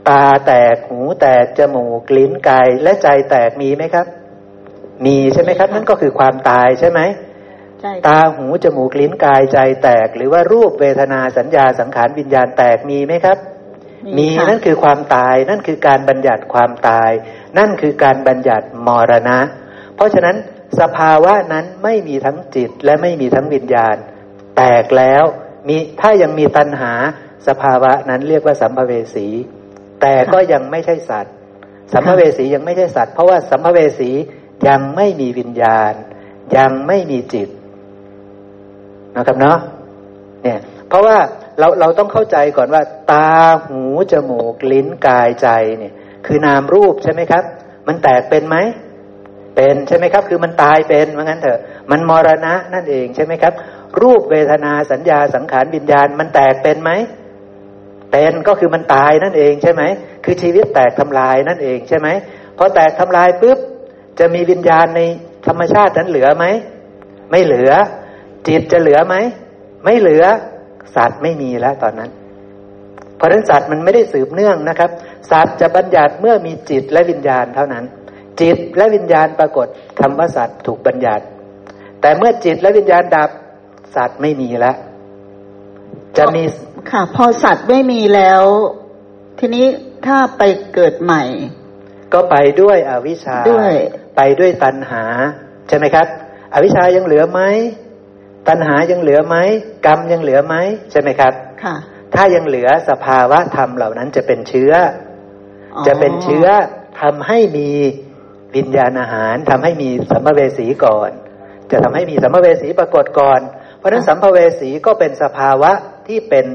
[0.09, 4.07] ตาแตกหูแตกจมูกลิ้นกายและใจแตกมีไหมครับ
[5.05, 7.01] มีใช่ไหมครับ นั่นก็คือความตายใช่ไหม
[8.07, 13.37] ตาหูจมูกลิ้นกายใจแตก หรือว่ารูปเวทนาสัญญาสังขารวิญญาณแตกมีไหมครับ
[14.17, 17.11] มีนั่นคือความตาย นั่นคือการบัญญัติความตาย
[17.57, 19.39] นั่นคือการบัญญัติมรณะ
[19.95, 20.35] เพราะฉะนั้น
[20.79, 23.95] สภาวะนั้นไม่มีทั้งจิตและไม่มีทั้งวิญญาณ
[24.57, 25.23] แตกแล้ว
[25.67, 26.93] มีถ้ายังมีตัณหา
[27.47, 29.27] สภาวะนั้นเรียกว่าสัมภเวสี
[30.01, 31.33] แต่ก็ยังไม่ใช่สัตว์
[31.93, 34.11] สัมภเวสียังไม่ใช่สัตว์ เพราะว่าสัมภเวสี
[34.67, 35.93] ยังไม่มีวิญญาณ
[36.57, 37.49] ยังไม่มีจิต
[39.15, 39.57] นะครับเนาะ
[40.43, 41.17] เนี่ยเพราะว่า
[41.59, 42.81] เราเราต้องเข้าใจก่อนว่า
[43.11, 43.29] ตา
[43.65, 43.81] หู
[44.11, 45.49] จมูกลิ้นกายใจ
[45.79, 45.93] เนี่ย
[46.25, 47.43] คือนามรูปใช่ไหมครับ
[47.87, 48.57] มันแตกเป็นไหม
[49.55, 51.59] เป็นใช่ไหมครับ คือมันตายเป็นว่างั้นเถอะ
[51.91, 53.53] มันมรณะนั่นเองใช่ไหมครับ
[54.01, 56.91] รูปเวทนาสัญญาสังขารวิญญาณ มันแตกเป็นไหม
[58.11, 59.83] เป็นก็คือมันตายนั่นเองใช่ไหม
[60.23, 62.07] คือชีวิตแตกทำลายนั่นเองใช่ไหม
[62.57, 63.57] พอแตกทำลายปุ๊บ
[64.19, 65.01] จะมีวิญญาณใน
[65.47, 66.45] ธรรมชาตินั้นเหลือไหม
[67.31, 67.71] ไม่เหลือ
[68.47, 69.15] จิตจะเหลือไหม
[69.83, 70.23] ไม่เหลือ
[70.95, 72.11] สัตว์ไม่มีแล้วตอนนั้น
[73.17, 74.89] เพราะฉะนั้นสัตว์มันไม่ได้สืบเนื่องนะครับ
[75.31, 77.85] สัตว์จะบัญญัติเมื่อมีจิตและวิญญาณเท่านั้น
[78.41, 79.67] จิตและวิญญาณปรากฏ
[79.99, 81.25] คำว่าสัตว์ถูกบัญญัติ
[82.01, 83.29] แต่เมื่อจิตและวิญญาณดับ
[83.95, 84.75] สัตว์ไม่มีแล้ว
[86.17, 86.43] จะมี
[86.91, 88.43] ค่ะ พอสัตว์ไม่มีแล้ว
[89.39, 89.65] ทีนี้
[90.05, 91.23] ถ้าไปเกิดใหม่
[92.13, 93.73] ก็ไปด้วยอวิชชาด้วย
[94.17, 95.03] ไปด้วยตัณหา
[95.67, 96.07] ใช่ไหมครับ
[96.53, 97.41] อวิชชายังเหลือไหม
[98.47, 99.35] ตัณหายังเหลือไหม
[99.85, 100.55] กรรมยังเหลือไหม
[100.91, 101.33] ใช่ไหมครับ
[101.63, 101.75] ค่ะ
[102.15, 104.71] ถ้ายังเหลือสภาวะธรรมเหล่านั้นจะเป็นเชื้อ
[105.87, 106.47] จะเป็นเชื้อ
[107.01, 107.69] ทำให้มี
[108.55, 111.09] วิญญาณอาหารทำให้มีสัมภเวสีก่อน
[111.71, 113.41] จะทำให้มีสัมภเวสีปรากฏก่อน
[113.77, 115.71] เพราะฉะนั้นสัมภเวสีก็เป็นสภาวะ
[116.07, 116.45] ที่เป็น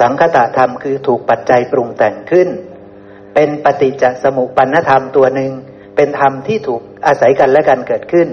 [0.00, 2.48] สังคตะธรรมคือถูกปัจจัยปรุงแต่งขึ้น
[3.34, 5.52] เป็นปฏิจจสมุปปนธรรมตัวหนึ่ง
[5.96, 8.28] เป็นธรรมที่ถูกอาศัยกันและกันเกิดขึ้น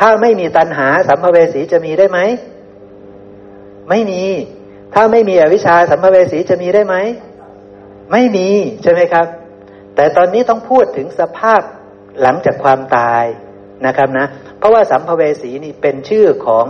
[0.00, 2.18] ถ้าไม่มีตัณหาสัมภเวสีจะมีได้ไหม
[3.90, 4.22] ไม่มี
[4.94, 6.96] ถ้าไม่มีอวิชชาสัมภเวสีจะมีได้ไหม
[8.12, 8.48] ไม่มี
[8.82, 9.26] ใช่ไหมครับ
[9.96, 11.60] แต่ตอนนี้ต้องพูดถึงสภาพ
[12.22, 13.24] หลังจากความตาย
[13.86, 14.26] นะครับนะ
[14.58, 16.66] เพราะว่าสัมภเวสีนี่เป็นชื่อของ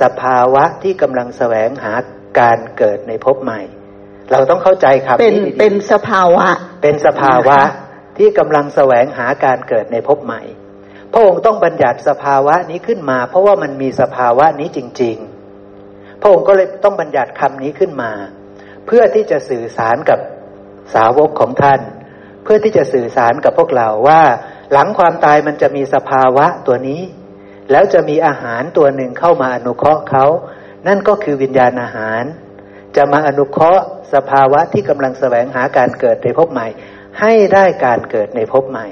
[0.00, 1.94] สภาวะที่กำลังแสวงหา
[2.40, 3.60] การเกิดในภพใหม่
[4.32, 6.46] เราต้องเข้าใจครับเป็นเป็นสภาวะ
[6.82, 7.58] เป็นสภาวะ
[8.18, 10.42] ที่กำลังแสวงหาการเกิดในภพใหม่
[11.12, 15.16] พระองค์ต้องบัญญัติสภาวะนี้ขึ้นมา เพราะว่ามันมีสภาวะนี้จริง
[15.68, 18.12] ๆ พระองค์ก็เลยต้องบัญญัติคำนี้ขึ้นมา
[18.86, 20.18] เพื่อที่จะสื่อสารกับ
[20.94, 21.80] สาวกของท่าน
[22.44, 24.22] เพื่อที่จะสื่อสารกับพวกเราว่า
[24.72, 27.00] หลังความตายมันจะมีสภาวะตัวนี้
[27.70, 30.24] แล้วจะมีอาหารตัวหนึ่งเข้ามาอนุเคราะห์เขา
[30.86, 32.22] นั่นก็คือวิญญาณอาหาร
[32.96, 33.84] จะมาอนุเคราะห์
[34.14, 36.66] สภาวะที่กำลังแสวงหาการเกิดในภพใหม่
[37.20, 38.86] ให้ได้การเกิดในภพใหม่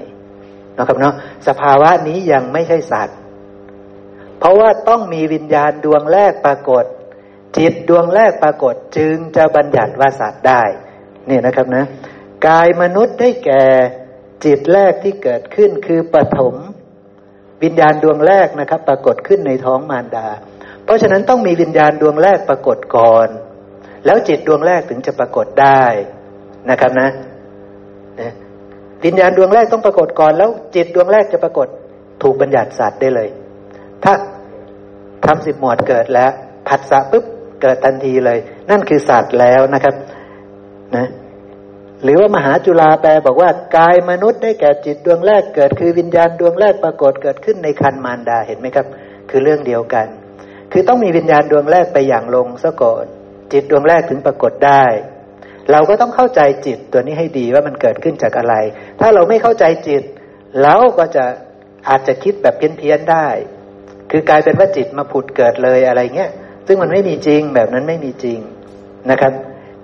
[0.79, 1.15] นะครับเนาะ
[1.49, 3.17] สภาวะนี้ยังไม่ใช่สัตว์
[4.39, 6.85] เพราะว่าต้องมีวิญญาณดวงแรกปรากฏ
[7.57, 10.63] จิตดวงแรกปรากฏจึงจะบัญญัติว่าสัตว์ได้
[11.29, 11.85] นี่นะครับนะ
[12.47, 13.65] กายมนุษย์ได้แก่
[14.45, 16.55] จิตแรกที่เกิดขึ้นคือปฐม
[17.63, 20.29] วิญญาณดวงแรกนะครับ ปรากฏขึ้นในท้องมารดา
[20.85, 23.29] เพราะฉะนั้นต้องมีวิญญาณดวงแรกปรากฏก่อน
[24.07, 25.83] แล้วจิตดวงแรกถึงจะปรากฏได้
[26.71, 27.09] นะครับนะ
[29.05, 31.69] วิญญาณดวงแรกต้องปรากฏก่อนแล้วจิตดวงแรกจะปรากฏ
[32.23, 33.29] ถูกบัญญัติสัตว์ได้เลย
[34.05, 34.13] ถ้า
[35.27, 36.31] ทำสิบหมวดเกิดแล้ว
[36.69, 37.25] ผัสสะปุ๊บ
[37.63, 38.39] เกิดทันทีเลย
[38.71, 39.95] นั่นคือสัตว์แล้วนะครับ
[40.97, 41.07] นะ
[42.03, 48.87] หรือว่ามหาจุฬาแปลบอกว่ากายมนุษย์ได้แก่จิตดวงแรกเกิด คือวิญญาณดวงแรกปรากฏเกิดขึ้นในคันมารดาเห็นไหมครับ
[49.31, 50.07] คือเรื่องเดียวกัน
[50.73, 53.05] คือต้องมีวิญญาณดวงแรกไปอย่างลงซะก่อน
[53.53, 54.85] จิตดวงแรกถึงปรากฏได้
[55.73, 58.55] เราก็ต้องเข้าใจจิตตัวนี้ให้ดีว่ามันเกิดขึ้นจากอะไร
[59.01, 60.03] ถ้าเราไม่เข้าใจจิต
[60.63, 61.25] เราก็จะ
[61.89, 63.29] อาจจะคิดแบบเพี้ยนๆได้
[64.11, 66.31] คือกลายเป็นว่าจิตมาผุดเกิดเลยอะไรเงี้ย
[66.67, 68.39] ซึ่งมันไม่มีจริงแบบนั้นไม่มีจริง
[69.11, 69.33] นะครับ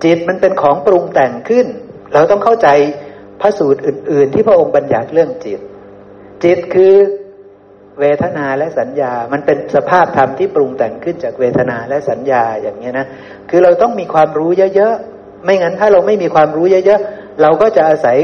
[0.05, 1.67] จิตมันเป็นของปรุงแต่งขึ้น
[2.15, 2.69] เราต้องเข้าใจ
[3.41, 5.61] พระสูตรอื่น ๆ ที่พระองค์บัญญัติเรื่องจิต
[6.45, 6.95] จิตคือ
[8.01, 13.07] เวทนาและสัญญา มันเป็นสภาพธรรมที่ปรุงแต่งขึ้นจากเวทนาและสัญญาอย่างเงี้ยนะ
[13.51, 14.97] คือเราต้องมีความรู้เยอะ
[15.45, 18.17] ไม่งั้นถ้าเราไม่มีความรู้เยอะๆ เราก็จะอาศัย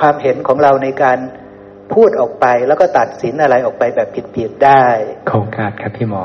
[0.00, 1.18] ความเห็นของเราในการ
[1.94, 4.84] พูดออกไป แล้วก็ตัดสินอะไรออกไปแบบผิดๆได้
[5.28, 6.22] โครงการครับพี่หมอ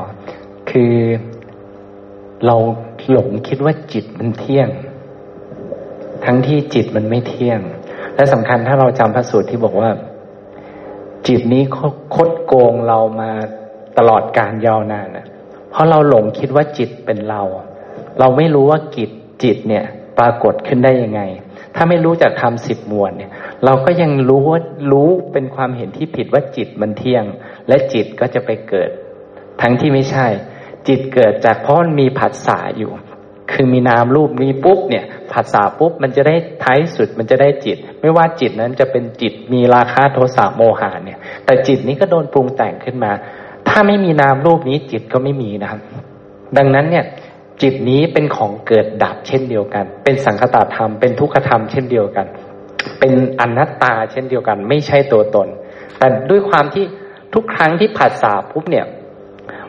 [0.70, 0.96] คือ
[2.46, 2.56] เรา
[3.12, 4.70] หลงคิดว่าจิตมันเที่ยง
[6.26, 7.60] ทั้งที่จิตมันไม่เที่ยง
[8.16, 9.90] และสำคัญถ้าเราจำพระสูตรที่บอกว่า
[11.28, 11.64] จิตนี้
[12.16, 13.32] คดโกงเรามา
[13.98, 15.26] ตลอดการยาวนานนะ
[15.70, 17.42] เพราะเราหลงคิดว่าจิตเป็นเรา
[18.20, 19.10] เราไม่รู้ว่ากิจ
[19.44, 19.86] จิตเนี่ย
[20.20, 21.22] ปรากฏขึ้นได้ยังไง
[21.76, 23.32] ถ้าไม่รู้จากคำสิบมวลเนี่ย
[23.66, 24.62] เราก็ยังรู้ว่า
[24.92, 27.24] รู้เป็นความเห็นที่ผิดว่าจิตมันเที่ยง
[27.68, 28.90] และจิตก็จะไปเกิด
[29.62, 30.28] ทั้งที่ไม่ใช่
[30.88, 32.92] จิตเกิดจากเพราะมันมีผัสสะอยู่
[33.52, 43.12] คือมีนามรูปนี้ปุ๊บเนี่ยผัสสะปุ๊บมันจะได้ท้ายสุดมันจะได้จิต ไม่ว่าจิตนั้นจะเป็นจิตมีราคะโทสะโมหะเนี่ย แต่จิตนี้ก็โดนปรุงแต่งขึ้นมา
[43.68, 45.80] ถ้าไม่มีนามรูปนี้จิตก็ไม่มีนะครับ
[46.58, 47.06] ดังนั้นเนี่ย
[47.62, 52.28] จิตนี้เป็นของเกิดดับเช่นเดียวกัน เป็นสังคตธรรม เป็นทุกขธรรมเช่นเดียวกัน
[53.00, 55.48] เป็นอนัตตาเช่นเดียวกัน ไม่ใช่ตัวตน
[55.98, 56.86] แต่ด้วยความที่
[57.34, 58.86] ทุกครั้งที่ผัสสะปุ๊บเนี่ย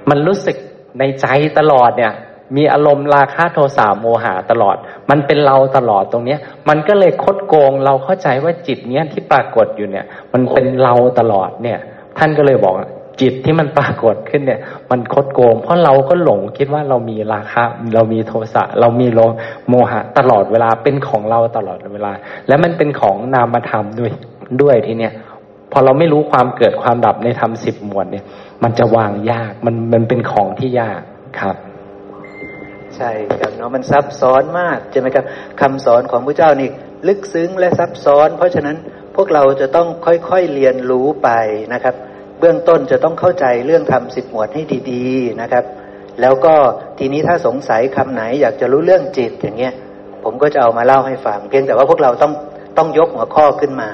[0.08, 0.56] มันรู้สึก
[0.98, 1.26] ในใจ
[1.58, 2.12] ตลอดเนี่ย
[2.56, 4.76] มีอารมณ์ราคะโทสะโมหะตลอด
[5.10, 6.38] มันเป็นเราตลอดตรงเนี้ย
[6.68, 11.78] มันก็เลยคดโกง เราเข้าใจว่าจิตเนี้ยที่ปรากฏอยู่เนี่ย มันเป็นเราตลอดเนี่ย
[12.18, 12.74] ท่านก็เลยบอก
[13.20, 14.60] จิตที่มันปรากฏขึ้นเนี่ย
[14.90, 17.64] มันคดโกง เพราะเราก็หลงคิดว่าเรามีราคะ
[17.94, 19.20] เรามีโทสะเรามีโล
[19.68, 22.12] โมหะตลอดเวลาเป็นของเราตลอดเวลา
[22.48, 24.10] และมันเป็นของนามธรรมด้วย
[24.62, 25.12] ด้วยทีเนี้ย
[25.72, 28.24] พอเราไม่รู้ความเกิดความดับในธรรมสิบหมวดเนี่ย
[28.62, 31.00] มันจะวางยากมันมันเป็นของที่ยาก
[31.40, 31.56] ครับ
[32.96, 35.24] ใช่ครับเนาะมันซับซ้อนมากใช่ไหมครับ
[35.60, 36.68] คำสอนของพระเจ้านี่
[37.08, 38.76] ลึกซึ้งและซับซ้อน เพราะฉะนั้น
[39.16, 41.28] พวกเราจะต้องค่อยๆเรียนรู้ไป
[41.72, 41.94] นะครับ
[42.40, 45.64] เบื้องต้นจะต้องเข้าใจเรื่องทำสิบหมวดให้ดีๆนะครับ
[46.20, 46.54] แล้วก็
[46.98, 49.74] ทีนี้ถ้าสงสัยคำไหนอยากจะรู้เรื่องจิตอย่างเงี้ย
[50.24, 52.32] ผมก็จะเอามาเล่าให้ฟัง เพียงแต่ว่าพวกเราต้อง
[52.78, 53.90] ต้องยกหัวข้อขึ้นมา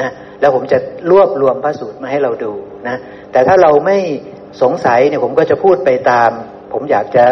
[0.00, 0.78] นะแล้วผมจะ
[1.10, 2.52] รวบรวมพระสูตรมาให้เราดู
[2.88, 2.96] นะ
[3.32, 3.98] แต่ถ้าเราไม่
[4.62, 6.30] สงสัยเนี่ยผมก็จะพูดไปตาม
[6.72, 7.24] ผมอยากจะ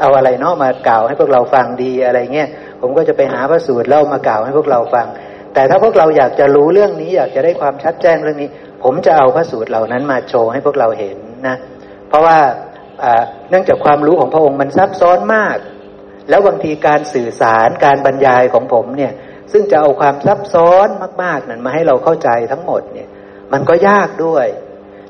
[0.00, 2.48] เอาอะไรเนาะมากล่าวให้พวกเราฟังดีอะไรเงี้ย
[2.80, 5.06] ผมก็จะไปหาพระสูตรเล่ามากล่าวให้พวกเราฟัง
[5.54, 8.50] แต่ถ้าพวกเราอยากจะรู้เรื่องนี้ อยากจะได้ความชัดแจ้งเรื่องนี้
[8.84, 11.16] ผมจะเอาพระสูตรเหล่านั้นมาโชว์ให้พวกเราเห็น
[11.46, 11.56] นะ
[12.08, 12.38] เพราะว่า
[13.50, 15.56] เนื่องจากความรู้ของพระองค์มันซับซ้อนมาก
[16.30, 19.12] แล้วบางทีการสื่อสารการบรรยายของผมเนี่ย
[19.52, 20.88] ซึ่งจะเอาความซับซ้อน
[21.22, 23.08] มาก ๆ นั้นมาให้เราเข้าใจทั้งหมดเนี่ย
[23.52, 24.46] มันก็ยากด้วย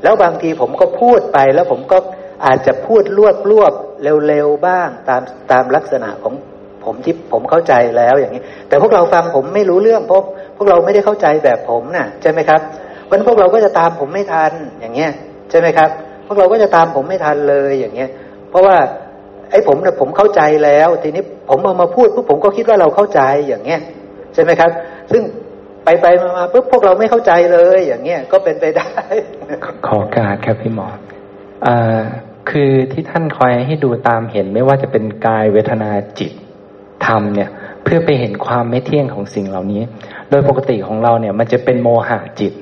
[0.03, 1.99] แล้วบางทีผมก็พูดไปแล้วผมก็
[2.47, 3.73] อาจจะพูดรวบรวบ
[4.29, 6.35] เร็วๆบ้างตามตามลักษณะของ
[6.85, 10.25] ผมที่ผมเข้าใจแล้วอย่างนี้ แต่พวกเราฟังผมไม่รู้เรื่องเพราะ
[10.57, 12.61] พวกเราไม่ได้เข้าใจแบบผมนะ่ะใช่ไหมครับ
[13.13, 15.11] วันพวกเราก็จะตามผมไม่ทันอย่างเงี้ย
[15.51, 15.89] ใช่ไหมครับ
[16.27, 18.11] พวกเราก็จะตามผมไม่ทันเลยอย่างเงี้ย
[18.51, 18.77] เพราะว่า
[19.51, 23.81] ไอ้ผมเนี่ยผมเข้าใจแล้ว ทีนี้ผมเอามาพูดปุ๊บผมก็คิดว่าเราเข้าใจอย่างเงี้ย
[24.35, 24.71] ใช่ไหมครับ
[25.11, 25.23] ซึ่ง
[25.85, 26.07] ไปไป
[26.39, 28.91] มาปุ๊บพวกเราไม่เข้าใจเลย อย่างเงี้ยก็เป็นไปได้
[29.87, 30.89] ขอการครับพี่หมอ
[31.67, 32.01] อ่า
[32.51, 36.33] คือที่ท่านคอยให้ดูตามเห็นไม่ว่าจะเป็นกายเวทนาจิต
[37.07, 37.51] ธรรมเนี่ย
[37.85, 39.83] เพื่อไปเห็นความไม่เที่ยงของสิ่งเหล่านี้
[40.31, 42.53] โดยปกติของเราเนี่ย มันจะเป็นโมหะจิต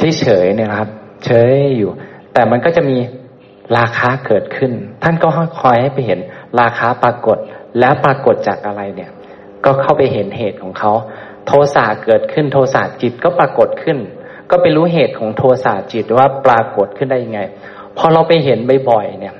[0.00, 0.88] ที่เฉยเนี่ยครับ
[1.24, 1.90] เฉยอยู่
[2.32, 2.98] แต่มันก็จะมี
[3.78, 4.72] ราคาเกิดขึ้น
[5.02, 5.28] ท่านก็
[5.60, 6.20] คอยให้ไปเห็น
[6.60, 7.38] ราคาปรากฏ
[7.78, 9.10] แล้วปรากฏจากอะไรเนี่ย
[9.64, 10.92] ก็เข้าไปเห็นเหตุของเขา
[11.46, 13.98] โทสะเกิดขึ้นโทสะจิตก็ปรากฏขึ้น
[14.50, 17.40] ก็ไปรู้เหตุของโทสะจิตว่าปรากฏขึ้นได้ยังไง
[17.96, 18.58] พอเราไปเห็น
[18.90, 19.34] บ่อยๆเนี่ย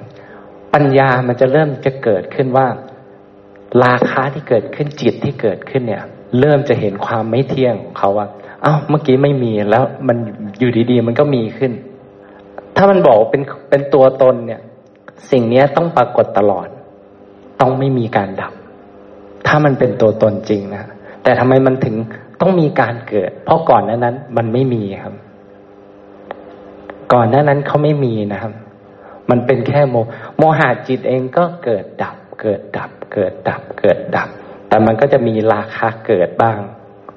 [0.74, 2.66] ปัญญามันจะเริ่มจะเกิดขึ้นว่า
[3.84, 6.04] ราคาที่เกิดขึ้นจิตที่เกิดขึ้นเนี่ย
[6.40, 8.26] เริ่มจะเห็นความไม่เที่ยงของเขาว่า
[8.64, 10.16] อ้าวเมื่อกี้ไม่มีแล้ว มัน
[10.58, 11.72] อยู่ดีๆ มันก็มีขึ้น
[12.76, 14.60] ถ้ามันบอกเป็นเป็นตัวตนเนี่ย
[15.30, 16.68] สิ่งนี้ต้องปรากฏตลอด
[17.60, 18.52] ต้องไม่มีการดับ
[19.46, 20.84] ถ้ามันเป็นตัวตนจริงนะ
[21.22, 21.96] แต่ทำไมมันถึง
[22.40, 25.14] ต้องมีการเกิด เพราะก่อนนั้นนั้น มันไม่มีครับ
[27.12, 28.52] ก่อนหน้านั้นเขาไม่มีนะครับ
[29.30, 29.96] มันเป็นแค่โม
[30.38, 34.28] โมหะจิตเองก็เกิดดับ เกิดดับ เกิดดับ เกิดดับ
[34.68, 36.58] แต่มันก็จะมีราคาเกิดบ้าง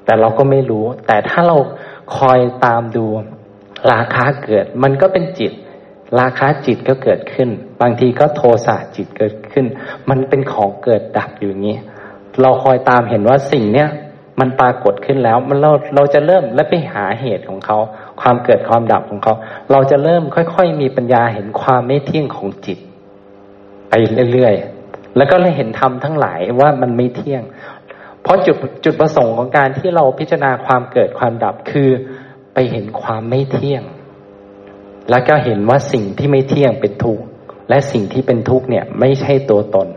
[0.09, 1.57] แต่เราก็ไม่รู้ แต่ถ้าเรา
[2.17, 3.05] คอยตามดู
[3.91, 5.51] ราคาเกิด มันก็เป็นจิต
[6.19, 7.49] ราคาจิตก็เกิดขึ้น
[7.81, 9.65] บางทีก็โทสะจิตเกิดขึ้น
[10.09, 11.77] มันเป็นของเกิดดับอยู่อย่างนี้
[12.41, 13.89] เราคอยตามเห็นว่าสิ่งเนี้ย
[14.39, 17.77] มันปรากฏขึ้นแล้ว มันเราเราจะเริ่มและไปหาเหตุของเขา
[18.21, 19.33] ความเกิดความดับของเขา
[19.71, 22.79] เราจะเริ่มค่อย ๆ มีปัญญาเห็นความไม่เที่ยงของจิต
[23.89, 23.93] ไป
[24.33, 27.43] เรื่อยๆแล้วก็เลยเห็นธรรมทั้งหลายว่ามันไม่เที่ยง
[28.23, 31.89] เพราะจุดจุดประสงค์ของการที่เราพิจารณาความเกิดความดับคือ
[32.53, 33.83] ไปเห็นความไม่เที่ยง
[35.09, 37.23] แล้วก็เห็นว่าสิ่งที่ไม่เที่ยงเป็นทุกข์
[37.69, 39.87] และสิ่งที่เป็นทุกข์เนี่ยไม่ใช่ตัวตน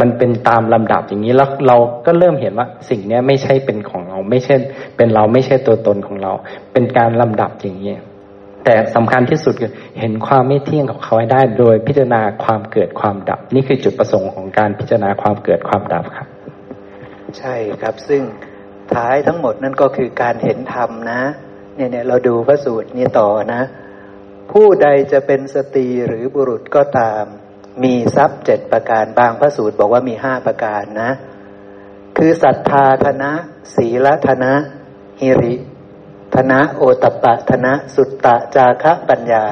[0.00, 4.54] มันเป็นตามลำดับอย่างนี้แล้วเราก็เริ่มเห็นว่าสิ่งนี้ไม่ใช่เป็นของเรา ไม่ใช่
[4.96, 6.32] เป็นเราไม่ใช่ตัวตนของเรา
[6.72, 7.94] เป็นการลำดับอย่างนี้
[8.64, 16.26] แต่สำคัญที่สุดคือเห็นความไม่เที่ยงของเขาให้ได้ โดยพิจารณาความเกิดความดับ นี่คือจุดประสงค์ของการพิจารณาความเกิดความดับครับ
[17.38, 18.22] ใช่ครับ ซึ่ง
[18.94, 21.20] ท้ายทั้งหมดนั่นก็คือการเห็นธรรมนะ
[21.76, 23.62] เนี่ยเนี่ยเราดูพระสูตรนี้ต่อนะ
[24.52, 27.24] ผู้ใดจะเป็นสตรีหรือบุรุษก็ตาม
[27.84, 31.10] มีทรัพย์เจ็ดประการบางพระสูตรบอกว่ามีห้าประการนะ
[32.16, 33.32] คือศรัทธาธนะ
[33.74, 34.52] ศีลธนะ
[35.20, 35.54] ฮิริ
[36.34, 39.44] ธนะโอตปะธนะสุตตะจาคะปัญญา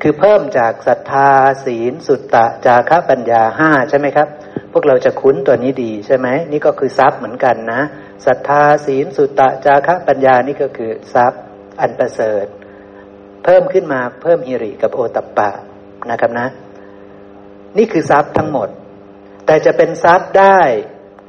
[0.00, 1.30] คือเพิ่มจากศรัทธา
[1.64, 4.28] ศีลสุตตะจาคะปัญญาห้าใช่ไหมครับ
[4.72, 7.82] พวกเราจะคุ้นตัวนี้ดีใช่ไหมนี่ก็คือทรัพย์เหมือนกันนะ
[8.26, 11.42] ศรัทธาศีลสุตตะจาคะปัญญานี่ก็คือทรัพย์
[11.80, 12.46] อันประเสริฐ
[13.44, 15.50] เพิ่มขึ้นมาเพิ่มฮิริกับโอตัปปะ
[16.10, 16.48] นะครับนะ
[17.78, 18.68] นี่คือทรัพย์ทั้งหมด
[19.46, 20.58] แต่จะเป็นทรัพย์ได้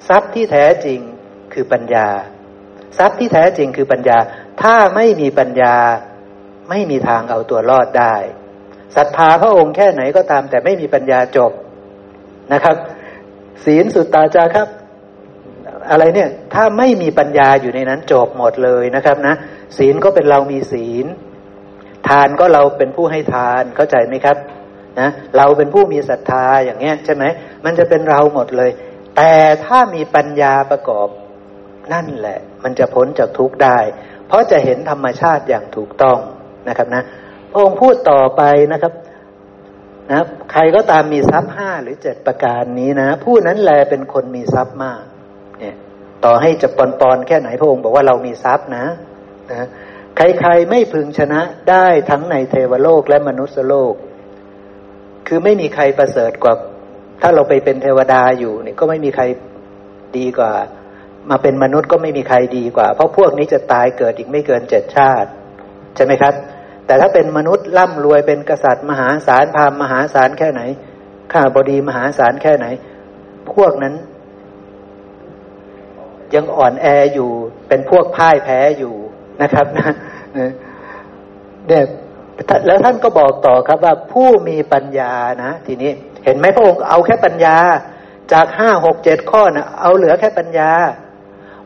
[0.07, 0.99] ทรัพย์ที่แท้จริง
[1.53, 2.07] คือปัญญา
[2.97, 4.17] ทรัพย์ที่แท้จริงคือปัญญา
[4.61, 5.75] ถ้าไม่มีปัญญา
[6.69, 8.15] ไม่มีทางเอาตัวรอดได้
[8.95, 11.51] ศรัทธาพระองค์แค่ไหนก็ตาม แต่ไม่มีปัญญาจบ
[12.53, 12.75] นะครับ
[13.65, 14.67] ศีลสุตตาจาครับ
[15.89, 19.35] อะไรเนี่ย ถ้าไม่มีปัญญาอยู่ในนั้นจบหมดเลยนะครับนะ
[19.77, 21.05] ศีลก็เป็นเรามีศีล
[22.07, 24.37] ทานก็เราเป็นผู้ให้ทานเข้าใจไหมครับ
[24.99, 27.23] นะเราเป็นผู้มีศรัทธาอย่างเงี้ยใช่ไหม
[27.65, 28.71] มันจะเป็นเราหมดเลย
[29.17, 29.33] แต่
[29.65, 31.07] ถ้ามีปัญญาประกอบ
[31.93, 33.77] นั่นแหละ มันจะพ้นจากทุกข์ได้
[34.27, 36.17] เพราะจะเห็นธรรมชาติอย่างถูกต้อง
[36.67, 37.03] นะครับนะ
[37.51, 38.41] พระองค์พูดต่อไป
[38.71, 38.93] นะครับ
[40.11, 45.01] นะใครก็ตามมีทรัพย์ห้าหรือเจ็ดประการนี้นะ ผู้นั้นแลเป็นคนมีทรัพย์มาก
[45.59, 45.75] เนี่ย
[46.25, 48.85] ต่อให้จะปอนปอนแค่ไหนพระองค์บอกว่าเรามีทรัพย์นะ
[49.51, 49.67] นะ
[50.17, 53.93] ใครๆไม่พึงชนะได้ทั้งในเทวโลกและมนุษยโลก
[55.27, 56.53] คือไม่มีใครประเสริฐกว่า
[57.21, 59.23] ถ้าเราไปเป็นเทวดาอยู่นี่ก็ไม่มีใคร
[60.17, 60.51] ดีกว่า
[61.29, 65.29] มาเป็นมนุษย์ก็ไม่มีใครดีกว่า เพราะพวกนี้จะตายเกิดอีกไม่เกินเจ็ดชาติ
[65.95, 66.33] ใช่ไหมครับ
[66.85, 70.61] แต่ถ้าเป็นมนุษย์ร่ำรวยเป็นกษัตริย์มหาศาลพามมหาศาลแค่ไหน
[71.31, 72.65] ข้าบดีมหาศาลแค่ไหน
[73.53, 73.93] พวกนั้น
[76.35, 77.29] ยังอ่อนแออยู่
[77.67, 78.95] เป็นพวกพ่ายแพ้อยู่
[79.41, 79.93] นะครับนะ
[81.67, 81.85] เนี่ย
[82.67, 85.13] แล้วท่านก็บอกต่อครับว่าผู้มีปัญญา
[85.43, 85.91] นะ ทีนี้
[86.23, 87.57] เห็นไหมพระองค์เอาแค่ปัญญา
[88.33, 90.71] จากห้าหกเจ็ดข้อนะเอาเหลือแค่ปัญญา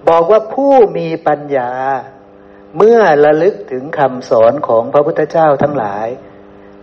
[0.10, 1.70] บอกว่าผู้มีปัญญา
[2.78, 6.08] เมื่อระลึกถึงคำสอนของพระพุทธเจ้าทั้งหลาย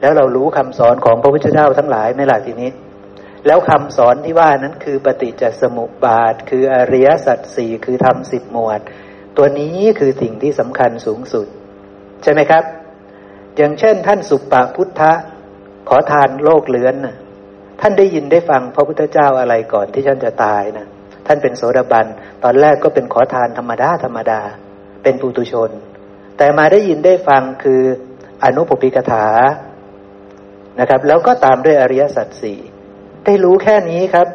[0.01, 2.70] แล้วเรารู้คำสอนของพระพุทธเจ้าทั้งหลายไม่ล่ะทีนี้
[3.47, 8.80] แล้วคำสอนที่ว่านั้นคือปฏิจจสมุปบาท คืออริยสัจสี่คือธรรมสิบหมวด
[9.36, 11.47] ตัวนี้คือสิ่งที่สำคัญสูงสุด
[12.22, 12.64] ใช่ไหมครับ
[13.57, 15.12] อย่างเช่น ท่านสุปปพุทธะ
[15.88, 17.16] ขอทานโลกเลือนนะ
[17.80, 20.86] ท่านได้ยินได้ฟังพระพุทธเจ้าอะไรก่อนที่ท่านจะตายนะ
[21.26, 22.07] ท่านเป็นโสดาบัน
[22.45, 24.40] ตอนแรกก็เป็นขอทานธรรมดาธรรมดา
[25.03, 25.70] เป็นปุตุชน
[26.37, 27.82] แต่มาได้ยินได้ฟังคือ
[28.45, 29.26] อนุปปิกถา
[30.80, 32.59] นะครับ แล้วก็ตามด้วยอริยสัจสี่
[33.24, 34.26] ได้รู้แค่นี้ครับ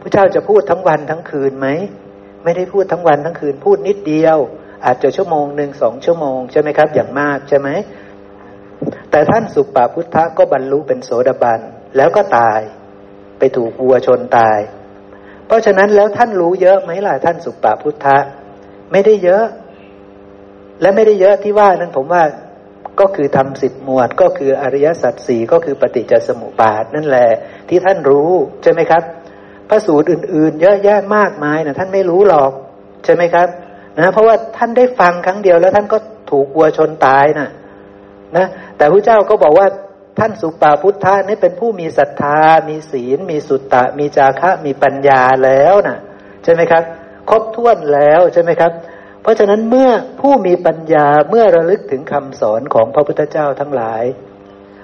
[0.00, 1.68] พระเจ้าจะพูดทั้งวันทั้งคืนไหม
[2.44, 4.38] ไม่ได้พูดทั้งวันทั้งคืนพูดนิดเดียว
[4.84, 7.68] อาจจะชั่วโมงหนึ่งสองชั่วโมงใช่ไหมครับ อย่างมากใช่ไหม
[9.10, 11.60] แต่ท่านสุปปาพุทธะก็บรรลุเป็นโสดาบัน
[11.96, 12.60] แล้วก็ตาย
[13.38, 14.58] ไปถูกวัวชนตาย
[15.46, 18.18] เพราะฉะนั้นแล้วท่านรู้เยอะไหมล่ะท่านสุปปาพุทธะ
[18.92, 19.44] ไม่ได้เยอะ
[20.80, 22.22] และไม่ได้เยอะที่ว่านั้นผมว่า
[23.00, 27.28] ก็คือทำสิบหมวดก็คืออริยสัจสี่ก็คือปฏิจจสมุปบาทนั่นแหละ
[27.68, 28.30] ที่ท่านรู้
[28.62, 29.02] ใช่ไหมครับ
[29.68, 32.50] พระสูตรอื่น ๆ เยอะแยะมากมายนะท่านไม่รู้หรอก
[33.04, 33.48] ใช่ไหมครับ
[33.98, 35.98] นะเพราะว่าท่านได้ฟังครั้งเดียวแล้วท่านก็
[36.30, 37.48] ถูกวัวชนตายนะ
[38.36, 38.46] นะ
[38.76, 39.66] แต่พระเจ้าก็บอกว่า
[40.18, 45.98] ท่านสุปาพุทธะนี่เป็นผู้มีศรัทธา มีศีล มีสุตตะ มีจาคะ มีปัญญาแล้วนะ
[46.44, 46.82] ใช่ไหมครับ
[47.30, 48.72] ครบถ้วนแล้วใช่ไหมครับ
[49.24, 54.04] เพราะฉะนั้นเมื่อผู้มีปัญญาเมื่อระลึกถึงคำสอนของพระพุทธเจ้าทั้งหลาย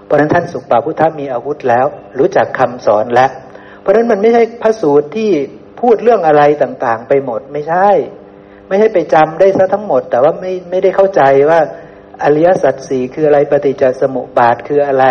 [0.04, 1.86] เพราะนั้นท่านสุปาพุทธมีอาวุธแล้ว
[2.18, 3.30] รู้จักคำสอนแล้ว
[3.80, 5.30] เพราะนั้นมันไม่ใช่พระสูตรที่
[5.80, 7.88] พูดเรื่องอะไรต่างๆ ไปหมดไม่ใช่
[8.68, 11.60] ไม่ใช่ไปจำได้ซะทั้งหมด แต่ว่าไม่ไม่ได้เข้าใจว่า
[12.22, 15.06] อริยสัจสี่คืออะไรปฏิจจสมุปบาทคืออะไร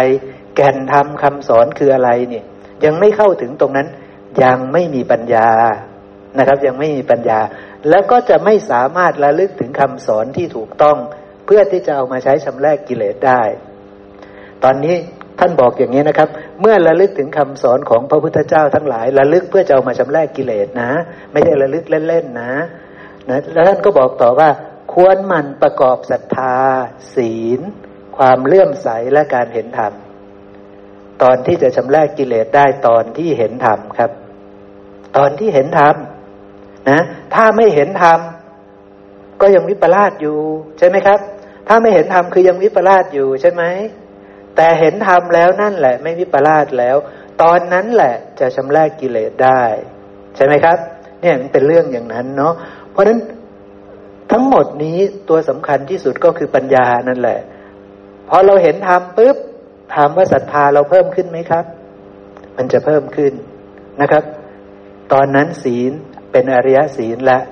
[0.56, 2.46] แก่นธรรมคาสอนคืออะไรเนี่ย
[2.86, 3.88] ยังไม่เข้าถึงตรงนั้น
[4.44, 5.50] ยังไม่มีปัญญา
[6.38, 7.40] นะครับ ยังไม่มีปัญญา
[7.90, 10.98] แล้วก็จะไม่สามารถระลึกถึงคำสอนที่ถูกต้อง
[11.46, 13.42] เพื่อที่จะเอามาใช้ชำระกกิเลสได้
[14.64, 14.96] ตอนนี้
[15.40, 16.30] ท่านบอกอย่างนี้นะครับ
[16.62, 20.92] เมื่อระลึกถึงคำสอนของพระพุทธเจ้าทั้งหลายระลึกเพื่อจะเอามาชำระกกิเลสนะ
[21.32, 22.52] ไม่ใช่ระลึกเล่นๆนะ
[23.30, 24.50] นะแล้วท่านก็บอกต่อว่า
[24.94, 26.56] ควรมันประกอบศรัทธา
[27.16, 27.60] ศีล
[28.18, 29.94] ความเลื่อมใสและการเห็นธรรม
[31.24, 34.12] ตอนที่จะชำระกกิเลสได้ตอนที่เห็นธรรมครับ
[35.18, 35.96] ตอนที่เห็นธรรม
[36.90, 37.00] นะ
[37.34, 38.20] ถ้าไม่เห็นธรรม
[39.42, 40.38] ก็ยังวิปลาสอยู่
[40.78, 41.20] ใช่ไหมครับ
[41.68, 43.64] ถ้าไม่เห็นธรรมคือยังวิปลาสอยู่ใช่ไหม
[44.56, 46.98] แต่เห็นธรรมแล้วนั่นแหละ ไม่วิปลาสแล้ว
[47.42, 49.64] ตอนนั้นแหละจะชำระกิเลสได้
[50.36, 50.78] ใช่ไหมครับ
[51.22, 52.54] เนี่ยมันเป็นเรื่องอย่างนั้นเนาะ
[52.92, 53.20] เพราะฉะนั้น
[54.32, 54.98] ทั้งหมดนี้
[55.30, 57.40] ตัวสำคัญที่สุดก็คือปัญญานั่นแหละ
[58.30, 59.38] พอเราเห็นธรรมปุ๊บ
[59.94, 61.66] ถามว่าศรัทธาเราเพิ่มขึ้นไหมครับ
[62.58, 63.34] มันจะเพิ่มขึ้น
[64.02, 64.24] นะครับ
[65.14, 65.92] ตอนนั้นศีล
[66.32, 67.44] เป็นอริยศีลแล้ว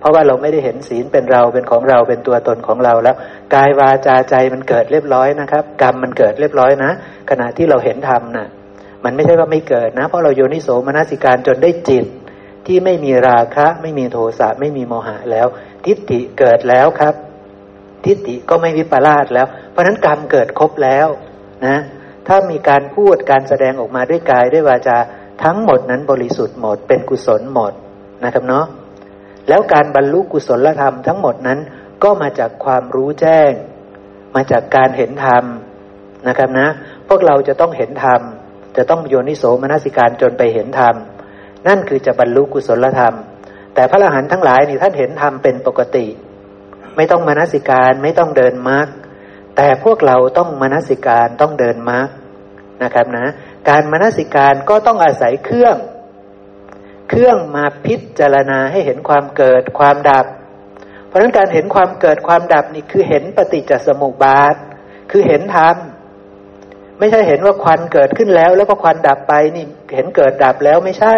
[0.00, 3.16] เพราะว่าเราไม่ได้เห็นศีลเป็นเราเป็นของเราเป็นตัวตนของเราแล้ว
[3.54, 6.90] กายวาจาใจมันเกิดเรียบร้อยนะครับ กรรมมันเกิดเรียบร้อยนะ
[7.30, 8.48] ขณะที่เราเห็นธรรมนะ่ะ
[9.04, 12.06] มันไม่ใช่ว่าไม่เกิดนะ เพราะเราโยนิโสมนสิการจนได้จิต
[12.66, 15.46] ที่ไม่มีราคะ ไม่มีโทสะไม่มีโมหะแล้ว
[15.84, 17.14] ทิฏฐิเกิดแล้วครับ
[18.04, 21.08] ทิฏฐิก็ไม่วิปลาสแล้ว เพราะฉะนั้นกรรมเกิดครบแล้ว
[21.66, 21.78] นะ
[22.26, 24.98] ถ้ามีการพูดการแสดงออกมาด้วยกายด้วยวาจา
[25.44, 27.72] ทั้งหมดนั้นบริสุทธิ์หมด เป็นกุศลหมด
[28.24, 28.66] นะครับเนาะ
[29.48, 31.58] แล้วการบรรลุกุศลธรรมทั้งหมดนั้น
[32.02, 33.50] ก็มาจากความรู้แจ้ง
[34.34, 35.44] มาจากการเห็นธรรม
[36.28, 36.68] นะครับนะ
[37.08, 38.20] พวกเราจะต้องเห็นธรรม
[38.76, 40.94] จะต้องโยนิโสมนสิการจนไปเห็นธรรม
[41.66, 43.14] นั่นคือจะบรรลุกุศลธรรม
[43.74, 46.06] แต่พระอรหันต์ทั้งหลายนี่ท่านเห็นธรรมเป็นปกติ
[46.96, 48.86] ไม่ต้องมนสิการไม่ต้องเดินมรรค
[49.56, 52.08] แต่พวกเราต้องมนสิการต้องเดินมรรค
[52.82, 53.26] นะครับนะ
[53.68, 55.76] การมนสิการก็ต้องอาศัยเครื่อง
[57.08, 60.26] เครื่องมาพิจารณาให้เห็นความเกิดความดับ
[61.06, 64.54] เพราะฉะนั้นการเห็นความเกิดความดับนี่คือเห็นปฏิจจสมุปบาท
[65.10, 65.76] คือเห็นธรรม
[66.98, 69.64] ไม่ใช่เห็นว่าควันเกิดขึ้นแล้ว แล้วก็ควันดับไปนี่
[69.94, 71.16] เห็นเกิดดับแล้วไม่ใช่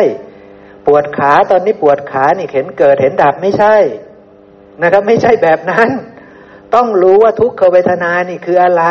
[0.86, 3.76] ปวดขาตอนนี้ปวดขานี่เห็นเกิดเห็นดับไม่ใช่
[4.82, 5.88] นะครับ ไม่ใช่แบบนั้น
[6.74, 8.84] ต้องรู้ว่าทุกขเวทนานี่คืออะไร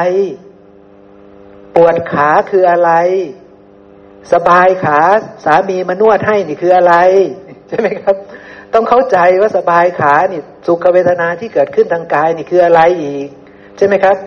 [1.75, 2.91] ปวดขาคืออะไร
[4.33, 4.99] สบายขา
[5.45, 6.95] สามีมานวดให้นี่คืออะไร
[7.69, 8.15] ใช่ไหมครับ
[8.73, 13.27] ต้องเข้าใจว่าสบายขานี่สุขเวทนาที่เกิดขึ้นทางกายนี่คืออะไรอีก
[13.77, 14.17] ใช่ไหมครับ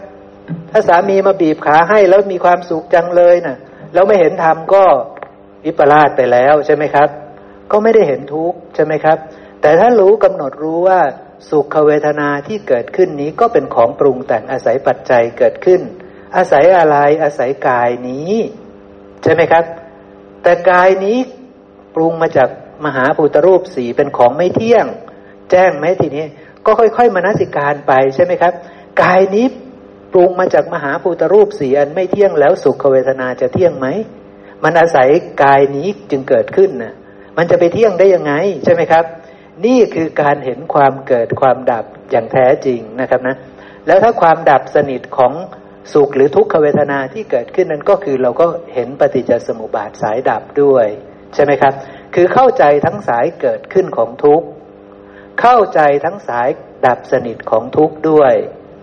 [0.71, 3.57] ถ้าสามีมาบีบขาให้แล้วมีความสุขจังเลยนะ่ะ
[3.95, 4.85] แล้วไม่เห็นธรรมก็
[5.65, 7.09] วิปลาสไปแล้วใช่ไหมครับ
[7.71, 9.19] ก็ไม่ได้เห็นทุกข์ใช่ไหมครับ
[9.63, 11.01] แต่ถ้ารู้กำหนดรู้ว่า
[11.51, 15.81] สุขเวทนาที่เกิดขึ้นนี้ก็เป็นของปรุงแต่งอาศัยปัจจัยเกิดขึ้น
[16.37, 18.35] อาศัยอะไรอาศัยกายนี้
[19.23, 19.65] ใช่ไหมครับ
[20.43, 21.19] แต่กายนี้
[21.95, 22.49] ปรุงมาจาก
[22.85, 24.87] มหาภูตรูปสีเป็นของไม่เที่ยง
[25.51, 26.25] แจ้งไหมทีนี้
[26.67, 28.53] ก็ค่อยๆมนสิการไปใช่ไหมครับ
[29.03, 29.47] กายนี้
[30.13, 33.87] ปรุงมาจากมหาภูตรูปสีอันไม่เที่ยงแล้วสุขเวทนาจะเที่ยงไหม
[34.65, 35.09] มันอาศัย
[35.43, 36.95] กายนี้จึงเกิดขึ้นนะ
[37.37, 38.33] มันจะไปเที่ยงได้ยังไง
[38.65, 39.05] ใช่ไหมครับ
[39.65, 43.37] นี่คือการเห็นความเกิดความดับอย่างแท้จริงนะครับนะ
[43.87, 45.33] แล้วถ้าความดับสนิทของ
[45.93, 50.87] สุขหรือทุกขเวทนาที่เกิดขึ้นนั้นก็คือเราก็เห็นปฏิจจสมุปบาทสายดับด้วย
[51.35, 51.75] ใช่ไหมครับ
[52.15, 54.47] คือเข้าใจทั้งสายเกิดขึ้นของทุกข์
[55.41, 56.49] เข้าใจทั้งสาย
[56.87, 58.33] ดับสนิทของทุกข์ด้วย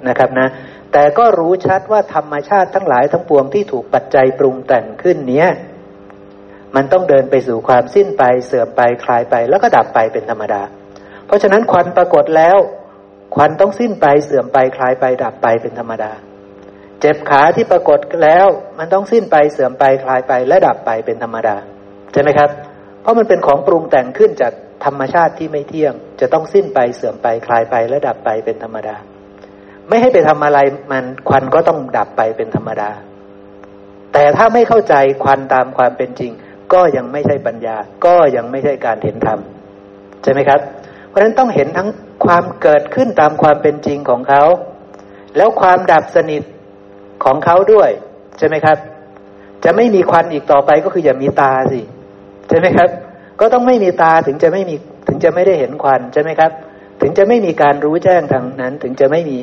[0.07, 0.49] นะครับนะ
[0.93, 5.49] แต่ก็รู้ชัดว่าธรรมชาติทั้งหลายทั้งปวงที่ถูกปัจจัยปรุงแต่งขึ้นเนี้ย
[6.75, 10.61] มันต้องเดินไปสู่ความสิ้นไปเสื่อมไปคลายไปแล้วก็ดับไปเป็นธรรมดา
[11.25, 12.57] เพราะฉะนั้นควันปรากฏแล้ว
[13.35, 16.11] ควันต้องสิ้นไปเสื่อมไปคลายไปดับไปเป็นธรรมดา
[16.99, 18.47] เจ็บขาที่ปรากฏแล้ว
[18.77, 21.55] มันต้องสิ้นไปเสื่อมไปคลายไปและดับไปเป็นธรรมดา
[22.13, 22.49] ใช่ไหมครับ
[23.01, 24.53] เพราะมันเป็นของปรุงแต่งขึ้นจาก
[24.85, 28.95] ธรรมชาติที่ไม่เที่ยง จะต้องสิ้นไปเสื่อมไปคลายไปและดับไปเป็นธรรมดา
[29.87, 30.59] ไม่ให้ไปทำอะไร
[30.91, 32.89] มันควันก็ต้องดับไปเป็นธรรมดา
[34.13, 36.31] แต่ถ้าไม่เข้าใจควันตามความเป็นจริง
[36.73, 39.39] ก็ยังไม่ใช่ปัญญา ก็ยังไม่ใช่การเห็นธรรม
[40.23, 40.59] ใช่ไหมครับ
[41.07, 41.89] เพราะฉะนั้นต้องเห็นทั้ง
[42.25, 44.43] ความเกิดขึ้นตามความเป็นจริงของเขา
[45.37, 46.43] แล้วความดับสนิท
[47.23, 47.89] ของเขาด้วย
[48.37, 48.77] ใช่ไหมครับ
[49.63, 51.81] จะไม่มีควันอีกต่อไปก็คืออย่ามีตาสิ
[52.49, 52.89] ใช่ไหมครับ
[53.39, 54.75] ก็ต้องไม่มีตาถึงจะไม่มี
[55.07, 56.51] ถึงจะไม่ได้เห็นควันใช่ไหมครับ
[57.01, 59.37] ถึงจะไม่มีการรู้แจ้งทางนั้น ถึงจะไม่มี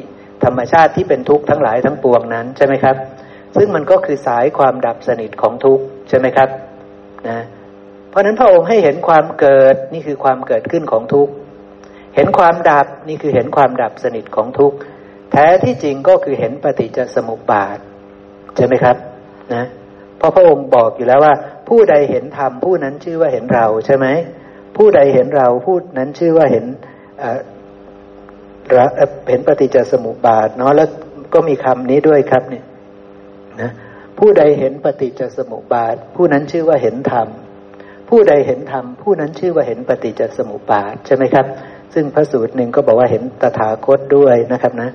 [0.44, 2.96] ธรรมชาติที่เป็นทุกข์ทั้งหลายทั้งปวงนั้นใช่ไหมครับ
[3.56, 6.48] ซึ่งมันก็คือสายความดับสนิทของทุกข์ใช่ไหมครับ
[7.28, 7.44] นะ
[8.10, 11.32] เพราะฉะนั้นพระองค์ให้เห็นความเกิดนี่คือความเกิดขึ้นของทุกข์
[12.16, 14.76] เห็นความดับนี่คือเห็นความดับสนิทของทุกข์
[15.32, 17.78] แท้ที่จริงก็คือเห็นปฏิจจสมุปบาท
[18.56, 18.96] ใช่ไหมครับ
[19.54, 19.64] นะ
[20.18, 21.34] เพราะพระองค์บอกอยู่แล้วว่า
[21.68, 24.06] ผู้ใดเห็นธรรมผู้นั้นชื่อว่าเห็นเราใช่ไหม
[24.76, 26.64] ผู้ใดเห็นเราผู้นั้นชื่อว่าเห็น
[29.28, 30.88] เห็นปฏิจจสมุปบาทเนาะแล้ว
[31.34, 32.64] ก็มีคำนี้ด้วยครับเนี่ย
[33.60, 33.70] นะ
[34.18, 37.28] ผู้ใดเห็นปฏิจจสมุปบาท ผู้นั้นชื่อว่าเห็นธรรม
[38.08, 41.46] ผู้ใดเห็นธรรมผู้นั้นชื่อว่าเห็นปฏิจจสมุปบาทใช่ไหมครับ
[41.94, 44.90] ซึ่งพระสูตรหนึ่งก็บอกว่าเห็นตถาคตด้วยนะครับนะ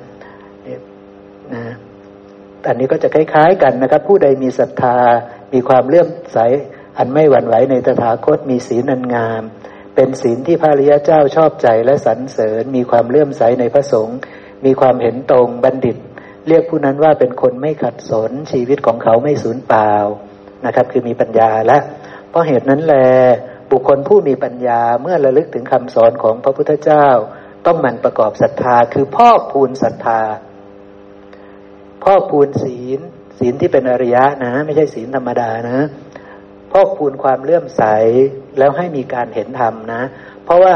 [1.56, 1.66] นะ
[2.68, 4.98] อันนี้ก็จะคล้าย ๆ กันนะครับ ผู้ใดมีศรัทธา
[5.54, 6.38] มีความเลื่อมใส
[6.98, 9.44] อันไม่หวั่นไหวในตถาคตมีศีลอันงาม
[9.96, 14.18] เป็นศีลที่พระริยเจ้าชอบใจและสรรเสริญ มีความเลื่อมใสในพระสงฆ์
[14.66, 15.98] มีความเห็นตรงบัณฑิต
[16.48, 19.94] เรียกผู้นั้นว่าเป็นคนไม่ขัดสนชีวิตของเขาไม่สูญเปล่า
[20.66, 21.78] นะครับ คือมีปัญญาและ
[22.30, 22.96] เพราะเหตุนั้นแล
[23.72, 27.08] บุคคลผู้มีปัญญาเมื่อระลึกถึงคำสอนของพระพุทธเจ้า
[27.66, 30.22] ต้องมันประกอบศรัทธาคือพ่อพูนศรัทธา
[32.04, 33.00] พ่อพูนศีล
[33.40, 35.80] ศีลที่เป็นอริยะนะ ไม่ใช่ศีลธรรมดานะ
[36.72, 37.84] พ่อกพูนความเลื่อมใส
[38.58, 40.02] แล้วให้มีการเห็นธรรมนะ
[40.44, 40.74] เพราะว่า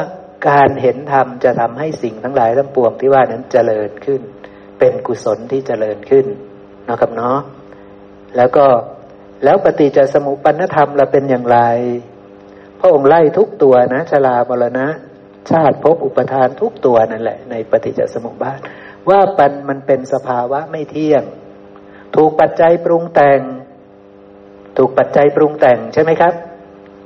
[0.50, 4.22] การเห็นธรรมจะทำให้สิ่งทั้งหลายทั้งปวงที่ว่านั้นเจริญขึ้น
[4.80, 6.26] เป็นกุศลที่เจริญขึ้น
[6.90, 7.40] นะครับเนาะ
[8.38, 8.66] แล้วก็
[9.44, 11.60] แล้วปฏิจจสมุปปนธรรมเราเป็นอย่างไร
[12.80, 14.88] พระองค์ไล่ทุกตัวนะชลาบรณะ
[15.52, 18.60] ชาติภพอุปทานทุกตัวนั่นแหละ ในปฏิจจสมุปบาท
[19.10, 21.23] ว่าปันมันเป็นสภาวะไม่เที่ยง
[22.15, 23.41] ถูกปัจจัยปรุงแต่ง
[24.77, 26.34] ถูกปัจจัยปรุงแต่งใช่ไหมครับ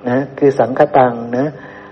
[0.09, 1.47] นะคือสังคตังนะ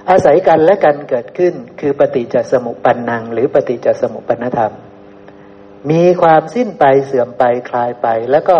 [0.09, 4.73] อาศัยกันและกันเกิดขึ้นคือปฏิจจสมุปปนัง หรือปฏิจจสมุปปนธรรม
[5.91, 8.57] มีความสิ้นไปเสื่อมไปคลายไป แล้วก็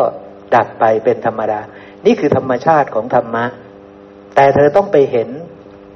[0.56, 1.60] ดับไปเป็นธรรมดา
[2.06, 3.46] นี่คือธรรมชาติของธรรมะ
[4.36, 5.30] แต่เธอต้องไปเห็น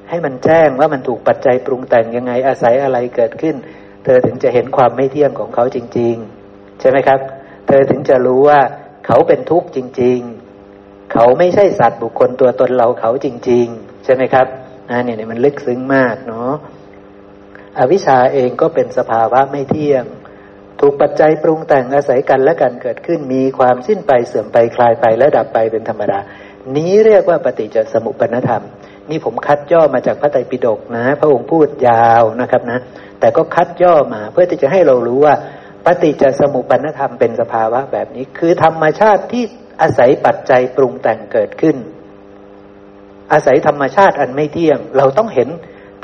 [0.09, 3.55] ให้มันแจ้งว่ามันถูกปัจจัยปรุงแต่งยังไงอาศัยอะไรเกิดขึ้น
[4.03, 6.15] เธอถึงจะเห็นความไม่เที่ยงของเขาจริง
[6.47, 7.19] ๆ ใช่ไหมครับ
[7.67, 8.59] เธอถึงจะรู้ว่า
[9.05, 10.19] เขาเป็นทุกข์จริง
[10.65, 14.47] ๆ เขาไม่ใช่สัตว์บุคคลตัวตนเราเขาจริง ๆ ใช่ไหมครับ
[14.89, 16.51] นะเนี่ยมันลึกซึ้งมากเนาะ
[17.77, 20.03] อวิชชาเองก็เป็นสภาวะไม่เที่ยง
[20.79, 26.19] ถูกปัจจัยปรุงแต่งอาศัยกันและกันเกิดขึ้นมีความสิ้นไปเสื่อมไปคลายไปและดับไปเป็นธรรมดา
[26.75, 28.63] นี้เรียกว่าปฏิจจสมุปนธรรม
[29.11, 32.79] นี่ผมคัดย่อมาจากพระไตรปิฎกนะ พระองค์พูดยาวนะครับนะ
[33.19, 35.35] แต่ก็คัดย่อมาเพื่อที่จะให้เรารู้ว่า
[35.85, 39.43] ปฏิจจสมุปนธรรมเป็นสภาวะแบบนี้ คือธรรมชาติที่
[39.81, 41.75] อาศัยปัจจัยปรุงแต่งเกิดขึ้น
[43.33, 45.49] อาศัยธรรมชาติอันไม่เที่ยง เราต้องเห็น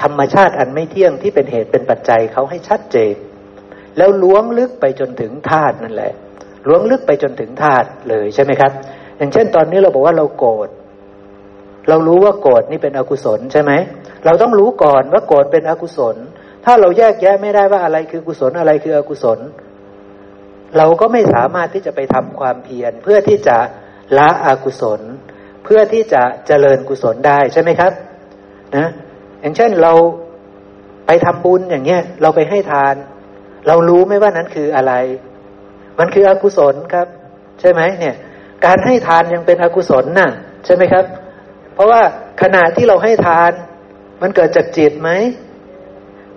[0.03, 3.15] ธรรมชาติอันไม่เที่ยงที่เป็นเหตุเป็นปัจจัยเขาให้ชัดเจน
[3.97, 6.11] แล้วล้วงลึกไปจนถึงธาตุนั่นแหละ
[6.67, 8.71] ล้วงลึกไปจนถึงธาตุเลยใช่ไหมครับ
[9.17, 10.69] อย่างเช่นตอนนี้เราบอกว่าเราโกรธ
[11.89, 13.71] เรารู้ว่าโกรธนี่เป็นอกุศลใช่ไหม
[14.25, 16.15] เราต้องรู้ก่อนว่าโกรธเป็นอกุศล
[16.65, 19.39] ถ้าเราแยกแยะไม่ได้ว่าอะไรคือกุศลอะไรคืออกุศล
[20.77, 23.57] เราก็ไม่สามารถที่จะไปทำความเพียรเพื่อที่จะ
[24.17, 25.01] ละอกุศล
[25.63, 27.91] เพื่อที่จะเจริญกุศลได้ใช่ไหมครับ
[28.75, 28.87] นะ
[29.41, 29.93] อย่างเช่นเรา
[31.07, 32.95] ไปทำบุญอย่างเงี้ยเราไปให้ทาน
[33.67, 34.93] เรารู้ไหมว่านั้นคืออะไร
[35.99, 37.07] มันคืออกุศลครับ
[37.59, 38.15] ใช่ไหมเนี่ย
[38.65, 40.29] การให้ทานยังเป็นอกุศลน่ะ
[40.65, 41.05] ใช่ไหมครับ
[41.77, 42.03] เพราะว่า
[42.41, 43.51] ขณะที่เราให้ทาน
[44.21, 45.09] มันเกิดจากจิตไหม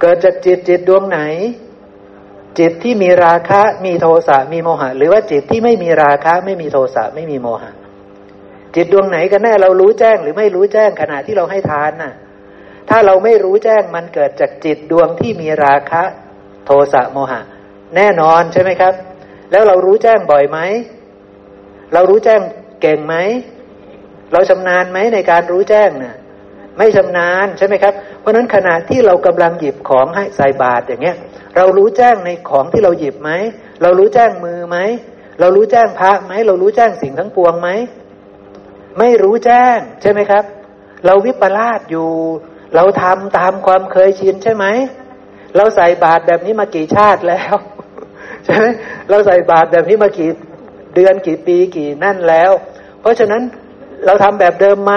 [0.01, 1.21] เกิดจากจิตจิตดวงไหน
[2.59, 7.71] จิตที่มีราคะมีโทสะมีโมหะ หรือว่าจิตที่ไม่มีราคะไม่มีโทสะไม่มีโมหะ
[8.75, 12.13] จิตดวงไหนกันแน่เรารู้แจ้งหรือไม่รู้แจ้งขณะที่เราให้ทานน่ะ
[12.89, 16.03] ถ้าเราไม่รู้แจ้งมันเกิดจากจิตดวงที่มีราคะ
[16.67, 17.41] โทสะโมหะ
[17.97, 18.95] แน่นอนใช่ไหมครับ
[19.51, 20.59] แล้วเรารู้แจ้งบ่อยไหม
[21.93, 22.41] เรารู้แจ้ง
[22.83, 23.15] เก่งไหม
[24.33, 26.17] เราชำนาญไหมในการรู้แจ้งน่ะ
[26.79, 31.17] ไม่ชำนาญใช่ไหมครับ เพราะนั้นขณะที่เรากำลังหยิบของให้ใส่บาตรอย่างเงี้ย
[31.57, 33.31] เรารู้แจ้งในของที่เราหยิบไหม
[33.83, 34.79] เรารู้แจ้งมือไหม
[35.41, 37.69] เรารู้แจ้งพระไหมเรารู้แจ้งสิ่งทั้งปวงไหม
[38.99, 40.45] ไม่รู้แจ้งใช่ไหมครับ
[41.07, 42.09] เราวิปลาสอยู่
[42.75, 44.67] เราทำตามความเคยชินใช่ไหม
[45.57, 47.55] เราใส่บาตรแบบนี้มากี่ชาติแล้ว
[48.45, 48.67] ใช่ไหม
[49.11, 50.31] เราใส่บาตรแบบนี้มากี่
[50.95, 52.51] เดือนกี่ปีกี่นั่นแล้ว
[53.01, 53.43] เพราะฉะนั้น
[54.05, 54.95] เราทำแบบเดิมไหม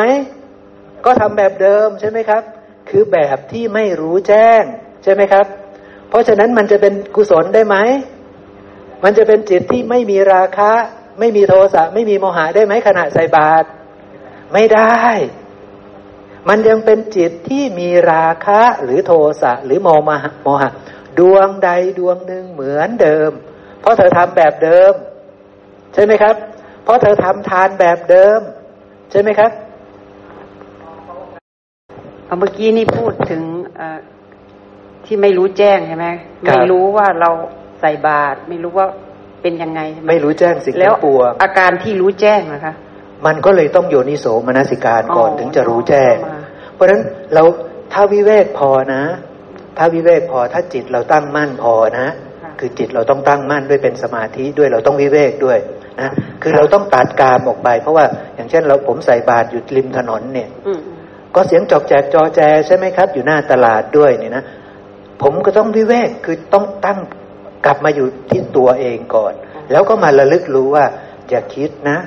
[1.06, 2.44] ก็ทำแบบเดิมใช่ไหมครับ
[2.90, 4.64] คือแบบที่ไม่รู้แจ้ง
[5.04, 5.46] ใช่ไหมครับ
[6.10, 7.76] เพราะฉะนั้นมันจะเป็นกุศลได้ไหม
[9.04, 10.72] มันจะเป็นจิตที่ไม่มีราคะ
[11.20, 13.68] ไม่มีโทสะไม่มีโมหะได้ไหมขณะใส่บาตร
[14.54, 15.00] ไม่ได้
[16.50, 19.12] มันยังเป็นจิตที่มีราคะหรือโท
[19.42, 20.72] สะหรือโมมะโมหะ
[21.20, 21.70] ดวงใด
[22.00, 23.32] ดวงหนึ่งเหมือนเดิม
[23.82, 24.94] เพราะเธอทำแบบเดิม
[25.94, 26.36] ใช่ไหมครับ
[26.84, 28.40] เพราะเธอทำทานแบบเดิม
[29.14, 29.52] ใช่ไหมครับ
[32.40, 33.42] เมื่อกี้นี่พูดถึง
[35.06, 36.08] ที่ไม่รู้แจ้งใช่ไหม
[36.44, 37.30] ไม่รู้ว่าเรา
[37.80, 38.88] ใส่บาตรไม่รู้ว่า
[39.42, 42.74] เป็นยังไง ไม่รู้แจ้งสิ่งแล้วปวงอาการที่รู้แจ้งนะคะ
[43.26, 46.16] มันก็เลยต้องโยนิโสมนสิการก่อนถึงจะรู้แจ้ง
[46.74, 47.02] เพราะฉะนั้น
[47.34, 47.44] เรา
[47.94, 49.04] ถ้าวิเวกพอนะ
[49.78, 52.08] ถ้าวิเวกพอถ้าจิตเราตั้งมั่นพอนะ
[52.60, 55.58] คือจิตเราต้องตั้งมั่นด้วยเป็นสมาธิด้วยเราต้องวิเวกด้วย
[56.02, 56.12] นะ
[56.42, 58.06] คือเราต้องตัดกามออกไป เพราะว่า
[58.36, 60.50] อย่างเช่น เราผมใส่บาตรอยู่ริมถนนเนี่ย
[61.36, 64.44] ก็เสียงจอกแจกจอแจใช่ไหมครับ อยู่หน้าตลาดด้วยเนี่ยนะ
[65.22, 67.00] ผมก็ต้องวิเวกคือต้องตั้ง
[67.66, 69.34] กลับมาอยู่ที่ตัวเองก่อน
[69.72, 70.86] แล้วก็มาระลึกรู้ว่า
[71.30, 71.98] อย่าคิดนะ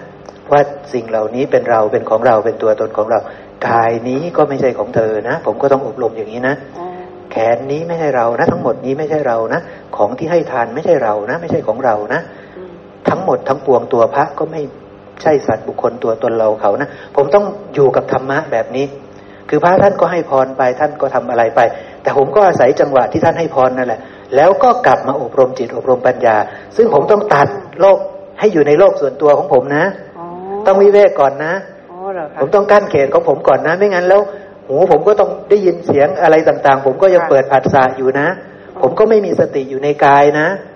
[0.52, 0.60] ว่า
[0.92, 3.18] สิ่งเหล่านี้เป็นเราเป็นของเราเป็นตัวตนของเรา
[3.68, 6.54] กายนี้ก็ไม่ใช่ของเธอนะ ผมก็ต้องอบรมอย่างนี้นะ
[7.32, 9.60] แขนนี้ไม่ใช่เรานะ ทั้งหมดนี้ไม่ใช่เรานะ
[9.96, 12.20] ของที่ให้ทานไม่ใช่เรานะ ไม่ใช่ของเรานะ
[13.08, 14.62] ทั้งหมดทั้งปวงตัวพระก็ไม่
[15.22, 18.86] ใช่สัตว์บุคคลตัวตนเราเขานะผมต้องอยู่กับธรรมะแบบนี้
[19.48, 21.60] คือพระท่านก็ให้พรไปท่านก็ทำอะไรไป
[22.02, 24.00] แต่ผมก็อาศัยจังหวะที่ท่านให้พรนั่นแหละ
[24.36, 26.36] แล้วก็กลับมาอบรมจิตอบรมปัญญา
[26.76, 27.48] ซึ่งผมต้องตัด
[27.80, 27.98] โลก
[28.38, 29.84] ให้อยู่ในโลกส่วนตัวของผมนะ
[30.66, 31.52] ต้องวิเวกก่อนนะ
[32.40, 34.20] ผมต้องกั้นเขตของผมก่อนนะ ไม่งั้นแล้ว
[34.66, 38.26] หูผมก็ต้องได้ยินเสียงอะไรต่างๆ ผมก็ยังเปิดผัสสะอยู่นะ
[38.82, 40.75] ผมก็ไม่มีสติอยู่ในกายนะเ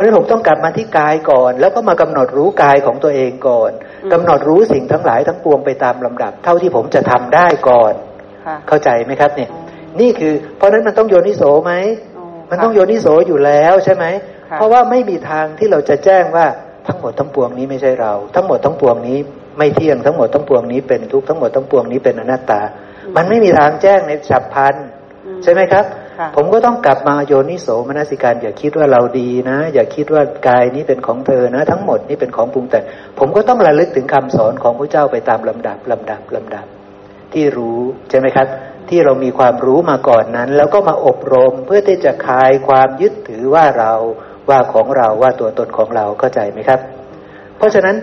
[0.00, 3.70] ราะฉะนั้นผมต้องกลับมาที่กายก่อน แล้วก็มากำหนดรู้กายของตัวเองก่อน
[4.12, 7.92] กำหนดรู้สิ่งทั้งหลายทั้งปวงไปตามลำดับ เท่าที่ผมจะทำได้ก่อน
[8.46, 11.72] ค่ะเข้าใจไหมครับเนี่ยอ๋อนี่คือ เพราะฉะนั้นมันต้องโยนิโสไหม
[12.18, 14.04] อ๋อมันต้องโยนิโสอยู่แล้วใช่ไหม
[14.50, 16.46] ค่ะเพราะว่าไม่มีทางที่เราจะแจ้งว่า
[16.86, 19.18] ทั้งหมดทั้งปวงนี้ไม่ใช่เรา ทั้งหมดทั้งปวงนี้
[19.58, 22.60] ไม่เที่ยงทั้งหมดทั้งปวงนี้เป็นทุกข์ทั้งหมดทั้งปวงนี้เป็นอนัตตา
[23.16, 24.74] มันไม่มีทางแจ้งในฉับพลัน
[25.26, 32.84] อืมใช่ไหมครับค่ะ ผมก็ต้องกลับมาโยนิโสมนสิการ อย่าคิดว่าเราดีนะ อย่าคิดว่ากายนี้เป็นของเธอนะ ทั้งหมดนี้เป็นของปรุงแต่ง
[33.18, 36.66] ผมก็ต้องระลึกถึงคำสอนของพระเจ้าไปตามลำดับลำดับลำดับ
[37.32, 37.80] ที่รู้
[38.10, 38.46] ใช่ไหมครับ
[38.88, 43.92] ที่เรามีความรู้มาก่อนนั้น แล้วก็มาอบรมเพื่อที่จะคลายความยึดถือว่าเรา
[44.50, 46.80] ว่าของเราว่าตัวตนของเราเข้าใจไหมครับ
[47.56, 47.96] เพราะฉะนั้น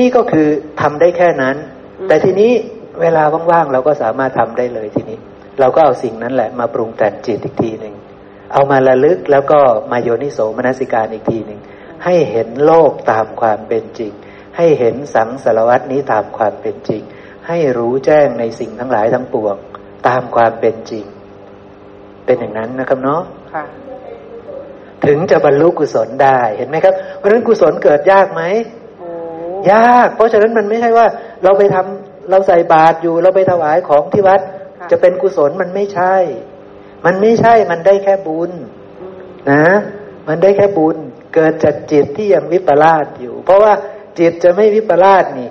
[0.00, 0.46] นี่ก็คือ
[0.80, 1.56] ทำได้แค่นั้น
[2.08, 2.50] แต่ทีนี้
[3.00, 3.22] เวลา
[3.52, 5.18] ว่างๆเราก็สามารถทำได้เลยทีนี้
[5.60, 7.94] เราก็เอาสิ่งนั้นแหละมาปรุงแต่งจิตอีกทีหนึ่ง
[8.52, 9.60] เอามาระลึกแล้วก็
[9.90, 11.60] มาโยนิโสมนสิการอีกทีหนึ่ง
[12.04, 14.12] ให้เห็นโลกตามความเป็นจริง
[14.56, 17.02] ให้เห็นสังสารวัตนี้ตามความเป็นจริง
[17.48, 19.56] ให้รู้แจ้งในสิ่งทั้งหลายทั้งปวง
[20.08, 21.04] ตามความเป็นจริง
[22.24, 23.22] เป็นอย่างนั้นนะครับเนาะ
[23.54, 23.64] ค่ะ
[25.06, 28.42] ถึงจะบรรลุกุศลได้เห็นไหมครับ เพราะฉะนั้นกุศลเกิดยากไหม
[28.98, 29.08] โอ้
[29.72, 31.06] ยาก เพราะฉะนั้นมันไม่ใช่ว่า
[31.42, 34.40] เราไปทำเราใส่บาตรอยู่ เราไปถวายของที่วัด
[34.90, 36.16] จะเป็นกุศลมันไม่ใช่
[37.06, 38.50] มันไม่ใช่มันได้แค่บุญ
[39.50, 39.66] นะ
[40.28, 40.96] มันได้แค่บุญ
[41.34, 43.72] เกิดจากจิตที่ยังวิปลาสอยู่ เพราะว่า
[44.18, 45.48] จิตจะไม่วิปลาสนี่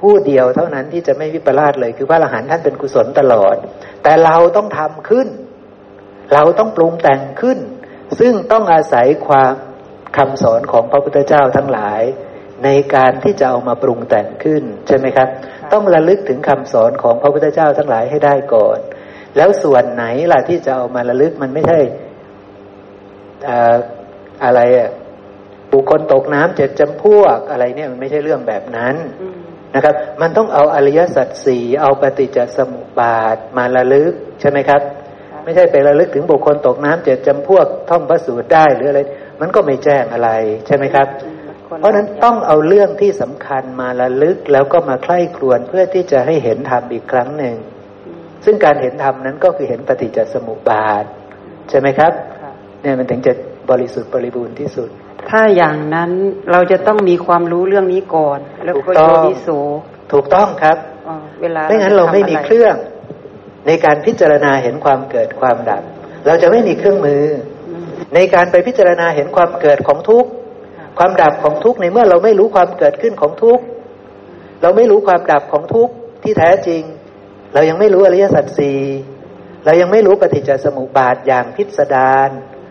[0.00, 3.56] ผู้เดียวเท่านั้นที่จะไม่วิปลาสเลย คือพระอรหันต์ท่านเป็นกุศลตลอด
[4.02, 5.28] แต่เราต้องทำขึ้น
[6.34, 7.58] เราต้องปรุงแต่งขึ้น
[8.20, 9.52] ซึ่งต้องอาศัยความ
[10.16, 12.02] คำสอนของพระพุทธเจ้าทั้งหลาย
[12.64, 15.28] ในการที่จะเอามาปรุงแต่งขึ้นใช่ไหมครับ
[15.72, 18.78] ต้องระลึกถึงคำสอนของพระพุทธเจ้าทั้งหลายให้ได้ก่อน
[19.36, 21.78] แล้วส่วนไหนล่ะที่จะเอามาระลึกมันไม่ใช่
[23.44, 23.76] เอ่อ
[24.44, 24.90] อะไรอะ
[25.72, 29.36] บุคคลตกน้ำเจ็ดจำพวกอะไรเนี่ยมันไม่ใช่เรื่องแบบนั้นอืม
[29.74, 34.82] นะครับ มันต้องเอาอริยสัจสี่เอาปฏิจจสมุปบาทมาระลึกใช่ไหมครับ
[35.44, 39.00] ไม่ใช่ไประลึกถึงบุคคลตกน้ำเจ็ดจำพวกท่องพระสูตรได้หรืออะไร
[39.40, 40.30] มันก็ไม่แจ้งอะไร
[40.66, 41.08] ใช่ไหมครับ
[41.80, 47.56] เพราะฉะนั้นต้องเอาเรื่องที่สำคัญมาระลึกแล้วก็มาใคร่ครวญเพื่อที่จะให้เห็นธรรมอีกครั้งหนึ่ง
[48.06, 51.04] อืมซึ่งการเห็นธรรมนั้นก็คือเห็นปฏิจจสมุปบาท
[51.68, 52.12] ใช่ไหมครับ
[52.42, 52.52] ค่ะ
[52.82, 53.32] เนี่ยมันถึงจะ
[53.70, 54.88] บริสุทธิ์บริบูรณ์ที่สุด
[55.30, 56.10] ถ้าอย่างนั้น
[56.52, 59.48] เราจะต้องมีความรู้เรื่องนี้ก่อน แล้วถูก็กต้โยองนิโส
[60.12, 60.76] ถูกต้องครับ
[61.08, 62.74] อ่าเวลาไม่งั้นเราไม่มีทำะเครื่อง
[63.66, 65.82] ในการพิจารณาเห็นความเกิดความดับ
[66.26, 67.24] เราจะไม่มีเครื่องมือ
[67.68, 70.30] อืมในการไปพิจารณาเห็นความเกิดของทุกข์
[70.98, 73.64] ความดับของทุกข์ในเมื่อเราไม่รู้ความเกิดขึ้นของทุกข์
[74.62, 75.92] เราไม่รู้ความดับของทุกข์
[76.22, 76.82] ที่แท้จริง
[77.54, 78.80] เรายังไม่รู้อริยสัจสี่
[79.64, 82.30] เรายังไม่รู้ปฏิจจสมุปบาทอย่างพิสดาร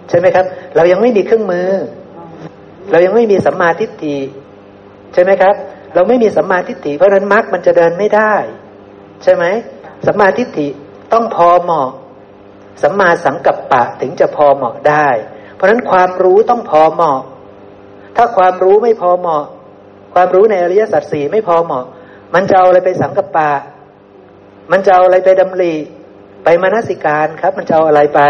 [0.09, 0.45] ใช่ไหมครับ
[0.75, 1.69] เรายังไม่มีเครื่องมือ
[2.91, 4.17] เรายังไม่มีสัมมาทิฏฐิ
[5.13, 5.55] ใช่ไหมครับ
[5.93, 8.33] เราไม่มีสัมมาทิฏฐิเพราะนั้นมรรคมันจะเดินไม่ได้
[9.23, 9.43] ใช่ไหม
[10.05, 10.67] สัมมาทิฏฐิ
[11.13, 11.89] ต้องพอเหมาะ
[12.81, 15.07] สัมมาสังกัปปะถึงจะพอเหมาะได้
[15.53, 17.19] เพราะนั้นความรู้ต้องพอเหมาะ
[18.15, 19.43] ถ้าความรู้ไม่พอเหมาะ
[20.13, 21.85] ความรู้ในอริยสัจสี่ไม่พอเหมาะ
[22.33, 23.51] มันจะเอาอะไรไปสังกัปปะ
[24.71, 25.73] มันจะเอาอะไรไปดำริ
[26.43, 28.21] ไปมนสิการครับ มันจะเอาอะไรไป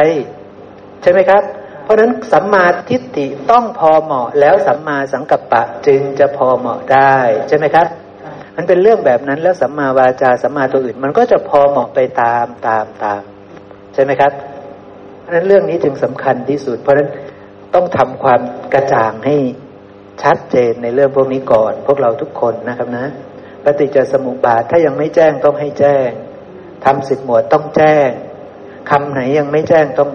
[1.02, 1.44] ใช่ไหมครับ
[1.84, 7.16] เพราะฉะนั้นสัมมาทิฏฐิต้องพอเหมาะ แล้วสัมมาสังกัปปะจึงจะพอเหมาะได้
[7.48, 7.88] ใช่ไหมครับ
[8.56, 13.22] มันเป็นเรื่องแบบนั้นแล้วสัมมาวาจาสัมมาตัวอื่น มันก็จะพอเหมาะไปตามตามตาม
[13.94, 14.32] ใช่ไหมครับ
[15.20, 17.10] เพราะนั้นเรื่องนี้จึงสำคัญที่สุด เพราะฉะนั้น
[17.74, 18.41] ต้องทำความ
[18.74, 19.36] กระจ่างให้
[20.24, 23.06] ชัดเจนในเรื่องพวกนี้ก่อน พวกเราทุกคนนะครับนะ
[23.64, 26.10] ปฏิจจสมุปบาทถ้ายังไม่แจ้งต้องให้แจ้ง
[26.86, 28.10] ทำสิบหมวดต้องแจ้ง
[28.90, 30.12] คำไหนยังไม่แจ้งต้อง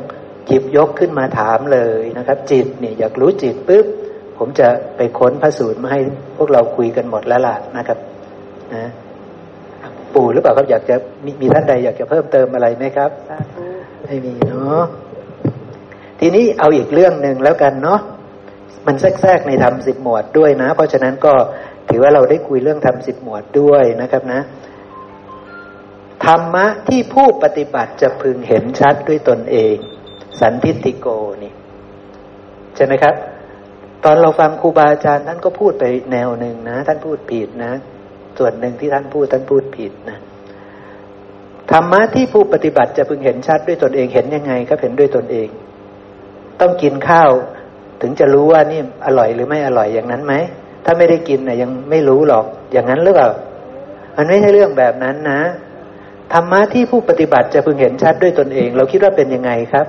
[0.46, 3.86] หยิบยกขึ้นมาถามเลยนะครับ จิตเนี่ยอยากรู้จิตปุ๊บ
[4.38, 6.00] ผมจะไปค้นพระสูตรมาให้
[6.36, 7.98] พวกเราคุยกันหมดแล้วล่ะนะครับ
[8.74, 8.84] นะ
[10.14, 13.64] ปู่หรือเปล่าครับอยากจะมีมีท่านใดอยากจะเพิ่มเติมอะไรไหมครับสาธุ
[14.04, 14.82] ไม่มีเนาะ
[16.20, 18.00] ทีนี้เอาอีกเรื่องหนึ่งแล้วกันเนาะ
[18.86, 21.32] มันแทรกในธรรมสิบหมวดด้วยนะ เพราะฉะนั้นก็
[21.88, 24.40] ถือว่าเราได้คุยเรื่องธรรมสิบหมวดด้วยนะครับนะ
[26.26, 29.76] ธรรมะที่ผู้ปฏิบัติจะพึงเห็นชัดด้วยตนเอง
[30.40, 31.06] สันทิติโก
[31.42, 31.52] นี่
[32.76, 33.14] ใช่ไหมครับ
[34.04, 37.72] ตอนเราฟังครูบาอาจารย์ท่านก็พูดไปแนวหนึ่งนะ ท่านพูดผิดนะ
[38.38, 40.18] ส่วนหนึ่งที่ท่านพูดท่านพูดผิดนะ
[41.70, 45.48] ธรรมะที่ผู้ปฏิบัติจะพึงเห็นชัดด้วยตนเองเห็นยังไงครับเห็นด้วยตนเอง
[46.60, 47.30] ต้องกินข้าว
[48.00, 50.34] ถึงจะรู้ว่านี่อร่อยหรือไม่อร่อยอย่างนั้นไหม
[50.84, 53.30] ถ้าไม่ได้กินนะยังไม่รู้หรอกอย่างนั้นหรือเปล่า
[54.16, 55.40] มันไม่ใช่เรื่องแบบนั้นนะ
[56.32, 59.86] ธรรมะที่ผู้ปฏิบัติจะพึงเห็นชัดด้วยตนเอง เราคิดว่าเป็นยังไงครับ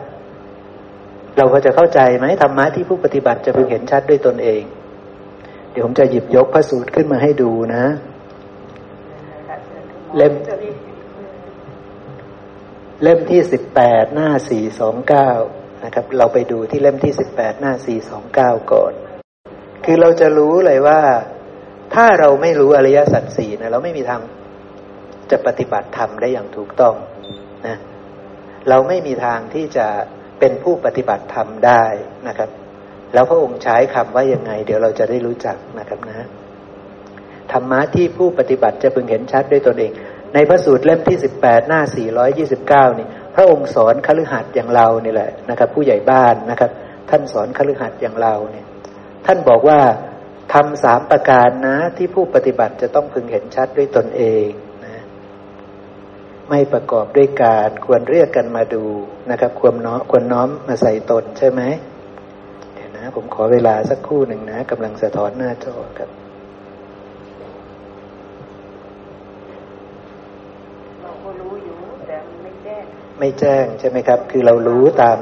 [1.38, 4.61] เราพอจะเข้าใจไหมธรรมะที่ผู้ปฏิบัติจะพึงเห็นชัดด้วยตนเอง
[5.71, 7.83] เดี๋ยวผมจะหยิบยกพระสูตรขึ้นมาให้ดูนะ
[10.15, 10.33] เล่ม
[13.03, 15.29] เล่มที่สิบแปดหน้าสี่สองเก้า
[15.85, 18.93] นะครับ เราไปดูที่เล่มที่สิบแปดหน้าสี่สองเก้าก่อน
[19.85, 21.01] คือเราจะรู้เลยว่า
[21.95, 24.21] ถ้าเราไม่รู้อริยสัจสี่นะเราไม่มีทาง
[25.31, 26.95] จะปฏิบัติธรรมได้อย่างถูกต้อง
[27.67, 27.77] นะ
[28.69, 29.87] เราไม่มีทางที่จะ
[30.39, 31.83] เป็นผู้ปฏิบัติธรรมได้
[32.27, 32.49] นะครับ
[33.13, 36.27] แล้วพระองค์ใช้คำว่ายังไง เดี๋ยวเราจะได้รู้จักนะครับนะ
[37.51, 39.91] ธรรมะที่ผู้ปฏิบัติจะพึงเห็นชัดด้วยตนเอง
[40.33, 46.71] ในพระสูตรเล่มที่สิบแปดหน้าสี่ร้อยยี่สิบเก้านี่ พระองค์สอนคฤหัสถ์อย่างเราเนี่แหละนะครับ ผู้ใหญ่บ้านนะครับ
[47.09, 48.65] ท่านสอนคฤหัสถ์อย่างเราเนี่ย
[49.25, 49.79] ท่านบอกว่า
[50.53, 54.47] ทำสามประการนะที่ผู้ปฏิบัติจะต้องพึงเห็นชัดด้วยตนเอง
[54.85, 55.03] นะ
[56.49, 58.83] ไม่ประกอบด้วยการควรเรียกกันมาดู
[59.31, 61.61] นะครับควรน้อมควรน้อมมาใส่ตนใช่ไหม
[62.73, 66.09] เดี๋ยวนะ ผมขอเวลาสักครู่หนึ่งนะกำลังสะท้อนหน้าจอครับ
[71.01, 71.75] เราก็รู้อยู่
[72.07, 72.83] แต่ไม่แจ้ง
[73.23, 75.18] ไม่แจ้งใช่ไหมครับ คือเรารู้ตาม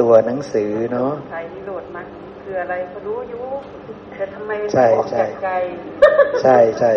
[0.00, 2.02] ตัวหนังสือเนาะใครที่โหลดมา
[2.42, 3.44] คืออะไรก็รู้อยู่
[4.16, 5.24] แต่ทำไมใช่ใช่
[6.42, 6.92] ใช่ใช่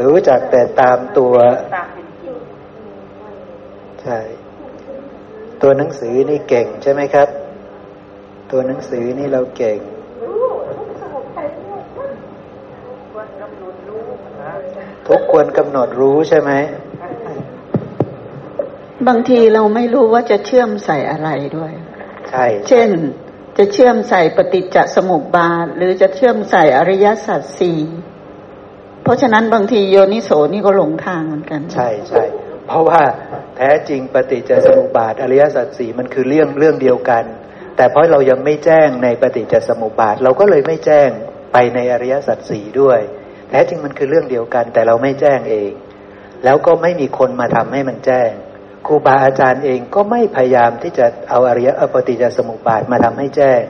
[0.00, 1.34] รู้จักแต่ตามตัว
[1.76, 1.88] ตาม
[4.02, 4.18] ใช่
[5.62, 7.28] ตัวหนังสือนี่เก่งใช่ไหมครับ
[8.50, 9.78] ตัวหนังสือนี่เราเก่ง
[15.06, 16.52] ทุกควรกำหนดรู้ใช่ไหม
[19.08, 21.72] บางทีเราไม่รู้ว่าจะเชื่อมใส่อะไรด้วย
[22.30, 22.90] ใช่ เช่น
[23.58, 27.80] จะเชื่อมใส่ปฏิจจสมุปบาท หรือจะเชื่อมใส่อริยสัจสี่
[29.02, 32.24] เพราะฉะนั้นบางทีโยนิโสนี่ก็หลงทางเหมือนกัน ใช่ใช่
[32.66, 33.00] เพราะว่า
[33.56, 37.24] แท้จริงปฏิจจสมุปบาท อริยสัจสี่มันคือเรื่องเรื่องเดียวกัน
[37.76, 41.08] แต่เพราะเรายังไม่แจ้งในปฏิจจสมุปบาท เราก็เลยไม่แจ้ง
[41.52, 43.00] ไปในอริยสัจสี่ด้วย
[43.50, 45.70] แท้จริงมันคือเรื่องเดียวกัน แต่เราไม่แจ้งเอง
[46.44, 48.30] แล้วก็ไม่มีคนมาทำให้มันแจ้ง
[48.86, 53.62] ครูบาอาจารย์เองก็ไม่พยายามที่จะเอาอริยปฏิจจสมุปบาทมาทำให้แจ้ง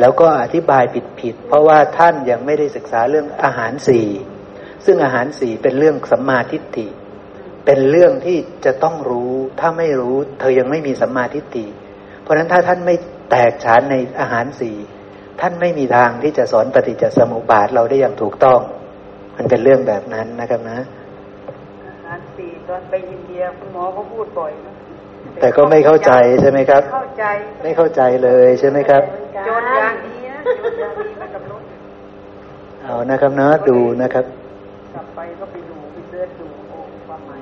[0.00, 4.06] แล้วก็อธิบายผิดผิด เพราะว่าท่านยังไม่ได้ศึกษาเรื่องอาหารสี่
[4.84, 6.86] ซึ่งอาหารสี่เป็นเรื่องสัมมาทิฏฐิ
[7.64, 11.66] เป็นเรื่องที่จะต้องรู้ถ้าไม่รู้ เธอยังไม่มีสัมมาทิฏฐิ
[12.22, 12.94] เพราะฉะนั้นถ้าท่านไม่
[13.30, 14.76] แตกฉานในอาหารสี่
[15.40, 18.60] ท่านไม่มีทางที่จะสอนปฏิจจสมุปบาทเราได้อย่างถูกต้อง
[19.36, 20.80] มันเป็นเรื่องแบบนั้นนะครับนะ
[22.70, 24.72] ตอนไปอินเดียคุณหมอเขาพูดบ่อยนะ
[25.40, 27.24] แต่ก็ไม่เข้าใจใช่ไหมครับ เข้าใจ
[27.62, 29.02] ไม่เข้าใจเลยใช่ไหมครับ
[29.46, 31.62] โจทย์อย่างดีนะโจทย์อย่างดีมากับรถ
[32.84, 34.24] เอานะครับนะดูนะครับ
[34.94, 37.40] กลับไปก็ไปดูไปเสิร์ชดูโอ้ความหมาย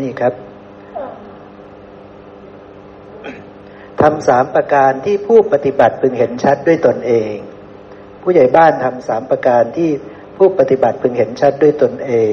[0.00, 0.34] นี่ครับ
[4.00, 7.34] ทำสามประการที่ผู้ปฏิบัติพึงเห็นชัดด้วยตนเอง
[8.22, 9.90] ผู้ใหญ่บ้านทำสามประการที่
[10.36, 12.12] ผู้ปฏิบัติพึงเห็นชัดด้วยตนเอ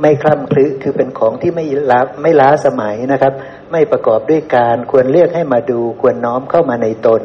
[0.00, 3.32] ไม่คล่ำคลึคือเป็นของที่ไม่ล้าไม่ล้าสมัยนะครับ
[3.72, 7.22] ไม่ประกอบด้วยการควรเรียกให้มาดูควรน้อมเข้ามาในตน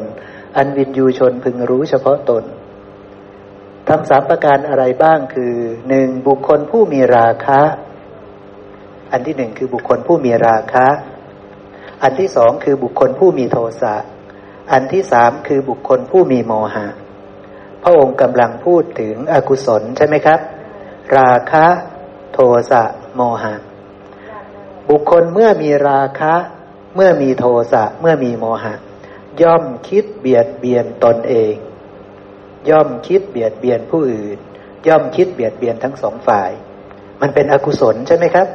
[0.56, 2.44] อันวินยูชนพึงรู้เฉพาะตน
[3.88, 5.54] ทำสามประการอะไรบ้างคือ
[5.88, 7.60] หนึ่งบุคคลผู้มีราคะ
[9.12, 10.86] อันที่หนึ่งคือบุคคลผู้มีราคะ
[12.02, 13.94] อันที่สองคือบุคคลผู้มีโทสะ
[14.72, 16.86] อันที่สามคือบุคคลผู้มีโมหะ
[17.82, 20.40] พระองค์กำลังพูดถึงอกุศลใช่ไหมครับ
[21.18, 21.66] ราคะ
[22.70, 22.82] สะ
[23.16, 23.54] โมหะ
[24.88, 26.34] บุคคลเมื่อมีราคะ
[26.94, 28.74] เมื่อมีโทสะเมื่อมีโมหะ
[29.42, 31.54] ย่อมคิดเบียดเบียนตนเอง
[32.70, 34.38] ย่อมคิดเบียดเบียนผู้อื่น
[34.88, 36.50] ย่อมคิดเบียดเบียนทั้งสองฝ่าย
[37.20, 38.46] มันเป็นอกุศลใช่ไหมครับ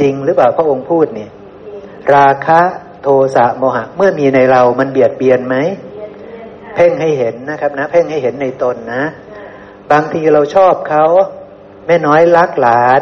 [0.00, 1.30] จริงหรือเปล่าพระองค์พูดเนี่ย
[2.14, 2.60] ราคะ
[3.02, 5.56] โทสะโมหะ เมื่อมีในเรามันเบียดเบียนไหม
[6.74, 9.02] เพ่งให้เห็นนะครับนะ เพ่งให้เห็นในตนนะ
[9.90, 11.06] บางทีเราชอบเขา
[11.90, 13.00] ม่น้อยรักหลาน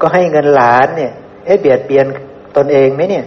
[0.00, 1.12] ก็ให้เงินหลานเนี่ย
[1.44, 2.06] เอ๊ะเบียดเบียน
[2.56, 3.24] ตนเองไหมเนี่ย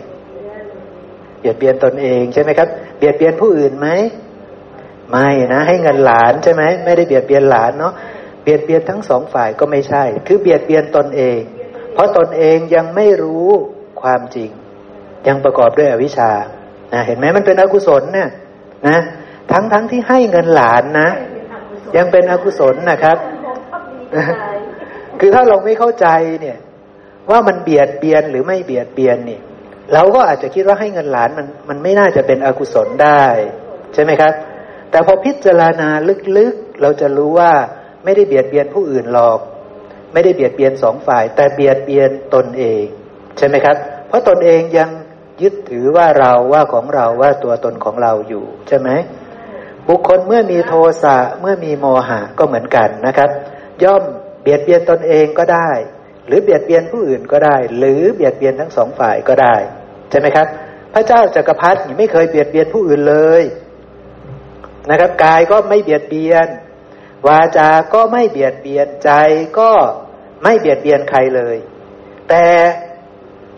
[1.39, 2.67] เบียดเบียนตนเองใช่ไหมครับ
[2.97, 3.88] เบียดเบียนผู้อื่นไหม
[5.09, 7.93] ไม่นะ ให้เงินหลานใช่ไหมไม่ได้เบียดเบียนหลานเนาะ
[8.43, 11.39] เบียดเบียนทั้งสองฝ่ายก็ไม่ใช่ คือเบียดเบียนตนเอง
[11.93, 13.49] เพราะตนเองยังไม่รู้
[14.01, 14.49] ความจริง
[15.27, 16.31] ยังประกอบด้วยอวิชชา
[16.93, 18.30] นะเห็นไหมมันเป็นอกุศลเนี่ย
[18.88, 18.97] นะ
[19.51, 21.09] ทั้งทั้งที่ให้เงินหลานนะ
[21.97, 23.17] ยังเป็นอกุศลนะครับ
[25.19, 26.07] คือถ้าเราไม่เข้าใจ
[26.41, 26.57] เนี่ย
[27.31, 29.40] ว่ามันเบียดเบียนหรือไม่เบียดเบียนนี่
[29.94, 33.23] เราก็อาจจะคิดว่าให้เงินหลานมันมันไม่น่าจะเป็นอกุศลได้
[33.94, 34.34] ใช่ไหมครับ
[34.91, 35.90] แต่พอพิจารณา
[36.38, 37.52] ลึกๆ เราจะรู้ว่า
[38.03, 39.40] ไม่ได้เบียดเบียนผู้อื่นหรอก
[40.14, 42.84] ไม่ได้เบียดเบียนสองฝ่าย แต่เบียดเบียนตนเอง
[43.38, 43.76] ใช่ไหมครับ
[44.07, 44.90] เพราะตนเองยัง
[45.41, 48.90] ยึดถือว่าเราว่าของเราว่าตัวตนของเราอยู่ใช่ไหม
[49.88, 50.73] บุคคลเมื่อมีโท
[51.03, 53.30] สะเมื่อมีโมหะก็เหมือนกันนะครับ
[53.84, 54.03] ย่อม
[54.41, 55.69] เบียดเบียนตนเองก็ได้
[56.27, 59.55] หรือเบียดเบียนผู้อื่นก็ได้ หรือเบียดเบียนทั้งสองฝ่ายก็ได้
[60.10, 60.47] ใช่ไหมครับ
[60.93, 63.43] พระเจ้าจักรพรรดิไม่เคยเบียดเบียนผู้อื่นเลย
[64.89, 66.47] นะครับกายก็ไม่เบียดเบียน
[67.27, 69.11] วาจาก็ไม่เบียดเบียนใจ
[69.60, 69.72] ก็
[70.43, 71.57] ไม่เบียดเบียนใครเลย
[72.30, 72.45] แต่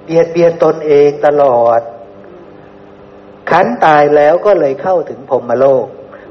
[0.06, 1.82] เบียดเบียนตนเองตลอด
[3.50, 5.86] ขันตายแล้วก็เลยเข้าถึงพรมโลก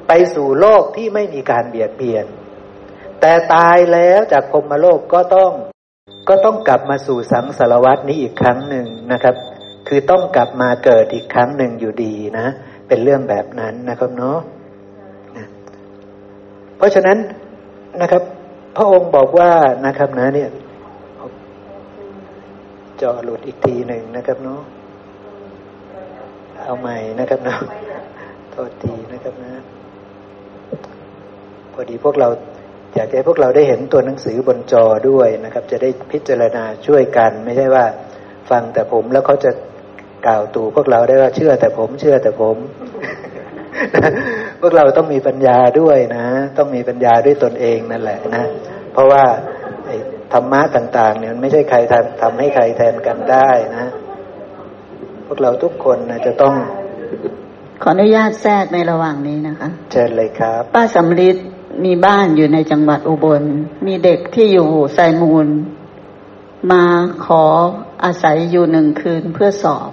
[0.08, 2.26] ไปสู่โลกที่ไม่มีการเบียดเบียน
[3.26, 5.52] แต่ตายแล้วจากพรมโลกก็ต้อง
[6.28, 9.34] ก็ต้องกลับมาสู่สังสารวัตนี้อีกครั้งหนึ่งนะครับ
[9.88, 12.46] คือต้องกลับมาเกิดอีกครั้งหนึ่งอยู่ดีนะ
[12.88, 14.38] เป็นเรื่องแบบนั้นนะครับเนาะ
[16.76, 17.18] เพราะฉะนั้น
[18.00, 18.22] นะครับ
[18.76, 19.50] พระองค์บอกว่า
[19.86, 20.50] นะครับนะเนี่ย
[23.00, 24.60] จอหลุดอีกทีหนึ่งนะครับเนาะ
[26.62, 27.60] เอาใหม่นะครับเนาะ
[28.50, 29.52] โทษทีนะครับนะ
[31.72, 32.28] พอดีพวกเรา
[32.94, 37.84] อยากให้พวกเราได้เห็นตัวหนังสือบนจอด้วยนะครับ จะได้พิจารณาช่วยกัน ไม่ใช่ว่า
[38.50, 39.50] ฟังแต่ผมแล้วเขาจะ
[40.26, 42.56] กล่าวตู่พวกเราได้ว่าเชื่อแต่ผมเชื่อแต่ผม
[44.60, 46.26] พวกเราต้องมีปัญญาด้วยนะ
[46.58, 48.44] ต้องมีปัญญาด้วยตนเองนั่นแหละนะ
[48.92, 49.24] เพราะว่า
[50.32, 53.86] ธรรมะต่าง ๆ เนี่ยไม่ใช่ใครทำทำให้ใครแทนกันได้นะ
[55.26, 56.54] พวกเราทุกคนนะจะต้อง
[57.82, 61.36] ขออนุญาตแทรกในระหว่างนี้นะคะ เชิญเลยครับ ป้าสำลิด
[61.84, 63.42] มีบ้านอยู่ในจังหวัดอุบล
[63.86, 65.46] มีเด็กที่อยู่ไซมูล
[66.72, 66.84] มา
[67.24, 67.42] ขอ
[68.04, 69.90] อาศัยอยู่หนึ่งคืนเพื่อสอบ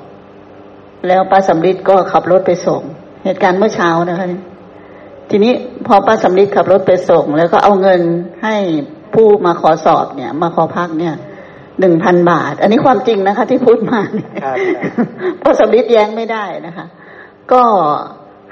[1.07, 2.81] แล้วป้าสำลิดก็ขับรถไปส่ง
[3.23, 4.27] เหตุการณ์เมื่อเช้านะคะ
[5.29, 5.53] ทีนี้
[5.87, 8.01] พอป้าสำลิดขับรถไปส่ง แล้วก็เอาเงิน
[8.43, 8.55] ให้
[9.13, 11.15] ผู้มาขอสอบเนี่ย มาขอพักเนี่ย
[11.79, 14.29] หนึ่งพันบาท อันนี้ความจริงนะคะ ที่พูดมาเนี่ย
[15.43, 16.85] ป้าสำลิดแย้งไม่ได้นะคะ
[17.51, 17.63] ก็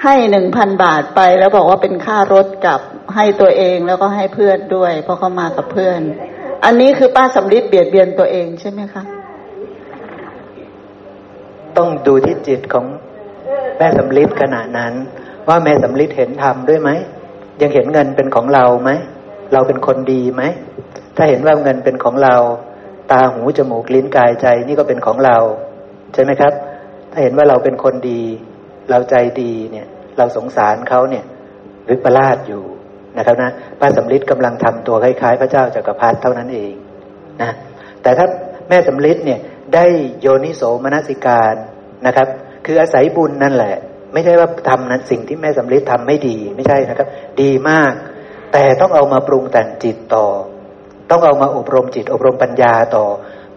[0.03, 2.79] ให้หนึ่งพันบาทไปแล้วบอกว่าเป็นค่ารถกับ
[3.15, 5.99] ให้ตัวเองแล้วก็ให้เพื่อนด้วย เพราะเขามากับเพื่อน
[6.65, 9.03] อันนี้คือป้าสำลิดเบียดเบียนตัวเองใช่ไหมคะ
[11.77, 12.85] ต้องดูที่จิตของ
[13.77, 14.93] แม่สำลิดขณะนั้น
[15.47, 16.89] ว่าแม่สำลิดเห็นธรรมด้วยไหม
[17.61, 18.91] ยังเห็นเงินเป็นของเราไหม
[19.53, 20.43] เราเป็นคนดีไหม
[21.15, 22.35] ถ้าเห็นว่าเงินเป็นของเรา
[23.11, 25.37] ตาหูจมูกลิ้นกายใจนี่ก็เป็นของเรา
[26.13, 26.53] ใช่ไหมครับ
[27.11, 28.21] ถ้าเห็นว่าเราเป็นคนดี
[28.89, 29.87] เราใจดีเนี่ย
[30.17, 31.23] เราสงสารเขาเนี่ย
[31.89, 32.63] วิปลาสอยู่
[33.17, 36.73] นะครับนะป้าสำลิดกำลังทำตัวคล้ายๆ พระเจ้าจากักรพรรดิเท่านั้นเอง
[37.41, 37.51] นะ
[38.01, 38.27] แต่ถ้า
[38.69, 39.39] แม่สำลิดเนี่ย
[39.75, 39.85] ได้
[40.21, 41.53] โยนิโสมนสิการ
[42.05, 42.27] นะครับ
[42.65, 43.75] คืออาศัยบุญนั่นแหละ
[44.13, 47.07] ไม่ใช่ว่าทำนั้นสิ่งที่แม่สำลิดทำไม่ดีไม่ใช่นะครับ
[47.41, 47.93] ดีมาก
[48.53, 50.27] แต่ต้องเอามาปรุงแต่งจิตต่อ
[51.11, 53.05] ต้องเอามาอบรมจิตอบรมปัญญาต่อ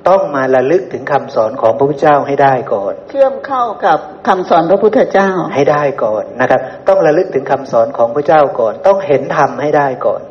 [0.09, 3.99] ต้องมาระลึกถึงคำสอนของพระพุทธเจ้าให้ได้ก่อน เชื่อมเข้ากับ
[4.29, 10.23] คำสอนพระพุทธเจ้าให้ได้ก่อนนะครับ ต้องระลึกถึงคำสอนของพระเจ้าก่อน ต้องเห็นธรรมให้ได้ก่อน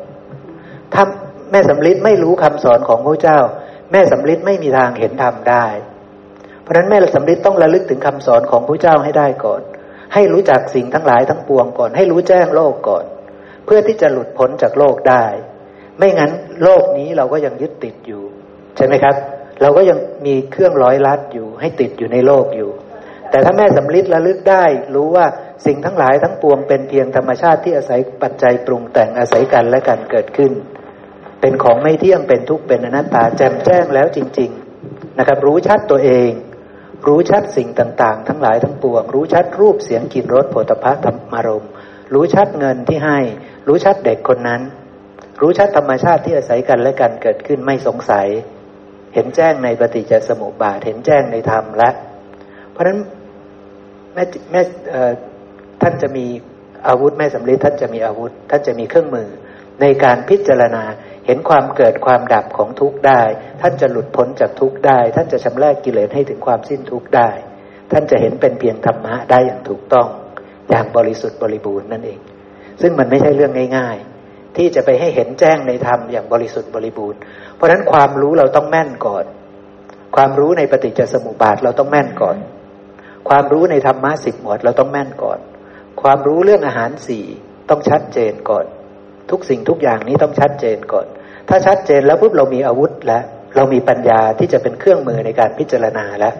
[0.94, 1.04] ถ้า
[1.50, 3.38] แม่สำลิดไม่รู้คำสอนของพระเจ้า
[3.92, 5.66] แม่สำลิดไม่มีทางเห็นธรรมได้
[6.62, 9.62] เพราะฉะนั้นแม่สำลิดต้องระลึกถึงคำสอนของพระเจ้าให้ได้ก่อน
[10.14, 13.04] ให้รู้จักสิ่งทั้งหลายทั้งปวงก่อน ให้รู้แจ้งโลกก่อน
[13.64, 15.24] เพื่อที่จะหลุดพ้นจากโลกได้
[15.98, 16.32] ไม่งั้น
[16.62, 18.22] โลกนี้เราก็ยังยึดติดอยู่
[18.76, 19.14] ใช่ไหมครับ
[19.60, 22.70] เราก็ยังมีเครื่องร้อยลัดอยู่ ให้ติดอยู่ในโลกอยู่
[23.30, 24.64] แต่ถ้าแม่สำลิดระลึกได้
[24.94, 25.26] รู้ว่า
[25.66, 30.52] สิ่งทั้งหลายทั้งปวงเป็นเพียงธรรมชาติที่อาศัยปัจจัยปรุงแต่งอาศัยกันและกันเกิดขึ้น
[31.40, 34.50] เป็นของไม่เที่ยงเป็นทุกข์เป็นอนัตตาแจ่มแจ้งแล้วจริง
[34.84, 36.30] ๆนะครับ รู้ชัดตัวเอง
[37.06, 41.66] รู้ชัดสิ่งต่าง ๆ ทั้งหลายทั้งปวง รู้ชัดรูปเสียงกลิ่นรสโผฏฐัพธรรมารม
[42.14, 43.18] รู้ชัดเงินที่ให้
[43.66, 44.62] รู้ชัดเด็กคนนั้น
[45.40, 48.28] รู้ชัดธรรมชาติที่อาศัยกันและกันเกิดขึ้นไม่สงสัย
[49.14, 51.90] เห็นแจ้งในปฏิจจสมุปบาท เห็นแจ้งในธรรมและ
[52.72, 52.98] เพราะฉะนั้น
[54.14, 54.62] แม่แม่
[55.82, 56.26] ท่านจะมี
[56.88, 59.28] อาวุธแม่สำลิดท่านจะมีอาวุธ ท่านจะมีเครื่องมือ
[59.80, 60.84] ในการพิจารณา
[61.26, 63.22] เห็นความเกิดความดับของทุกข์ได้
[63.62, 67.30] ท่านจะหลุดพ้นจากทุกข์ได้ ท่านจะชำระกิเลสให้ถึงความสิ้นทุกข์ได้
[67.92, 70.08] ท่านจะเห็นเป็นเพียงธรรมะได้อย่างถูกต้อง
[70.70, 72.20] อย่างบริสุทธิ์บริบูรณ์นั่นเอง
[72.80, 77.20] ซึ่งมันไม่ใช่เรื่องง่าย ๆ ที่จะไปให้เห็นแจ้งในธรรมอย่างบริสุทธิ์บริบูรณ์
[77.62, 79.24] ราะฉะนั้นความรู้เราต้องแม่นก่อน
[80.16, 82.36] ความรู้ในปฏิจจสมุปบาทเราต้องแม่นก่อน
[83.28, 85.38] ความรู้ในธรรมะสิบหมวดเราต้องแม่นก่อน
[86.02, 87.24] ความรู้เรื่องอาหารสี่
[87.70, 88.64] ต้องชัดเจนก่อน
[89.30, 91.06] ทุกสิ่งทุกอย่างนี้ต้องชัดเจนก่อน
[91.48, 93.22] ถ้าชัดเจนแล้วปุ๊บเรามีอาวุธแล้ว
[93.56, 96.34] เรามีปัญญาที่จะเป็นเครื่องมือในการพิจารณาแล้ว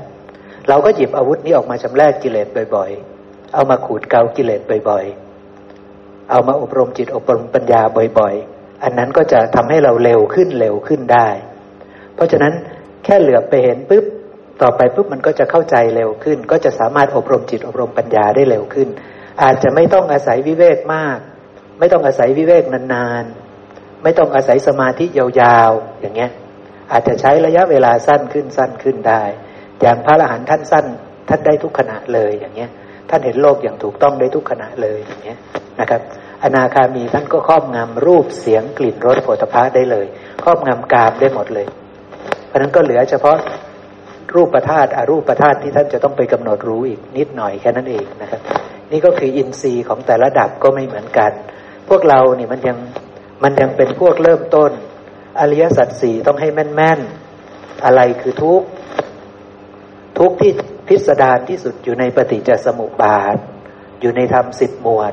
[0.69, 2.90] เราก็หยิบอาวุธนี้ออกมาชำระกิเลสบ่อย
[3.23, 5.05] ๆ เอามาขูดเกากิเลสบ่อย
[5.70, 7.81] ๆ เอามาอบรมจิตอบรมปัญญา
[8.19, 8.52] บ่อย ๆ
[8.83, 11.29] อันนั้นก็จะทำให้เราเร็วขึ้นเร็วขึ้นได้
[12.15, 12.53] เพราะฉะนั้น
[13.05, 14.05] แค่เหลือไปเห็นปุ๊บ
[14.63, 18.89] ต่อไปปุ๊บมันก็จะเข้าใจเร็วขึ้น ก็จะสามารถอบรมจิตอบรมปัญญาได้เร็วขึ้น
[19.43, 21.19] อาจจะไม่ต้องอาศัยวิเวกมาก
[21.79, 26.31] ไม่ต้องอาศัยวิเวกนานๆ ไม่ต้องอาศัยสมาธิยาวๆ อย่างเงี้ย
[26.93, 29.23] อาจจะใช้ระยะเวลาสั้นขึ้นสั้นขึ้นได้
[29.81, 30.87] อย่างพระอรหันต์ท่านสั้น
[31.29, 32.71] ท่านได้ทุกขณะเลยอย่างเงี้ย
[33.15, 35.39] ท่านเห็นโลกอย่างถูกต้องได้ทุกขณะเลยอย่างเงี้ย
[35.81, 36.01] นะครับ
[36.45, 40.07] อนาคามีท่านก็ครอบงำรูปเสียงกลิ่นรสโผฏฐะได้เลย
[40.45, 41.67] ครอบงำกามได้หมดเลย
[42.47, 43.37] เพราะนั้นก็เหลือเฉพาะ
[44.35, 48.41] รูปประธาตุอารูปประธาตุที่ท่านจะต้องไปกำหนดรู้อีกนิดหน่อยแค่นั้นเองนะครับ
[48.93, 51.33] นี่ก็คืออินทรีย์ของแต่ละดับก็ไม่เหมือนกัน
[51.89, 52.79] พวกเรานี่มันยัง
[53.43, 54.71] มันยังเป็นพวกเริ่มต้น
[55.41, 58.63] อริยสัจสี่ต้องให้แม่นๆ อะไรคือทุก
[60.19, 60.53] ทุกที่
[60.89, 63.37] พิสดารที่สุดอยู่ในปฏิจจสมุปบาท
[64.01, 65.13] อยู่ในธรรมสิบหมวด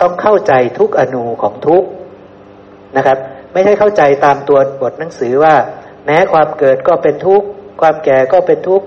[0.00, 1.84] ต้องเข้าใจทุกอนูของทุก
[2.96, 3.18] นะครับ
[3.52, 5.54] ไม่ใช่เข้าใจตามตัวบทหนังสือว่า
[6.06, 7.46] แม้ความเกิดก็เป็นทุกข์
[7.80, 8.86] ความแก่ก็เป็นทุกข์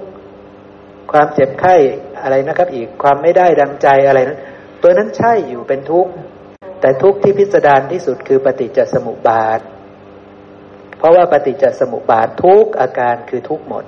[1.11, 1.75] ความเจ็บไข้
[2.21, 4.39] อะไรนะครับ อีกความไม่ได้ดังใจอะไรนั้น
[4.81, 6.11] ตัวนั้นใช่อยู่เป็นทุกข์
[6.81, 9.59] แต่ทุกข์ที่พิสดารที่สุดคือปฏิจจสมุปบาท
[10.97, 13.85] เพราะว่าปฏิจจสมุปบาททุกอาการคือทุกหมด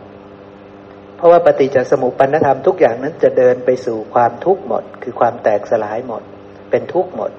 [1.18, 6.22] เพราะว่าปฏิจจสมุปปนธรรมทุกอย่างนั้นจะเดินไปสู่ความทุกข์หมด คือความแตกสลายหมด
[6.72, 7.32] เป็นทุกข์หมด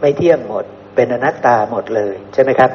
[0.00, 0.64] ไม่เที่ยงหมด
[0.94, 2.70] เป็นอนัตตาหมดเลยใช่ไหมครับ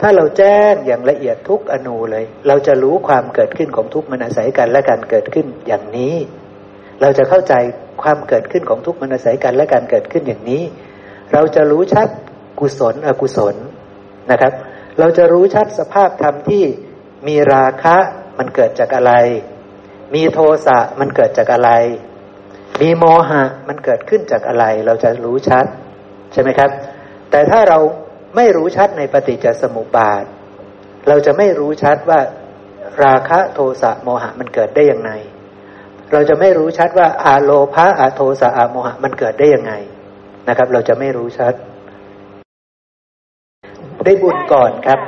[0.00, 6.14] ถ้าเราแจ้งอย่างละเอียดทุกอนูเลย เราจะรู้ความเกิดขึ้นของทุกมันอาศัยกันและการเกิดขึ้นอย่างนี้
[7.00, 7.54] เราจะเข้าใจ
[8.02, 10.62] ความเกิดขึ้นของทุกมันอาศัยกันและการเกิดขึ้นอย่างนี้
[11.32, 12.08] เราจะรู้ชัด
[12.60, 13.56] กุศลอกุศล
[14.30, 14.52] นะครับ
[14.98, 16.64] เราจะรู้ชัดสภาพธรรมที่
[17.28, 17.96] มีราคะ
[18.38, 19.12] มันเกิดจากอะไร
[20.14, 21.70] มีโทสะมันเกิดจากอะไร
[22.80, 25.66] มีโมหะมันเกิดขึ้นจากอะไร เราจะรู้ชัด
[26.32, 26.70] ใช่ไหมครับ
[27.30, 27.78] แต่ถ้าเรา
[28.36, 30.24] ไม่รู้ชัดในปฏิจจสมุปบาท
[31.08, 32.20] เราจะไม่รู้ชัดว่า
[33.04, 35.10] ราคะโทสะโมหะมันเกิดได้ยังไง
[36.12, 39.72] เราจะไม่รู้ชัดว่าอาโลภะอาโทสะอาโมหะมันเกิดได้ยังไง
[40.48, 41.54] นะครับ เราจะไม่รู้ชัด
[44.04, 45.00] ได้บุญก่อนครับ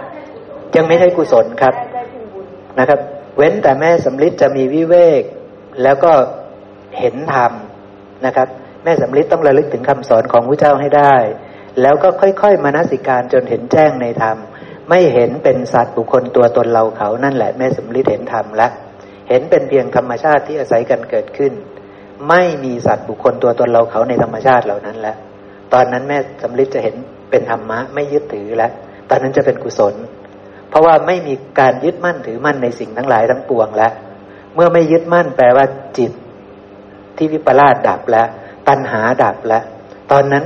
[0.76, 1.74] ยังไม่ใช่กุศลครับ
[2.78, 3.00] นะครับ
[3.36, 5.22] เว้นแต่แม่สำลิดจะมีวิเวก
[5.82, 6.12] แล้วก็
[6.98, 7.52] เห็นธรรม
[8.26, 8.48] นะครับ
[8.84, 11.14] แม่สำลิดต้องระลึกถึงคำสอนของพระเจ้าให้ได้
[11.80, 14.36] แล้วก็ค่อยๆมานาสิการจนเห็นแจ้งในธรรม
[14.88, 18.70] ไม่เห็นเป็นสัตว์บุคคลตัวตนเราเขานั่นแหละแม่สมฤทธิ์เห็นธรรมแล้ว
[19.28, 21.52] เห็นเป็นเพียงธรรมชาติที่อาศัยกันเกิดขึ้น
[22.28, 25.16] ไม่มีสัตว์บุคคลตัวตนเราเขาในธรรมชาติเหล่านั้นแล้ว
[25.72, 26.94] ตอนนั้นแม่สมฤทธิ์จะเห็น
[27.30, 28.72] เป็นธรรมะไม่ยึดถือแล้ว
[29.10, 29.94] ตอนนั้นจะเป็นกุศล
[30.72, 33.92] เพราะว่าไม่มีการยึดมั่นถือมั่นในสิ่งทั้งหลายทั้งปวงแล้ว
[34.54, 35.66] เมื่อไม่ยึดมั่นแปลว่า
[35.98, 36.12] จิต
[37.16, 38.28] ที่วิปลาสดับแล้ว
[38.68, 39.62] ตัณหาดับแล้ว
[40.12, 40.44] ตอนนั้น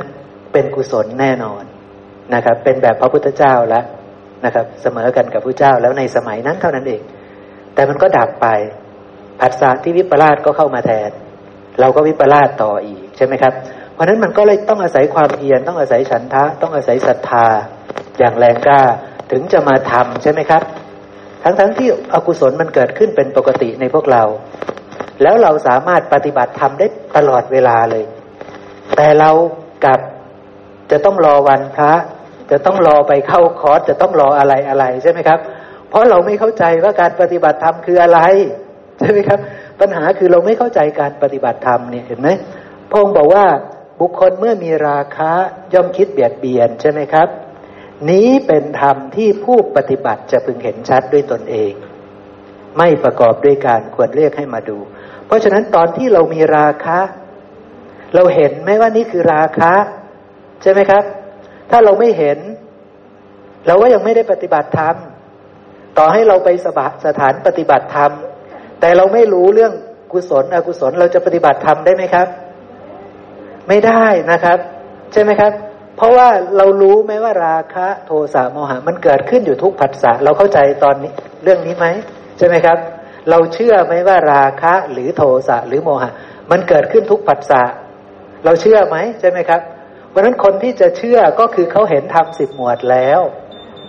[0.52, 1.62] เป็นกุศลแน่นอน
[2.34, 3.84] นะครับ เป็นแบบพระพุทธเจ้าแล้ว
[4.44, 7.02] นะครับ เสมอกันกับพระเจ้าแล้วในสมัยนั้นเท่านั้นเอง
[7.74, 8.46] แต่มันก็ดับไป
[9.40, 11.10] ผัสสะที่วิปลาสก็เข้ามาแทน
[11.80, 13.52] เราก็วิปลาสต่ออีกใช่ไหมครับ
[13.92, 17.46] เพราะนั้นมันก็เลยต้องอาศัยความเพียรต้องอาศัยฉันทะ ต้องอาศัยศรัทธา
[18.18, 18.82] อย่างแรงกล้า
[19.30, 20.62] ถึงจะมาทำใช่ไหมครับ
[21.42, 24.22] ทั้งๆทที่อกุศลมันเกิดขึ้นเป็นปกติในพวกเรา
[25.22, 26.86] แล้วเราสามารถปฏิบัติทำได้
[27.16, 28.04] ตลอดเวลาเลย
[28.96, 29.30] แต่เรา
[29.84, 30.00] กับ
[30.90, 31.92] จะต้องรอวันพระ
[32.50, 35.38] จะต้องรอไปเข้าคอร์สจะต้องรออะไรอะไรใช่ไหมครับ
[35.88, 38.20] เพราะเราไม่เข้าใจว่าการปฏิบัติธรรมคืออะไร
[39.00, 39.38] ใช่ไหมครับ
[39.80, 42.28] ปัญหาคือเราไม่เข้าใจการปฏิบัติธรรมเนี่ยเห็นไหม
[42.90, 43.44] พง์บอกว่า
[44.00, 45.32] บุคคลเมื่อมีราคะ
[45.74, 47.28] ย่อมคิดเบียดเบียนใช่ไหมครับ
[48.10, 51.72] นี้เป็นธรรมที่ผู้ปฏิบัติจะพึงเห็นชัดด้วยตนเอง
[52.78, 54.78] ไม่ประกอบด้วยการควรเรียกให้มาดู
[55.26, 56.98] เพราะฉะนั้นตอนที่เรามีราคะ
[58.14, 59.72] เราเห็นไหมว่านี่คือราคะ
[60.62, 61.04] ใช่ไหมครับ
[61.70, 62.38] ถ้าเราไม่เห็น
[63.66, 64.96] เราก็ยังไม่ได้ปฏิบัติธรรม
[65.98, 68.12] ต่อให้เราไปสบสถานปฏิบัติธรรม
[68.80, 69.72] แต่เราไม่รู้เรื่อง
[70.12, 72.28] กุศลอกุศลเราจะปฏิบัติธรรมได้ไหมครับ
[73.68, 74.58] ไม่ได้นะครับ
[75.12, 75.52] ใช่ไหมครับ
[75.96, 81.12] เพราะว่าเรารู้ไหมว่าราคะโทสะโมหะ มันเกิดขึ้นอยู่ทุกผัสสะเราเข้าใจตอนนี้
[81.42, 81.86] เรื่องนี้ไหม
[82.38, 82.78] ใช่ไหมครับ
[83.30, 86.10] เราเชื่อไหมว่าราคะหรือโทสะหรือโมหะ
[86.50, 87.62] มันเกิดขึ้นทุกผัสสะ
[88.44, 89.60] เราเชื่อไหมใช่ไหมครับ
[90.16, 93.20] ราะนั้นคนที่จะเชื่อก็คือเขาเห็นธรรมสิบหมวดแล้ว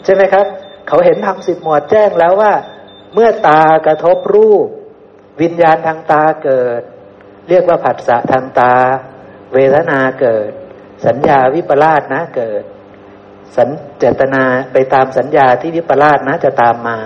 [0.04, 0.46] ใช่ไหมครับ
[0.88, 2.54] เขาเห็นธรรมสิบหมวดแจ้งแล้วว่า
[3.14, 4.68] เมื่อตากระทบรูป
[5.42, 6.82] วิญญาณทางตาเกิด
[7.50, 8.74] เรียกว่าผัสสะทางตา
[9.54, 10.52] เวทนาเกิด
[11.06, 12.64] สัญญาวิปลาสนะเกิด
[13.57, 13.69] สัญ
[13.99, 14.44] เจตนา
[14.74, 16.98] ไปตามสัญญาที่วิปลาสนะจะตามมา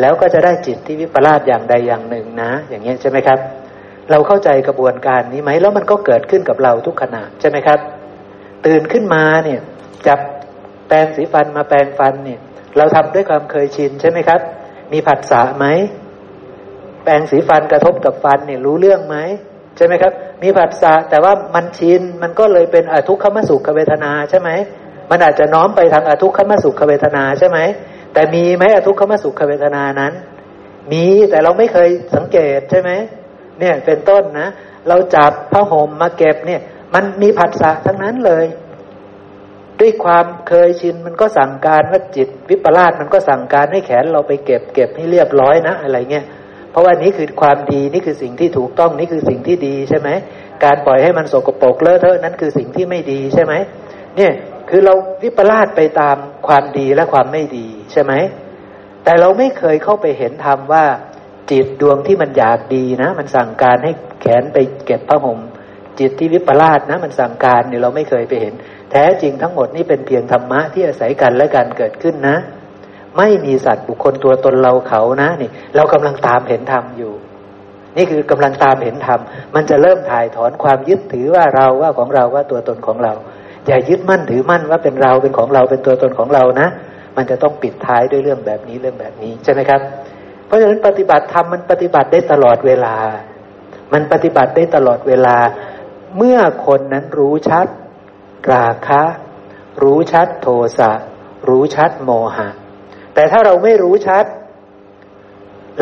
[0.00, 3.38] แล้วก็จะได้จิตที่วิปลาสอย่างใดอย่างหนึ่งนะ อย่างเงี้ยใช่ไหมครับ
[4.10, 7.78] เราเข้าใจกระบวนการนี้ไหมแล้วมันก็เกิดขึ้นกับเราทุกขณะใช่ไหมครับ
[8.66, 9.60] ตื่นขึ้นมาเนี่ย
[10.06, 10.18] จับ
[10.88, 12.40] แปรงสีฟันมาแปรงฟันเนี่ย
[12.76, 14.40] เราทำด้วยความเคยชินใช่ไหมครับ
[14.92, 15.66] มีผัสสะไหม
[17.04, 19.16] แปรงสีฟันกระทบกับฟันเนี่ยรู้เรื่องไหม
[19.76, 24.50] ใช่ไหมครับ มีผัสสะแต่ว่ามันชินมันก็เลยเป็นอทุกขมสุขเวทนาใช่ไหม
[25.10, 27.58] มันอาจจะน้อมไปทางอทุกขมสุขเวทนาใช่ไหม
[28.12, 30.12] แต่มีไหมอทุกขมสุขเวทนานั้น
[30.92, 32.90] มีแต่เราไม่เคยสังเกตใช่ไหม
[33.60, 34.48] เนี่ยเป็นต้นนะ
[34.88, 36.60] เราจับผ้าห่มมาเก็บเนี่ย
[36.94, 38.44] มันมีผัสสะทั้งนั้นเลย
[39.80, 46.26] ด้วยความเคยชินมันก็สั่งการว่าจิตวิปลาสมันก็สั่งการให้แขนเราไปเก็บเก็บให้เรียบร้อยนะ อะไรเงี้ย
[46.74, 50.08] เพราะว่านี้คือความดีนี่คือสิ่งที่ถูกต้องนี่คือสิ่งที่ดีใช่ไหม
[50.64, 53.52] การปล่อยให้มันโสกโปรกเลอะเทอะนั้นคือสิ่งที่ไม่ดีใช่ไหม
[54.16, 54.32] เนี่ย
[54.70, 58.12] คือเราวิปลาสไปตามความดีและความไม่ดีใช่ไหม
[59.04, 60.84] แต่เราไม่เคยเข้าไปเห็นธรรมว่า
[61.50, 65.40] จิตดวงที่มันอยากดีนะ มันสั่งการให้แขนไปเก็บผ้าห่ม
[65.98, 68.54] จิตที่วิปลาสนะ มันสั่งการเนี่ยเราไม่เคยไปเห็น
[68.90, 72.36] แท้จริงทั้งหมดนี่เป็นเพียงธรรมะที่อาศัยกันและการเกิดขึ้นนะ
[73.18, 77.12] ไม่มีสัตว์บุคคลตัวตนเราเขานะนี่ เรากำลังตามเห็นธรรมอยู่
[77.96, 79.20] นี่คือกำลังตามเห็นธรรม
[79.54, 83.12] มันจะเริ่มถ่ายถอนความยึดถือว่าเราว่าของเราว่าตัวตนของเรา
[83.66, 86.68] อย่ายึดมั่นถือมั่นว่าเป็นเราเป็นของเราเป็นตัวตนของเรานะ
[87.16, 89.80] มันจะต้องปิดท้ายด้วยเรื่องแบบนี้เรื่องแบบนี้ใช่ไหมครับ
[90.46, 92.96] เพราะฉะนั้นปฏิบัติธรรมมันปฏิบัติได้ตลอดเวลา
[93.92, 95.36] มันปฏิบัติได้ตลอดเวลา
[96.16, 97.66] เมื่อคนนั้นรู้ชัด
[98.52, 99.02] ราคะ
[99.82, 100.92] รู้ชัดโทสะ
[101.48, 102.48] รู้ชัดโมหะ
[103.14, 104.24] แต่ถ้าเราไม่รู้ชัด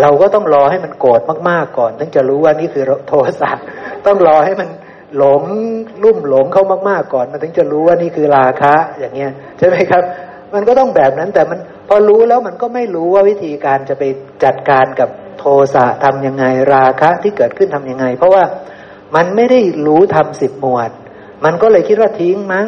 [0.01, 3.51] เราก็ต้องรอให้มันโกรธมากๆก่อน ถึงจะรู้ว่านี่คือโทสะ
[4.07, 4.69] ต้องรอให้มัน
[5.17, 5.43] หลง
[6.03, 10.03] ลุ่มหลงเข้ามากๆก่อน มันถึงจะรู้ว่านี่คือราคะ อย่างเงี้ยใช่ไหมครับ
[10.55, 14.05] มันก็ต้องแบบนั้นแต่มันพอรู้แล้วมันก็ไม่รู้ว่าวิธีการจะไป
[14.45, 15.45] จัดการกับโท
[15.75, 16.45] สะทำยังไง
[16.75, 18.45] ราคะที่เกิดขึ้นทํำยังไง เพราะว่า
[19.17, 20.91] มันไม่ได้รู้ทำสิบหมวด
[21.45, 22.67] มันก็เลยคิดว่าทิ้งมั้ง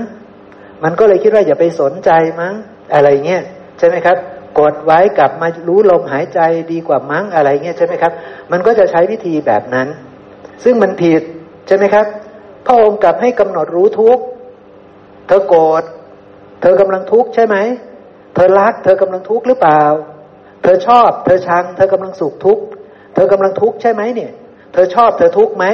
[0.85, 2.11] มันก็เลยคิดว่าอย่าไปสนใจ
[2.41, 2.55] มั้ง
[2.95, 3.43] อะไรเงี้ย
[3.79, 4.17] ใช่ไหมครับ
[4.59, 6.41] กดไว้กลับมารู้ลมหายใจ
[6.73, 8.13] ดีกว่ามั้งอะไรเงี้ยใช่ไหมครับ
[8.53, 9.89] มันก็จะใช้วิธีแบบนั้น
[10.65, 11.23] ซึ่งมันผิด
[11.67, 12.07] ใช่ไหมครับ
[12.67, 14.19] พระองค์กลับให้กำหนดรู้ทุก
[15.27, 15.83] เธอโกรธ
[16.61, 17.57] เธอกำลังทุกข์ใช่ไหม
[18.35, 19.83] เธอรัก เธอกำลังทุกข์หรือเปล่า
[20.63, 22.63] เธอชอบ เธอชัง เธอกำลังสุขทุกข์
[23.15, 24.33] เธอกำลังทุกข์ใช่ไหมเนี่ย
[24.73, 25.65] เธอชอบ เธอทุกข์ไหม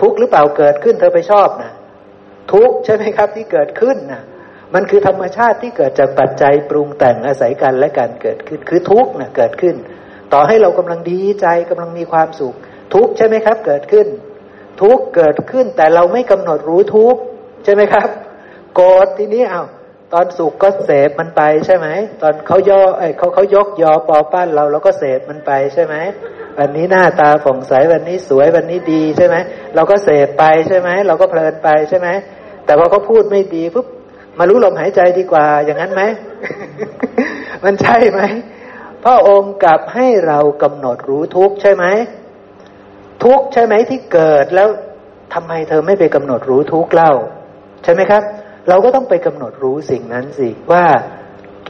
[0.00, 1.72] ทุกข์หรือเปล่าเกิดขึ้น เธอไปชอบนะ
[2.52, 4.22] ทุกข์ใช่ไหมครับ ที่เกิดขึ้นนะ
[4.76, 9.76] มันคือธรรมชาติที่เกิดจากปัจจัยปรุงแต่งอาศัยกันและการเกิดขึ้น คือทุกข์นะเกิดขึ้น
[10.32, 12.54] ต่อให้เรากำลังดีใจกำลังมีความสุข
[12.94, 14.06] ทุกข์ใช่ไหมครับ เกิดขึ้น
[14.82, 17.20] ทุกข์เกิดขึ้น แต่เราไม่กำหนดรู้ทุกข์
[17.64, 18.08] ใช่ไหมครับ
[18.74, 19.64] โกรธทีนี้เอา้า
[20.12, 21.86] ตอนสุขก็เสพมันไปใช่ไหม
[22.22, 25.94] ตอนเขาย่อไอ้เขาเขายกยอปอปั้นเราเราก็เสพมันไปใช่ไหม
[26.58, 29.36] วันนี้หน้าตาผ่องใสวันนี้สวยวันนี้ดีใช่ไหม
[29.74, 32.08] เราก็เสพไปใช่ไหมเราก็เพลินไปใช่ไหม
[32.64, 33.86] แต่พอเขาพูดไม่ดีปุ๊บ
[34.38, 36.02] มารู้ลมหายใจดีกว่า อย่างนั้นไหม
[37.64, 38.20] มันใช่ไหม
[39.04, 41.84] พระองค์กลับให้เรากำหนดรู้ทุกใช่ไหม
[43.24, 44.68] ทุกใช่ไหมที่เกิดแล้ว
[45.34, 47.12] ทำไมเธอไม่ไปกำหนดรู้ทุกเล่า
[47.84, 48.22] ใช่ไหมครับ
[48.68, 50.84] เราก็ต้องไปกำหนดรู้สิ่งนั้นสิว่า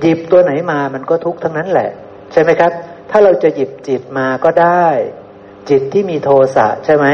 [0.01, 1.91] หยิบตัวไหนมามันก็ทุกข์ทั้งนั้นแหละ
[2.33, 2.73] ใช่ไหมครับ
[3.11, 4.87] ถ้าเราจะหยิบจิตมาก็ได้
[5.71, 7.07] จิตที่มีโทสะใช่ไหม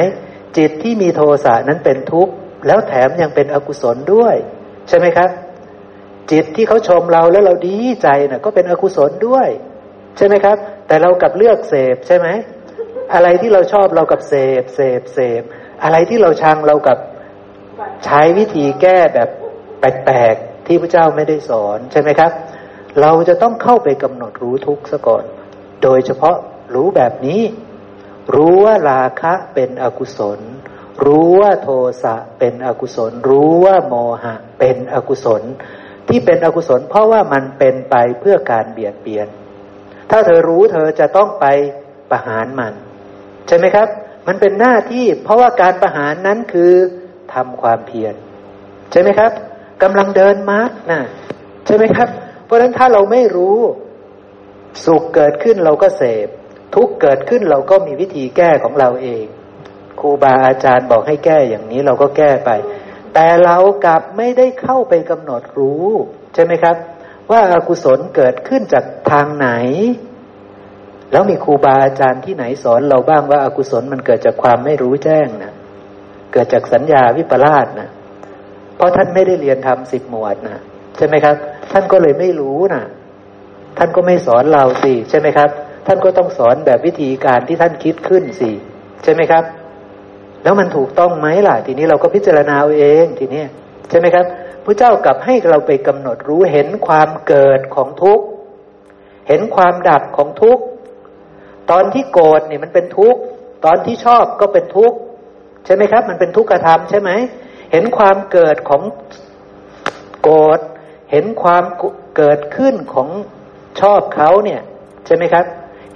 [0.56, 2.32] จิตที่มีโทสะนั้นเป็นทุกข์
[2.66, 4.36] แล้วแถมยังเป็นอกุศลด้วย
[4.88, 5.30] ใช่ไหมครับ
[6.30, 9.48] จิตที่เขาชมเราแล้วเราดีใจนะ่ะ ก็เป็นอกุศลด้วย
[10.16, 10.56] ใช่ไหมครับ
[10.86, 12.28] แต่เรากับเลือกเสพใช่ไหม
[13.14, 15.42] อะไรที่เราชอบเรากับเสพเสพเสพ
[15.82, 16.98] อะไรที่เราชังเรากับ
[18.04, 19.28] ใช้วิธีแก้แบบ
[19.80, 22.32] แปลกๆที่พระเจ้าไม่ได้สอนใช่ไหมครับ
[23.00, 25.24] เราจะต้องเข้าไปกำหนดรู้ทุกข์ซะก่อน
[25.82, 26.36] โดยเฉพาะ
[26.74, 27.42] รู้แบบนี้
[28.34, 30.40] รู้ว่าราคะเป็นอกุศล
[31.04, 31.68] รู้ว่าโท
[32.02, 35.42] สะเป็นอกุศล รู้ว่าโมหะเป็นอกุศล
[36.08, 39.28] ที่เป็นอกุศล เพราะว่ามันเป็นไปเพื่อการเบียดเบียน
[40.10, 41.46] ถ้าเธอรู้เธอจะต้องไป
[42.10, 42.74] ประหารมัน
[43.48, 43.88] ใช่ไหมครับ
[44.26, 46.72] มันเป็นหน้าที่ เพราะว่าการประหารนั้นคือ
[47.34, 48.14] ทำความเพียร
[48.90, 49.32] ใช่ไหมครับ
[49.82, 51.00] กำลังเดินมาร์กนะ
[51.66, 52.08] ใช่ไหมครับ
[52.44, 53.58] เพราะฉะนั้นถ้าเราไม่รู้
[54.84, 56.28] สุขเกิดขึ้นเราก็เสพ
[56.74, 59.24] ทุกเกิดขึ้นเราก็มีวิธีแก้ของเราเอง
[60.02, 62.50] ครูบาอาจารย์บอกให้แก้อย่างนี้เราก็แก้ไป
[63.14, 65.86] แต่เรากลับไม่ได้เข้าไปกำหนดรู้
[66.34, 66.76] ใช่ไหมครับ
[67.30, 69.48] ว่าอากุศลเกิดขึ้นจากทางไหน
[71.12, 75.52] แล้วมีครูบาอาจารย์ที่ไหนสอนเราบ้างว่าอากุศลมันเกิดจากความไม่รู้แจ้งนะ
[76.32, 77.88] เกิดจากสัญญาวิปลาสนะ
[78.76, 80.62] เพราะท่านไม่ได้เรียนทำสิบหมวดนะ
[80.96, 81.36] ใช่ไหมครับ
[81.72, 82.84] ท่านก็เลยไม่รู้นะ
[83.78, 85.50] ท่านก็ไม่สอนเราสิใช่ไหมครับ
[85.86, 88.50] ท่านก็ต้องสอนแบบวิธีการที่ท่านคิดขึ้นสิ
[89.02, 89.44] ใช่ไหมครับ
[90.42, 93.42] แล้วมันถูกต้องไหมล่ะ ทีนี้เราก็พิจารณาเอาเองทีนี้
[93.88, 94.24] ใช่ไหมครับ
[94.64, 98.24] พระเจ้ากลับให้เราไปกำหนดรู้เห็นความเกิดของทุกข์
[99.28, 100.62] เห็นความดับของทุกข์
[101.70, 103.20] ตอนที่โกรธเนี่ยมันเป็นทุกข์
[103.64, 104.96] ตอนที่ชอบก็เป็นทุกข์
[105.64, 107.10] ใช่ไหมครับ มันเป็นทุกข์กระทำใช่ไหม
[107.72, 108.82] เห็นความเกิดของ
[110.22, 110.60] โกรธ
[111.12, 111.64] เห็นความ
[112.16, 113.08] เกิดขึ้นของ
[113.80, 114.60] ชอบเขาเนี่ย
[115.06, 115.44] ใช่ไหมครับ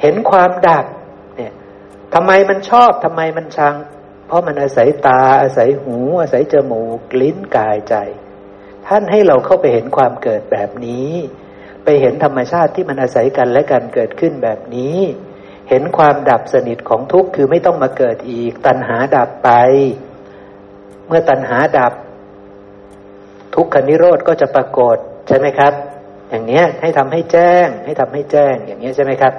[0.02, 0.86] เห็นความดับ
[1.36, 1.52] เนี่ย
[2.14, 3.74] ทำไมมันชอบทำไมมันชัง
[4.26, 7.94] เพราะมันอาศัยตาอาศัยหู อาศัยจมูกลิ้นกายใจ
[8.86, 11.10] ท่านให้เราเข้าไปเห็นความเกิดแบบนี้
[11.84, 14.98] ไปเห็นธรรมชาติที่มันอาศัยกันและกันเกิดขึ้นแบบนี้
[15.68, 19.50] เห็นความดับสนิทของทุกข์คือไม่ต้องมาเกิดอีก ตัณหาดับไป
[21.06, 21.92] เมื่อตัณหาดับ
[23.54, 24.96] ทุกขนิโรธก็จะปรากฏ
[25.28, 25.72] ใช่ไหมครับ
[26.30, 29.32] อย่างเนี้ยให้ทำให้แจ้ง ให้ทำให้แจ้งอย่างเนี้ยใช่ไหมครับ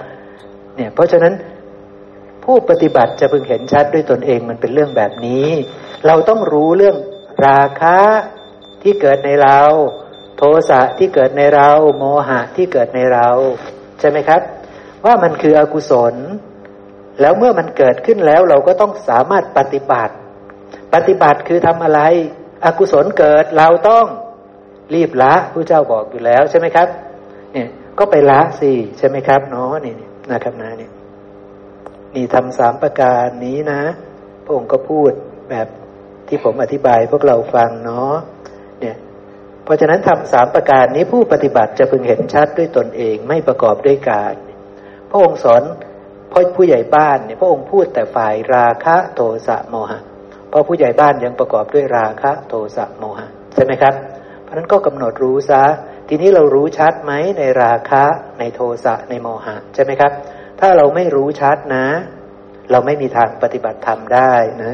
[0.76, 1.34] เนี่ยเพราะฉะนั้น
[2.48, 5.48] ผู้ปฏิบัติจะพึงเห็นชัดด้วยตนเองมันเป็นเรื่องแบบนี้
[6.08, 6.98] เราต้องรู้เรื่อง
[7.48, 8.00] ราคะ
[8.84, 9.60] ที่เกิดในเรา
[10.38, 13.28] โทสะที่เกิดในเรา โมหะที่เกิดในเรา
[14.00, 14.42] ใช่ไหมครับ
[15.06, 16.16] ว่ามันคืออกุศล
[17.22, 20.14] แล้วเมื่อมันเกิดขึ้นแล้วเราก็ต้องสามารถปฏิบัติ
[20.94, 22.02] ปฏิบัติคือทำอะไร
[22.66, 24.06] อกุศลเกิดเราต้อง
[24.94, 26.88] รีบละผู้เจ้าบอกอยู่แล้วใช่ไหมครับ
[27.54, 27.68] เนี่ย
[28.00, 29.94] ก็ไปละสิใช่ไหมครับเนาะนี่
[30.32, 30.92] นะครับนะเนี่ย
[32.16, 33.82] นี่ทำสามประการนี้นะ
[34.44, 35.12] พระองค์ก็พูด
[35.50, 35.68] แบบ
[36.28, 38.14] ที่ผมอธิบายพวกเราฟังเนาะ
[38.80, 38.96] เนี่ย
[39.64, 44.34] เพราะฉะนั้นทำสามประการนี้ผู้ปฏิบัติจะพึงเห็นชัดด้วยตนเองไม่ประกอบด้วยการ
[45.10, 45.64] พระองค์สอน
[46.32, 50.00] พ่อผู้ใหญ่บ้านเนี่ยพระองค์พูดแต่ฝ่ายราคะโทสะโมหะ
[50.50, 53.94] เพราะผู้ใหญ่บ้านยังประกอบด้วยราคะโทสะโมหะใช่ไหมครับ
[54.44, 55.64] เพราะนั้นก็กำหนดรู้ซะ
[56.10, 58.04] ทีนี้เรารู้ชัดไหมในราคะ
[58.40, 60.12] ในโทสะในโมหะใช่ไหมครับ
[60.60, 61.88] ถ้าเราไม่รู้ชัดนะ
[62.72, 64.74] เราไม่มีทางปฏิบัติธรรมได้นะ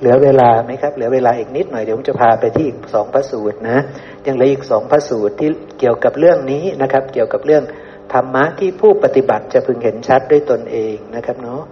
[0.00, 3.78] เหลือเวลาไหมครับ เหลือเวลาอีกนิดหน่อยเดี๋ยวผมจะพาไปที่อีกสองพระสูตรนะ
[4.26, 5.48] ยังเหลืออีกสองพระสูตรที่
[5.78, 7.62] เกี่ยวกับเรื่องนี้นะครับ เกี่ยวกับเรื่อง
[8.12, 11.62] ธรรมะที่ผู้ปฏิบัติจะพึงเห็นชัดด้วยตนเองนะครับเนาะ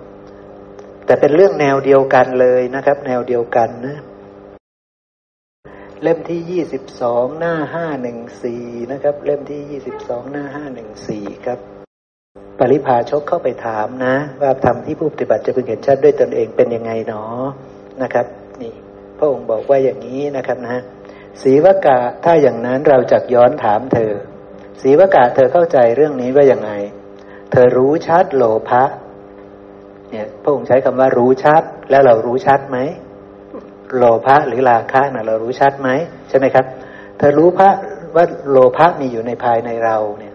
[1.06, 3.96] แต่เป็นเรื่องแนวเดียวกันเลยนะครับ แนวเดียวกันนะ
[6.02, 11.71] เล่มที่ยี่สิบสองหน้าห้าหนึ่งสี่นะครับ เล่มที่ยี่สิบสองหน้าห้าหนึ่งสี่ครับ
[12.58, 17.44] ปริพาชกเข้าไปถามนะ ว่าธรรมที่ผู้ปฏิบัติจะพึงเห็นชัดด้วยตนเองเป็นยังไงเนาะ
[18.02, 18.26] นะครับ
[18.62, 18.74] นี่
[19.18, 20.82] พระองค์บอกว่าอย่างนี้นะครับนะ
[21.42, 24.12] ศีวกะถ้าอย่างนั้นเราจะย้อนถามเธอ
[24.82, 26.70] ศีวกะเธอเข้าใจเรื่องนี้ว่าอย่างไง
[27.50, 28.84] เธอรู้ชัดโลภะ
[30.10, 32.78] เนี่ยพระองค์ใช้คำว่ารู้ชัด แล้วเรารู้ชัดไหม
[33.96, 35.88] โลภะหรือราคะนะเรารู้ชัดไหม
[36.28, 36.64] ใช่ไหมครับ
[37.18, 37.70] เธอรู้พระ
[38.14, 40.31] ว่าโลภะมีอยู่ในภายในเราเนี่ย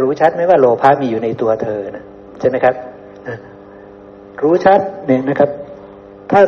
[0.00, 2.04] รู้ชัดไหมว่าโลภะมีอยู่ในตัวเธอนะ
[2.40, 2.74] ใช่ไหมครับ
[4.42, 5.50] รู้ชัดเนี่ยนะครับ
[6.30, 6.40] ถ้า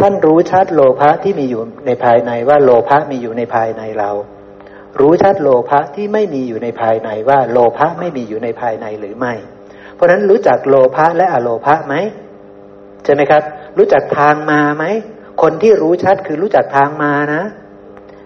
[0.00, 4.10] ท่านรู้ชัดโลภะที่มีอยู่ในภายในว่าโลภะมีอยู่ในภายในเรา
[5.00, 9.34] รู้ชัดโลภะที่ไม่มีอยู่ในภายในว่าโลภะไม่มีอยู่ในภายในหรือไม่
[9.94, 11.94] เพราะฉะนั้นรู้จักโลภะและอโลภะไหม
[13.04, 13.42] ใช่ไหมครับ
[13.78, 14.84] รู้จักทางมาไหม
[15.42, 17.42] คนที่รู้ชัดคือรู้จักทางมานะ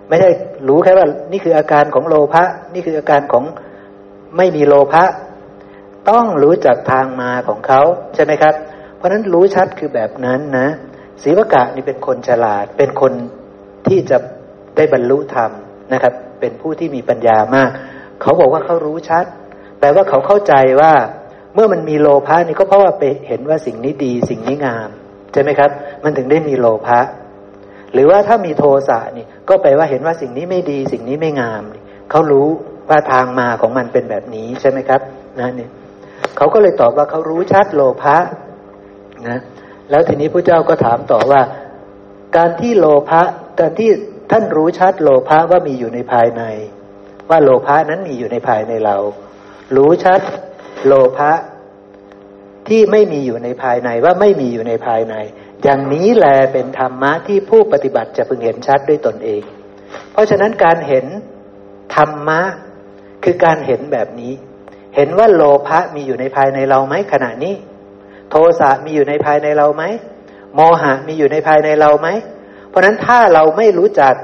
[0.09, 0.31] ไม่ได้
[0.69, 2.45] รู้แค่ว่า นี่คืออาการของโลภะ
[2.75, 3.45] นี่คืออาการของ
[4.36, 5.05] ไม่มีโลภะ
[6.11, 7.81] ต้องรู้จักทางมาของเขา
[8.15, 8.55] ใช่ไหมครับ
[8.97, 10.69] เพราะฉะนั้นรู้ชัดคือแบบนั้นนะ
[11.23, 13.12] ศีวกะนี่เป็นคนฉลาด เป็นคน
[13.86, 14.19] ที่จะ
[14.77, 15.51] ได้บรรลุธรรม
[15.93, 17.70] นะครับ เป็นผู้ที่มีปัญญามาก
[18.20, 19.24] เขาบอกว่าเขารู้ชัด
[19.78, 20.93] แปลว่าเขาเข้าใจว่า
[21.55, 24.89] เมื่อมันมีโลภะนี่ก็เพราะว่าไปเห็นว่าสิ่งนี้ดีสิ่งนี้งาม
[25.32, 25.70] ใช่ไหมครับ
[26.05, 27.01] มันถึงได้มีโลภะ
[27.93, 31.62] หรือว่าถ้ามีโทสะนี่ก็แปลว่าเห็นว่าสิ่งนี้ไม่ดีสิ่งนี้ไม่งาม
[32.11, 32.48] เขารู้
[32.91, 35.01] ว่าทางมาของมันเป็นแบบนี้ใช่ไหมครับ
[35.41, 35.71] นะเนี่ย
[36.37, 38.17] เขาก็เลยตอบว่าเขารู้ชัดโลภะ
[39.29, 39.39] นะ
[39.91, 41.41] แล้วทีนี้พระเจ้าก็ถามต่อว่า
[42.37, 43.23] การที่โลภะ
[43.61, 43.91] การที่
[44.31, 46.43] ท่านรู้ชัดโลภะว่ามีอยู่ในภายใน
[47.31, 48.97] ว่าโลภะนั้นมีอยู่ในภายในเรา
[49.77, 50.21] รู้ชัด
[50.87, 51.33] โลภะ
[52.69, 55.15] ที่ไม่มีอยู่ในภายในว่าไม่มีอยู่ในภายใน
[55.62, 59.43] อย่างนี้แลเป็นธรรมะที่ผู้ปฏิบัติจะพึงเห็นชัดด้วยตนเอง
[60.12, 61.07] เพราะฉะนั้นการเห็น
[61.97, 62.41] ธรรมะ
[63.25, 64.33] คือการเห็นแบบนี้
[64.97, 67.55] เห็นว่าโลภะมีอยู่ในภายในเราไหมขณะนี้
[68.31, 69.85] โทสะมีอยู่ในภายในเราไหม
[70.55, 72.09] โมหะมีอยู่ในภายในเราไหม
[72.69, 74.15] เพราะนั้นถ้าเราไม่รู้จัก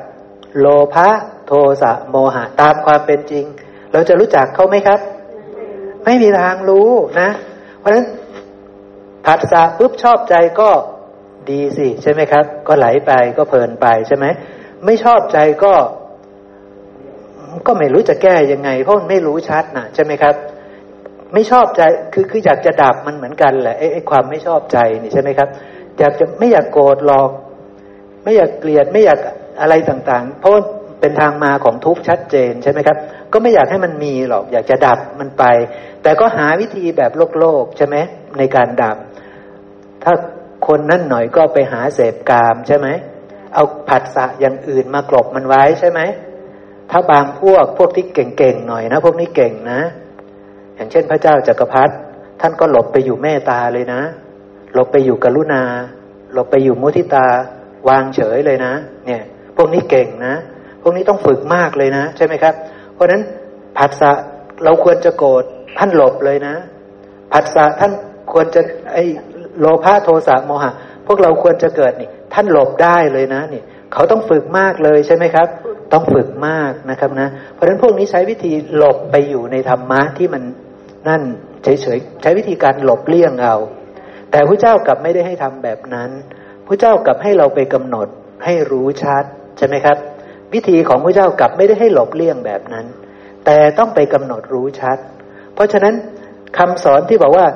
[0.60, 1.08] โลภะ
[1.46, 1.52] โท
[1.82, 3.44] สะโมหะตามความเป็นจริง
[3.92, 5.00] เราจะรู้จักเขาไหมครับ
[6.04, 6.90] ไม่มีทางรู้
[7.20, 7.30] นะ
[7.78, 8.06] เพราะนั้น
[9.26, 10.70] ผัสสะปุ๊บชอบใจก็
[11.50, 14.26] ดีสิใช่ไหมครับ ก็ไหลไปก็เพลินไปใช่ไหม
[14.84, 15.74] ไม่ชอบใจก็
[17.66, 20.34] ก็ไม่รู้จะแก้ยังไง เพราะมันไม่รู้ชัดนะใช่ไหมครับ
[21.34, 25.48] ไม่ชอบใจคือคืออยากจะดับมันเหมือนกันแหละไอ้ไอ้ความไม่ชอบใจนี่ใช่ไหมครับ
[25.98, 27.30] อยากจะไม่อยากโกรธหรอก
[28.24, 29.18] ไม่อยากเกลียดไม่อยาก
[29.60, 30.52] อะไรต่างๆ เพราะ
[31.00, 32.96] เป็นทางมาของทุกข์ชัดเจนใช่ไหมครับ
[33.32, 35.44] ก็ไม่อยากให้มันมีหรอก อยากจะดับมันไป
[36.02, 37.96] แต่ก็หาวิธีแบบโลกโลกใช่ไหม
[38.38, 38.96] ในการดับ
[40.04, 40.12] ถ้า
[40.66, 42.88] คนนั่นหน่อยก็ไปหาเสพกามใช่ไหม
[43.54, 46.00] เอาผัสสะอย่างอื่นมากรบมันไว้ใช่ไหม
[46.90, 49.80] ถ้าบางพวกพวกที่เก่งๆหน่อยนะ พวกนี้เก่งนะ
[50.76, 51.94] อย่างเช่นพระเจ้าจักรพรรดิ
[52.40, 54.00] ท่านก็หลบไปอยู่เมตตาเลยนะ
[54.74, 55.62] หลบไปอยู่กรุณา
[56.32, 57.26] หลบไปอยู่มุทิตา
[57.88, 58.72] วางเฉยเลยนะ
[59.06, 59.22] เนี่ย
[59.56, 60.34] พวกนี้เก่งนะ
[60.82, 62.54] พวกนี้ต้องฝึกมากเลยนะ ใช่ไหมครับ
[62.94, 63.22] เพราะฉะนั้น
[63.78, 64.12] ผัสสะ
[64.64, 65.44] เราควรจะโกรธ
[65.78, 66.54] ท่านหลบเลยนะ
[67.32, 67.92] ผัสสะท่าน
[68.32, 68.60] ควรจะ
[68.92, 68.98] ไอ
[69.60, 70.72] โลภะโทสะโมหะ
[71.06, 75.48] พวกเราควรจะเกิดนี่ ท่านหลบได้เลยนะนี่เขาต้องฝึกมากเลยใช่ไหมครับ
[75.92, 80.42] ต้องฝึกมากนะครับนะ เพราะฉะนั้นพวกนี้ใช้วิธีหลบไปอยู่ในธรรมะที่มัน
[81.08, 81.22] นั่น
[81.62, 83.56] เฉยๆใช้วิธีการหลบเลี่ยงเอา
[84.30, 86.10] แต่พระเจ้ากลับไม่ได้ให้ทำแบบนั้น
[86.66, 88.08] พระเจ้ากลับให้เราไปกำหนด
[88.44, 89.24] ให้รู้ชัด
[89.58, 89.96] ใช่ไหมครับ
[90.54, 92.86] วิธีของพระเจ้ากลับไม่ได้ให้หลบเลี่ยงแบบนั้น
[93.44, 94.98] แต่ต้องไปกำหนดรู้ชัด
[95.54, 95.94] เพราะฉะนั้น
[96.58, 97.46] คำสอนที่บอกว่า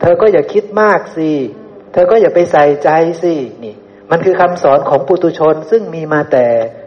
[0.00, 1.30] เธอก็อย่าคิดมากสิ
[1.92, 2.88] เธอก็อย่าไปใส่ใจ
[3.22, 3.34] สิ
[3.64, 3.74] นี่
[4.10, 6.46] มันคือคำสอนของปุตุชนซึ่งมีมาแต่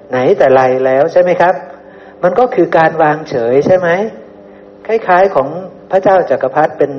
[0.09, 1.55] ไหนแต่ไรแล้วใช่ไหมครับ
[2.23, 3.89] มันก็คือการวางเฉยใช่ไหม
[4.87, 5.47] คล้ายๆของ
[5.91, 6.91] พระเจ้าจากักรพรรดิเป็น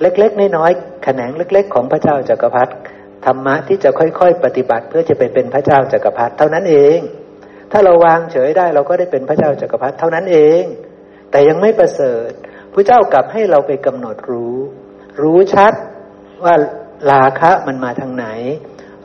[0.00, 2.72] เล็กๆน้อยๆแขนงเล็ก ๆ ของพระเจ้าจากักรพรรดิ
[3.24, 6.98] ธรรมะที่จะค่อยๆ ปฏิบัติเพื่อจะไปเป็นพระเจ้าจากักรพรรดิเท่านั้นเอง
[7.72, 10.62] ถ้าเราวางเฉยได้เราก็ได้เป็นพระเจ้าจากักรพรรดิเท่านั้นเอง
[11.30, 12.30] แต่ยังไม่ประเสริฐ
[12.72, 14.56] พระเจ้ากลับให้เราไปกำหนดรู้
[15.22, 15.72] รู้ชัด
[16.44, 16.54] ว่า
[17.10, 18.26] ลาคะมันมาทางไหน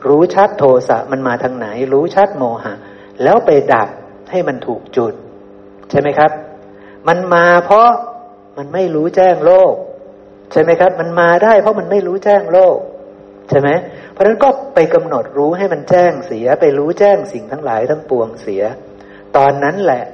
[0.08, 2.74] รู้ชัดโทสะมันมาทางไหน รู้ชัดโมหะ
[3.22, 3.88] แล้วไปดับ
[4.30, 5.14] ให้มันถูกจุด
[5.90, 6.30] ใช่ไหมครับ
[7.08, 7.88] มันมาเพราะ
[8.58, 9.74] มันไม่รู้แจ้งโลก
[10.52, 12.76] ใช่ไหมครับ มันมาได้เพราะมันไม่รู้แจ้งโลก
[13.48, 13.68] ใช่ไหม
[14.12, 18.62] เพราะฉะนั้นก็ไปกำหนดรู้ให้มันแจ้งเสีย ไปรู้แจ้งสิ่งทั้งหลายทั้งปวงเสีย
[19.36, 20.04] ตอนนั้นแหละ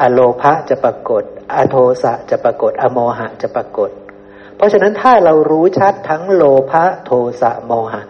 [0.00, 1.22] อโลภะจะปรากฏ
[1.56, 3.90] อโทสะจะปรากฏ อโมหะจะปรากฏ
[4.56, 7.10] เพราะฉะนั้นถ้าเรารู้ชัดทั้งโลภะโท
[7.40, 8.02] สะโมหะ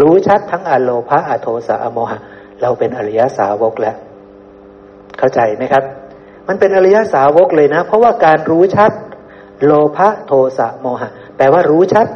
[0.00, 2.18] รู้ชัดทั้งอโลภะอโทสะอโมหะ
[2.62, 3.96] เราเป็นอริยสาวกแล้ว
[5.18, 5.84] เข้าใจไหมครับ
[6.48, 8.92] มันเป็นอริยสาวกเลยนะ เพราะว่าการรู้ชัด
[9.64, 12.06] โลภะโทสะโมหะ แปลว่ารู้ชัด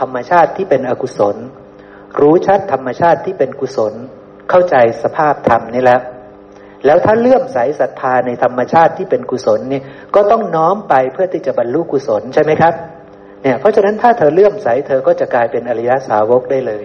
[0.00, 1.36] ธรรมชาติที่เป็นอกุศล
[2.20, 3.94] รู้ชัดธรรมชาติที่เป็นกุศล
[4.50, 6.00] เข้าใจสภาพธรรมนี่แล้ว
[6.86, 9.80] แล้วถ้าเลื่อมใสศรัทธาในธรรมชาติที่เป็นกุศลนี่
[10.14, 12.74] ก็ต้องน้อมไปเพื่อที่จะบรรลุกุศลใช่ไหมครับ
[13.42, 16.84] เนี่ยเพราะฉะนั้นถ้าเธอเลื่อมใสเธอก็จะกลายเป็นอริยสาวกได้เลย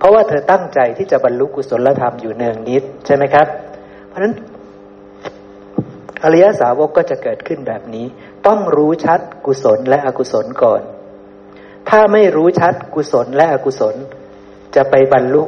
[0.00, 3.46] เพราะว่าเธอตั้งใจที่จะบรรลุกุศลธรรมอยู่เนืองนิดใช่ไหมครับ
[4.08, 4.34] เพราะฉะนั้น
[6.22, 8.06] อริยสาวกก็จะเกิดขึ้นแบบนี้
[8.46, 10.82] ต้องรู้ชัดกุศลและอกุศลก่อน
[11.88, 13.94] ถ้าไม่รู้ชัดกุศลและอกุศล
[14.74, 15.42] จะไปบรรลุ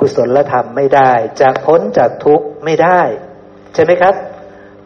[0.00, 3.00] กุศลธรรมไม่ได้ จะพ้นจากทุกข์ไม่ได้
[3.74, 4.14] ใช่ไหมครับ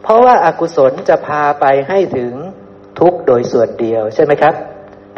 [0.03, 2.33] เพราะว่าอากุศลจะพาไปให้ถึง
[2.99, 4.53] ทุกข์โดยส่วนเดียวใช่ไหมครับ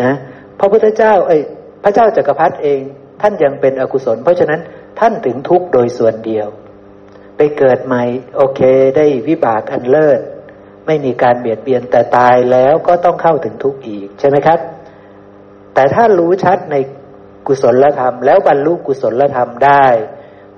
[0.02, 0.14] นะ
[0.60, 1.42] พระพุทธเจ้าเอ้ย
[1.84, 2.82] พระเจ้าจักรพรรดิเอง
[3.22, 4.62] ท่านยังเป็นอกุศล เพราะฉะนั้น
[5.00, 6.48] ท่านถึงทุกข์โดยส่วนเดียว
[7.38, 8.04] ไปเกิดใหม่
[8.36, 8.62] โอเค
[8.98, 10.20] ได้วิบากอันเลิศ
[10.86, 14.60] ไม่มีการเบียดเบียนแต่ตายแล้วก็ต้องเข้าถึงทุกข์อีกใช่ไหมครับ
[15.74, 16.76] แต่ถ้ารู้ชัดใน
[17.48, 19.86] กุศลธรรม แล้วบรรลุกุศลธรรมได้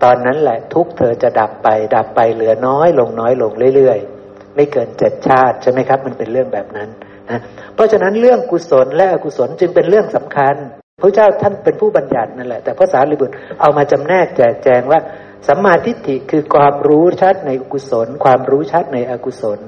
[0.03, 6.89] ตอนนั้นแหละทุกเธอจะดับไป ดับไปเหลือน้อยลงน้อยลงเรื่อยๆ ไม่เกินเจ็ดชาติใช่ไหมครับ มันเป็นเรื่องแบบนั้น
[7.29, 7.39] นะ
[7.73, 10.55] เพราะฉะนั้นเรื่องกุศลและอกุศลจึงเป็นเรื่องสำคัญ
[11.01, 14.99] พระเจ้าท่านเป็นผู้บัญญัตินั่นแหละ แต่พระสารีบุตรเอามาจำแนกแจกแจงว่า
[15.47, 19.59] สัมมาทิฏฐิคือความรู้ชัดในกุศล ความรู้ชัดในอกุศล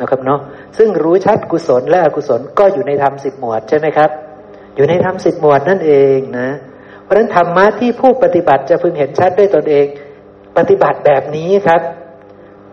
[0.00, 0.40] นะครับเนาะ
[0.78, 4.10] ซึ่งรู้ชัดกุศลและอกุศลก็อยู่ในธรรมสิบหมวดใช่ไหมครับ
[4.76, 6.50] อยู่ในธรรมสิบหมวดนั่นเองนะ
[7.02, 9.86] เพราะฉะนั้นธรรมะที่ผู้ปฏิบัติจะพึงเห็นชัดด้วยตนเอง
[10.58, 11.80] ปฏิบัติแบบนี้ครับ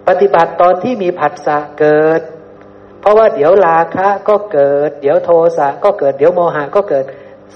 [0.07, 2.21] ปฏิบัติตอนที่มีผัสสะเกิด
[3.01, 7.05] เพราะว่าเดี๋ยวราคะก็เกิด เดี๋ยวโทสะก็เกิด เดี๋ยวโมหะก็เกิด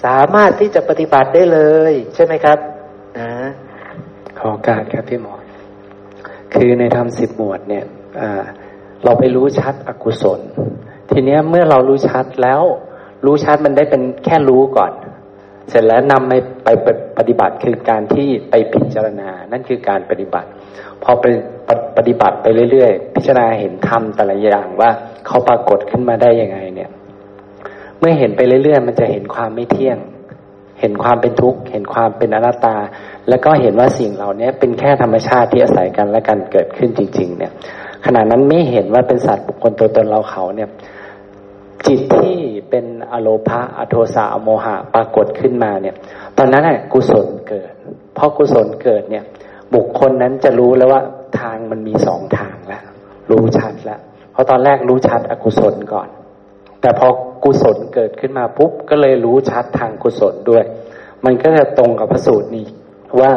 [0.04, 1.60] สามารถที่จะปฏิบัติได้เล
[1.92, 2.58] ย ใช่ไหมครับ
[3.20, 3.32] นะ
[4.40, 5.34] ขอการครับพี่หมอ
[6.54, 7.86] คือในธรรมสิบหมวดเนี่ย
[9.04, 10.40] เราไปรู้ชัดอกุศล
[11.12, 12.62] ทีเนี้ยเมื่อเรารู้ชัดแล้ว
[13.26, 14.92] รู้ชัดมันได้เป็นแค่รู้ก่อน
[15.70, 16.70] เสร็จแล้วนำไปไป
[17.18, 20.50] ปฏิบัติคือการที่ไปพิจารณา นั่นคือการปฏิบัติ
[21.04, 21.26] พอไป
[21.98, 24.90] ปฏิบัติไปเรื่อยๆ พิจารณาเห็นธรรมแต่ละอย่างว่า
[25.28, 26.90] เขาปรากฏขึ้นมาได้ยังไงเนี่ย
[28.02, 29.98] เมื่อเห็นไปเรื่อยๆ มันจะเห็นความไม่เที่ยง
[30.80, 32.76] เห็นความเป็นทุกข์ เห็นความเป็นอนัตตา
[33.30, 37.52] แล้วก็เห็นว่าสิ่งเหล่านี้เป็นแค่ธรรมชาติที่อาศัยกันและกันเกิดขึ้นจริง ๆ เนี่ย
[38.06, 40.70] ขณะนั้นไม่เห็นว่าเป็นสัตว์บุคคลตัวตนเราเขาเนี่ย
[41.88, 42.38] จิตที่
[42.70, 45.96] เป็นอโลภะอโทสะอโมหะปรากฏขึ้นมาเนี่ย
[46.38, 47.72] ตอนนั้นน่ะกุศลเกิด
[48.16, 49.24] เพราะกุศลเกิดเนี่ย
[49.76, 51.02] บุคคลนั้นจะรู้แล้วว่า
[51.40, 52.84] ทางมันมีสองทางแล้ว
[53.32, 54.00] รู้ชัดแล้ว
[54.32, 56.08] เพราะตอนแรกรู้ชัดอกุศลก่อน
[56.82, 57.08] แต่พอ
[57.44, 60.64] กุศลเกิดขึ้นมาปุ๊บก็เลยรู้ชัดทางกุศลด้วย
[61.26, 62.66] มันก็จะตรงกับพระสูตรนี้
[63.22, 63.32] ว่า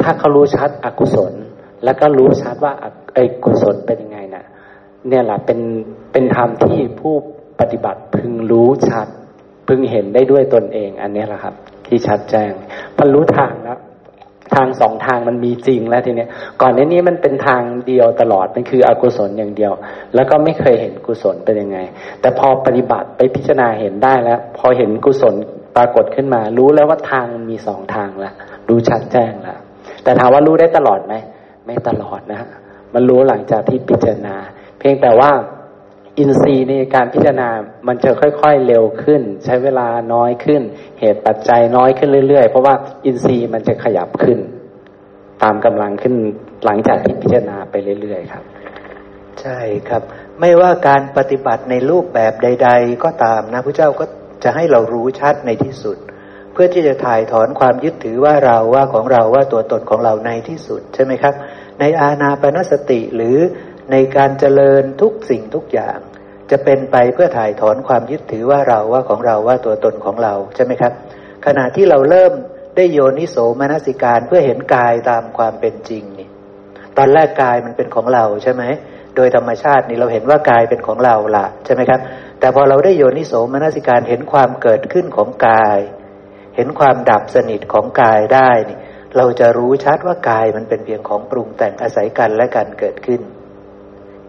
[0.00, 1.32] ถ้าเขารู้ชัดอกุศล
[1.84, 2.72] แล้วก็รู้ชัดว่า
[3.14, 4.44] ไอ้กุศลเป็นยังไงนะ่ะ
[5.08, 5.60] เนี่ยแหละเป็น
[6.12, 7.14] เป็นธรรมที่ผู้
[7.60, 9.08] ปฏิบัติพึงรู้ชัด
[9.68, 11.54] พึงเห็นได้ด้วยตนเอง อันนี้แหละครับ
[11.86, 12.50] ที่ชัดแจ้ง
[12.96, 13.78] พอรู้ทางแล้ว
[14.54, 16.28] ทางสองทางมันมีจริงแล้วทีเนี้ย
[16.60, 19.72] ก่อนในนี้มันเป็นทางเดียวตลอดมันคืออกุศลอย่างเดียว
[20.14, 21.78] แล้วก็ไม่เคยเห็นกุศลเป็นยังไง
[22.20, 25.34] แต่พอปฏิบัติไปพิจารณาเห็นได้แล้ว พอเห็นกุศล
[25.76, 28.34] ปรากฏขึ้นมา รู้แล้วว่าทางมันมีสองทางล้ว
[28.68, 29.58] รู้ชัดแจ้งล้ว
[30.02, 31.14] แต่ถามว่ารู้ได้ตลอดไหม
[31.64, 32.40] ไม่ตลอดนะ
[32.94, 34.36] มันรู้หลังจากที่พิจารณา
[34.78, 35.30] เพียงแต่ว่า
[36.18, 37.48] อินทรีย์ในการพิจารณา
[37.86, 40.62] มันจะค่อยๆเร็วขึ้น ใช้เวลาน้อยขึ้น
[41.00, 42.74] เหตุปัจจัยน้อยขึ้นเรื่อยๆ เพราะว่า
[43.04, 44.38] อินทรีย์มันจะขยับขึ้น
[45.42, 46.14] ตามกำลังขึ้น
[46.64, 48.44] หลังจากที่พิจารณาไปเรื่อยๆครับ
[49.40, 49.58] ใช่
[49.88, 50.02] ครับ
[50.40, 54.04] ไม่ว่าการปฏิบัติในรูปแบบใด ๆ ก็ตามนะพระเจ้าก็
[54.44, 55.96] จะให้เรารู้ชัดในที่สุด
[56.52, 61.34] เพื่อที่จะถ่ายถอนความยึดถือว่าเราว่าของเราว่าตัวตนของเราในที่สุด ใช่ไหมครับ
[61.80, 63.36] ในอาณาปณสติหรือ
[63.90, 65.98] ในการเจริญทุกสิ่งทุกอย่าง
[66.50, 70.92] จะเป็นไปเพื่อถ่ายถอนความยึดถือว่าเราว่าของเราว่าตัวตนของเราใช่ไหมครับ
[71.46, 72.32] ขณะที่เราเริ่ม
[72.76, 76.28] ได้โยนิโสมนสิการเพื่อเห็นกายตามความเป็นจริงนี่
[76.96, 78.62] ตอนแรกกายมันเป็นของเราใช่ไหม
[79.16, 82.00] โดยธรรมชาตินี่เราเห็นว่ากายเป็นของเราละใช่ไหมครับ
[82.40, 85.78] แต่พอเราได้โยนิโสมนสิการเห็นความเกิดขึ้นของกาย
[86.56, 88.78] เห็นความดับสนิทของกายได้นี่
[89.16, 93.20] เราจะรู้ชัดว่ากายมันเป็นเพียงของปรุงแต่งอาศัยกันและกันเกิดขึ้น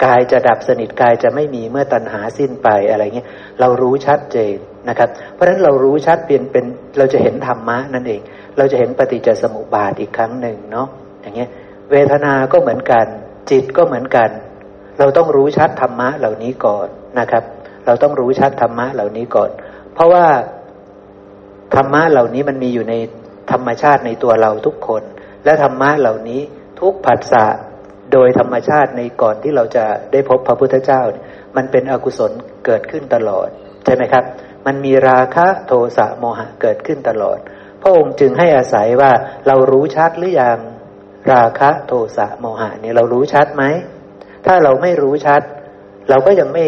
[0.03, 3.27] กายจะดับสนิทกายจะไม่มีเมื่อตัณหาสิ้นไปอะไรเงี้ย
[3.59, 4.55] เรารู้ชัดเจน
[4.89, 6.65] นะครับ เพราะฉะนั้นเรารู้ชัดเปลี่ยนเป็น
[6.97, 8.21] เราจะเห็นธรรมะนั่นเอง
[8.57, 10.87] เราจะเห็นปฏิจจสมุปบาทอีกครั้งหนึ่งเนาะ
[11.21, 11.49] อย่างเงี้ย
[11.91, 13.05] เวทนาก็เหมือนกัน
[13.49, 14.29] จิตก็เหมือนกัน
[14.99, 16.87] เราต้องรู้ชัดธรรมะเหล่านี้ก่อน
[17.19, 17.43] นะครับ
[17.85, 19.49] เราต้องรู้ชัดธรรมะเหล่านี้ก่อน
[19.93, 20.25] เพราะว่า
[21.75, 22.93] ธรรมะเหล่านี้มันมีอยู่ใน
[23.51, 25.03] ธรรมชาติในตัวเราทุกคน
[25.45, 26.41] และธรรมะเหล่านี้
[26.79, 27.45] ทุกผัสสะ
[28.15, 31.01] โดยธรรมชาติในก่อนที่เราจะได้พบพระพุทธเจ้า
[31.55, 32.31] มันเป็นอกุศล
[32.65, 33.47] เกิดขึ้นตลอด
[33.85, 34.23] ใช่ไหมครับ
[34.65, 37.37] มันมีราคะโทสะโมหะเกิดขึ้นตลอด
[37.81, 39.11] พระองค์จึงให้อาศัยว่า
[39.47, 40.59] เรารู้ชัดหรือยัง
[41.33, 43.63] ราคะโทสะโมหะเนี่ยเรารู้ชัดไหม
[44.45, 45.41] ถ้าเราไม่รู้ชัด
[46.09, 46.65] เราก็ยังไม่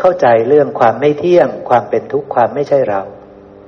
[0.00, 3.00] เข้าใจเรื่องความไม่เที่ยง ความเป็นทุกข์ความไม่ใช่เรา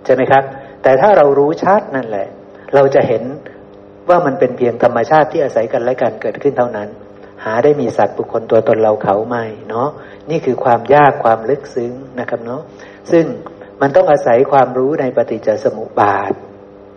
[0.05, 0.45] ใช่ไหมครับ
[0.83, 2.29] แต่ถ้าเรารู้ชัดนั่นแหละ
[2.75, 3.23] เราจะเห็น
[4.09, 6.91] ว่ามันเป็นเพียงธรรมชาติที่อาศัยกันและกันเกิดขึ้นเท่านั้น
[7.45, 9.89] หาได้มีสัตว์บุคคลตัวตนเราเขาไม่เนาะ
[10.31, 12.63] นี่คือความยากความลึกซึ้งนะครับเนาะ
[13.11, 13.25] ซึ่ง
[13.81, 16.33] มันต้องอาศัยความรู้ในปฏิจจสมุปบาท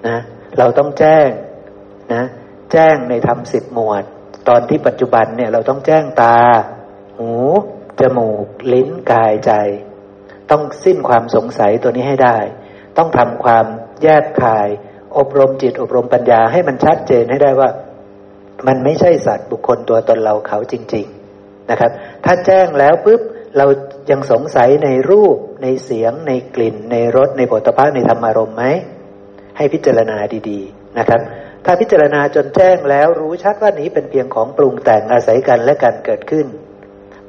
[0.08, 0.20] นะ
[0.58, 1.30] เราต้องแจ้ง
[2.14, 2.24] นะ
[2.72, 4.04] แจ้งในธรรมสิบหมวด
[4.48, 6.38] ตอนที่ปัจจุบันเนี่ยเราต้องแจ้งตา
[7.18, 7.32] หู
[8.00, 9.52] จมูก ลิ้นกายใจ
[10.52, 12.38] ต้องสิ้นความสงสัยตัวนี้ให้ได้
[12.98, 13.66] ต้องทำความ
[14.04, 14.68] แยกคาย
[15.18, 17.70] อบรมจิตอบรมปัญญาให้มันชัดเจนให้ได้ว่า
[18.68, 21.06] มันไม่ใช่สัตว์บุคคลตัวตนเราเขาจริง
[21.38, 21.92] ๆนะครับ
[22.26, 23.22] ถ้าแจ้งแล้วปุ๊บ
[23.58, 23.66] เรา
[24.12, 28.64] ยังสงสัยในรูปในเสียง ในกลิ่น ในรสในผลิตภัณฑ์ในธรรมารมณ์ไหม
[29.58, 30.18] ให้พิจารณา
[30.50, 31.22] ดีๆนะครับ
[31.66, 36.48] ถ้าพิจารณาจนแจ้งแล้วรู้ชัดว่านี้เป็นเพียงของปรุงแต่งอาศัยกันและกันเกิดขึ้น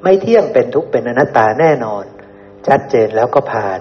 [0.03, 2.05] ไม่เที่ยงเป็นทุกข์เป็นอนัตตาแน่นอน
[2.67, 3.81] ชัดเจนแล้วก็ผ่าน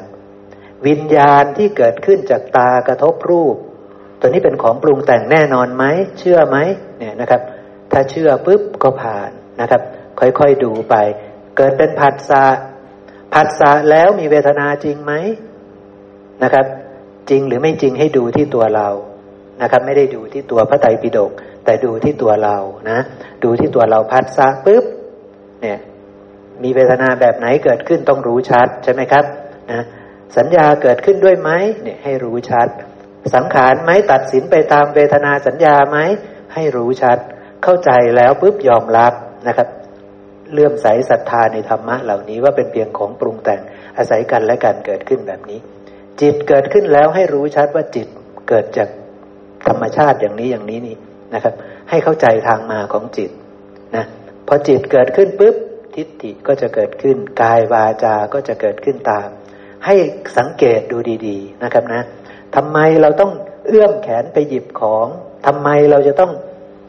[0.87, 3.55] วิญญาณที่เกิดขึ้นจากตากระทบรูป
[4.19, 5.83] ตัวนี้เป็นของปรุงแต่งแน่นอนไหม
[6.19, 6.57] เชื่อไหม
[6.99, 7.41] เนี่ยนะครับ
[7.91, 9.29] ถ้าเชื่อปุ๊บก็ผ่าน
[9.61, 9.81] นะครับ
[10.19, 10.95] ค่อยๆดูไป
[11.57, 12.45] เกิดเป็นผัสสะ
[13.33, 15.13] ผัสสะแล้วมีเวทนาจริงไหม
[16.43, 16.65] นะครับ
[17.29, 18.87] จริงหรือไม่จริงให้ดูที่ตัวเรา
[19.61, 21.31] นะครับ ไม่ได้ดูที่ตัวพระไตรปิฎก
[21.65, 22.57] แต่ดูที่ตัวเรา
[22.89, 22.99] นะ
[23.43, 24.83] ดูที่ตัวเราผัสสะปุ๊บ
[25.61, 25.79] เนี่ย
[26.63, 29.25] มีเวทนาแบบไหนเกิดขึ้นต้องรู้ชัดใช่ไหมครับ
[29.71, 29.81] นะ
[30.37, 31.49] สัญญาเกิดขึ้นด้วยไหม
[31.83, 32.67] เนี่ยให้รู้ชัด
[33.33, 35.97] สังขารไหมตัดสินไปตามเวทนาสัญญาไหม
[36.53, 37.17] ให้รู้ชัด
[37.63, 39.13] เข้าใจแล้วปุ๊บยอมรับ
[39.47, 39.67] นะครับ
[40.51, 43.61] เลื่อมใสศรัทธาในธรรมะเหล่านี้ว่าเป็นเพียงของปรุงแต่ง
[43.97, 45.59] อาศัยกันและกันเกิดขึ้นแบบนี้
[46.21, 48.07] จิตเกิดขึ้นแล้วให้รู้ชัดว่าจิต
[48.49, 48.89] เกิดจาก
[49.67, 50.95] ธรรมชาติอย่างนี้อย่างนี้นี่
[51.33, 51.53] นะครับ
[51.89, 53.31] ให้เข้าใจทางมาของจิต
[53.95, 54.05] นะ
[54.47, 55.55] พอจิตเกิดขึ้นปุ๊บ
[55.95, 59.27] ทิฏฐิก็จะเกิดขึ้น กายวาจาก็จะเกิดขึ้นตาม
[59.85, 59.95] ให้
[60.37, 60.97] สังเกตดู
[61.27, 62.01] ดี ๆ นะครับนะ
[62.55, 63.31] ทำไมเราต้อง
[63.67, 65.07] เอื้อมแขนไปหยิบของ
[65.45, 66.31] ทำไมเราจะต้อง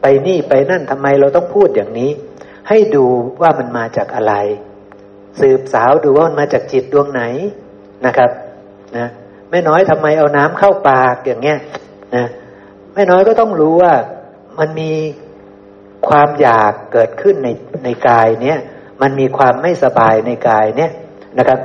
[0.01, 2.11] ไปนี่ไปนั่นทำไมเราต้องพูดอย่างนี้
[2.69, 3.05] ให้ดู
[3.41, 4.33] ว่ามันมาจากอะไร
[5.39, 7.23] สืบสาวดูว่ามันมาจากจิตดวงไหน
[8.05, 8.31] นะครับ
[8.97, 9.07] นะ
[9.49, 11.57] แม่น้อยทำไมเอาน้ำเข้าปากอย่างเงี้ย
[12.15, 12.25] นะ
[12.93, 13.93] แม่น้อยก็ต้องรู้ว่า
[14.59, 14.91] มันมี
[16.07, 17.49] ความอยากเกิดขึ้นใน
[17.83, 18.57] ในกายเนี้ย
[19.01, 20.91] มันมีความไม่สบายในกายเนี้ย
[21.37, 21.59] นะครับ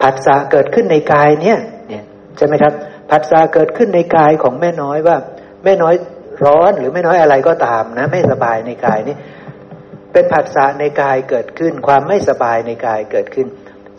[0.00, 1.58] ผัสสะเกิดขึ้นในกายเนี้ย
[1.88, 2.04] เนี่ย
[2.36, 2.72] ใช่ไหมครับ
[3.10, 5.16] ผัสสะเกิดขึ้นในกายของแม่น้อยว่า
[5.64, 5.94] แม่น้อย
[6.44, 9.16] ร้อนหรือไม่น้อยอะไรก็ตามนะ ไม่สบายในกายนี่
[10.12, 13.46] เป็นผัสสะในกายเกิดขึ้น ความไม่สบายในกายเกิดขึ้น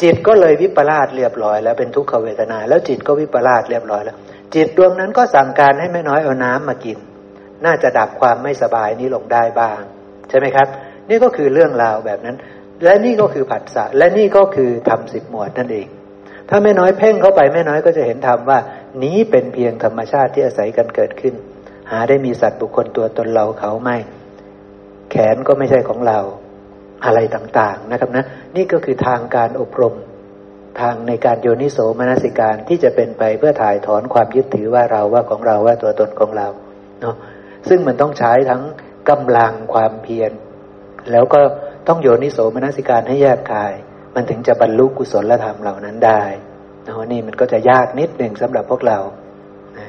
[0.01, 4.17] จิตก็เลยวิปลาสเรียบร้อย แล้วเป็นทุกขเวทนา แล้วจิตก็วิปลาสเรียบร้อยแล้ว
[4.55, 6.97] จิตดวงนั้นก็สั่งการให้ไม่น้อยเอาน้ำมากิน
[7.65, 9.79] น่าจะดับความไม่สบายนี้ลงได้บ้าง
[10.29, 10.67] ใช่ไหมครับ
[11.09, 12.37] นี่ก็คือเรื่องราวแบบนั้น
[12.83, 15.87] และนี่ก็คือผัสสะและนี่ก็คือทำสิบหมวดนั่นเอง
[16.49, 18.59] ถ้าไม่น้อยเพ่งเข้าไปไม่น้อยก็จะเห็นธรรมว่า
[19.03, 21.35] นี้เป็นเพียงธรรมชาติที่อาศัยกันเกิดขึ้น
[21.91, 23.97] หาได้มีสัตว์บุคคลตัวตนเราเขาไม่
[25.11, 26.19] แขนก็ไม่ใช่ของเรา
[27.05, 29.95] อะไรต่างๆนะครับนะ นี่ก็คือทางการอบรม
[30.79, 36.47] ทางในการโยนิโสมนสิการที่จะเป็นไปเพื่อถ่ายถอนความยึดถือว่าเราว่าของเราว่าตัวตนของเรา
[37.01, 37.15] เนาะ
[37.69, 38.61] ซึ่งมันต้องใช้ทั้ง
[39.09, 40.31] กำลังความเพียร
[41.11, 41.39] แล้วก็
[41.87, 43.73] ต้องโยนิโสมนสิการให้แยกกาย
[44.15, 46.23] มันถึงจะบรรลุกุศลธรรมเหล่านั้นได้
[46.85, 48.97] นะนี่มันก็จะยากนิดหนึ่งสำหรับพวกเรา
[49.79, 49.87] นะ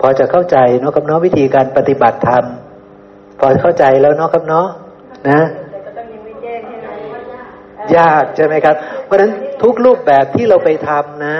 [0.00, 2.44] พอจะเข้าใจเนาะครับเนาะวิธีการปฏิบัติธรรม
[3.38, 4.66] พอเข้าใจแล้วเนาะครับเนาะ
[5.30, 5.40] นะ
[7.96, 11.38] ยากใช่ไหมครับ เพราะฉะนั้นทุกรูปแบบที่เราไปทำนะ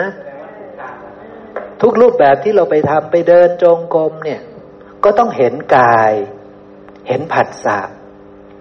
[1.82, 4.40] ทุกรูปแบบที่เราไปทำไปเดินจงกรมเนี่ย
[5.04, 6.12] ก็ต้องเห็นกาย
[7.08, 7.80] เห็นผัสสะ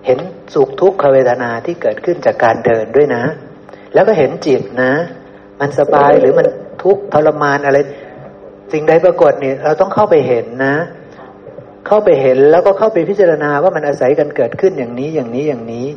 [0.06, 0.20] เห็น
[0.54, 3.24] สุขทุกขเวทนาที่เกิดขึ้นจากการเดินด้วยนะ
[3.94, 4.94] แล้วก็เห็นจิตนะ
[5.60, 6.48] มันสบายหรือมัน
[6.84, 7.78] ทุกข์ทรมานอะไร
[8.74, 10.76] สิ่งใดปรากฏเนี่ยเราต้องเข้าไปเห็นนะ
[11.88, 15.88] เข้าไปเห็นแล้วก็เข้าไปพิจารณาว่ามันอาศัยกันเกิดขึ้นอย่างนี้อย่างนี้อย่างนี้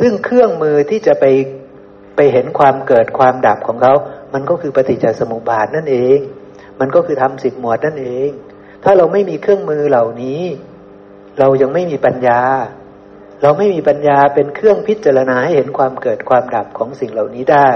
[0.00, 1.24] ซึ่งเครื่องมือที่จะไป
[2.16, 3.94] ไปเห็นความเกิดความดับของเขา
[4.34, 6.18] มันก็คือปฏิจจสมุปบาทนั่นเอง
[6.80, 8.30] มันก็คือทำสิบหมวดนั่นเอง
[8.84, 10.42] ถ้าเราไม่มีเครื่องมือเหล่านี้
[11.38, 12.40] เรายังไม่มีปัญญา
[13.42, 17.70] เราไม่มีปัญญาเป็นเครื่องพิจารณาให้เห็นความเกิดความดับของสิ่งเหล่านี้ได้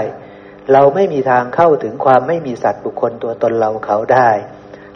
[0.73, 4.29] เราไม่มีทางเข้าถึงความไม่มีสัตว์บุคคลตัวตนเราเขาได้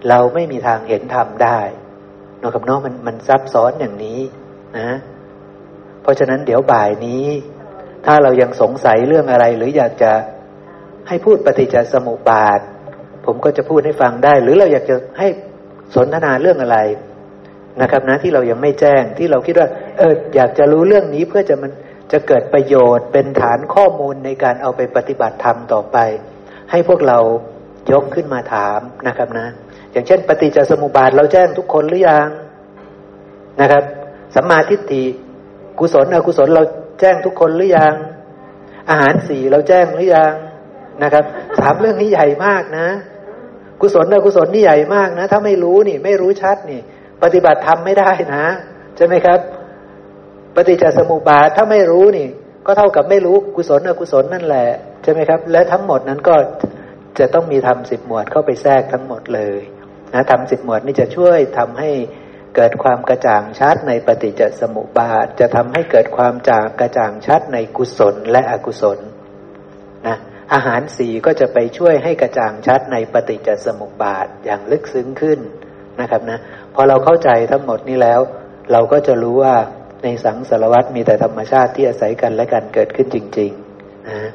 [0.10, 1.60] เราไม่มีทางเห็นธรรมได้
[2.42, 4.20] นอกกับนอกมันมันซับซ้อนอย่างนี้
[4.78, 4.90] นะ
[6.02, 7.26] เพราะฉะนั้นเดี๋ยวบ่ายนี้
[8.06, 10.12] ถ้าเรายังสงสัยเรื่องอะไร หรืออยากจะ
[11.08, 12.60] ให้พูดปฏิจจสมุปบาท
[13.26, 15.28] ผมก็จะพูดให้ฟังได้ หรือเราอยากจะให้
[15.96, 16.78] สนทนาเรื่องอะไร
[17.82, 19.68] นะครับนะที่เรายังไม่แจ้งที่เราคิดว่า
[19.98, 21.72] เอออยากจะรู้เรื่องนี้เพื่อจะมัน
[22.12, 25.98] จะเกิดประโยชน์เป็นฐานข้อมูลในการเอาไปปฏิบัติธรรมต่อไป
[26.72, 27.20] ให้พวกเรา
[27.92, 29.48] ยกขึ้นมาถามนะครับนะ
[29.92, 32.28] อย่างเช่น ปฏิจจสมุปบาทเราแจ้งทุกคนหรือยัง
[33.62, 33.84] นะครับ
[34.36, 35.04] สัมมาทิฏฐิ
[35.80, 36.64] กุศลอกุศลเรา
[37.00, 37.94] แจ้งทุกคนหรือยัง
[38.90, 40.34] อาหารสี่เราแจ้งหรือยัง
[41.04, 41.24] นะครับ
[41.60, 42.88] สามเรื่องนี้ใหญ่มากนะ
[43.82, 46.82] กุศลอกุศลนี่ใหญ่มากนะ ถ้าไม่รู้นี่ ไม่รู้ชัดนี่
[47.24, 48.46] ปฏิบัติธรรมไม่ได้นะ
[48.98, 49.40] ใช่ไหมครับ
[50.56, 52.28] ปฏิจจสมุปบาทถ้าไม่รู้นี่
[52.66, 54.68] ก็เท่ากับไม่รู้กุศลอกุศลนั่นแหละ
[55.04, 56.36] ใช่ไหมครับ และทั้งหมดนั้นก็
[57.20, 59.60] จะต้องมีทำสิบหมวดเข้าไปแทรกทั้งหมดเลย
[60.14, 61.92] นะทำสิบหมวดนี่จะช่วยทำให้
[62.56, 69.00] เกิดความกระจ่างชัดในปฏิจจสมุปบาท จะทำให้เกิดความจางกระจ่างชัดในกุศลและอกุศล
[70.08, 70.18] นะ
[70.54, 75.40] อาหารสีก็จะไปช่วยให้กระจ่างชัดในปฏิจจสมุปบาทอย่างลึกซึ้งขึ้น
[76.02, 76.40] นะครับนะ
[76.76, 78.20] พอเราเข้าใจทั้งหมดนี้แล้ว
[78.72, 79.56] เราก็จะรู้ว่า
[80.04, 84.32] ในสังสารวัตมีแต่ธรรมชาติที่อาศัยกันและกันเกิดขึ้นจริงๆนะ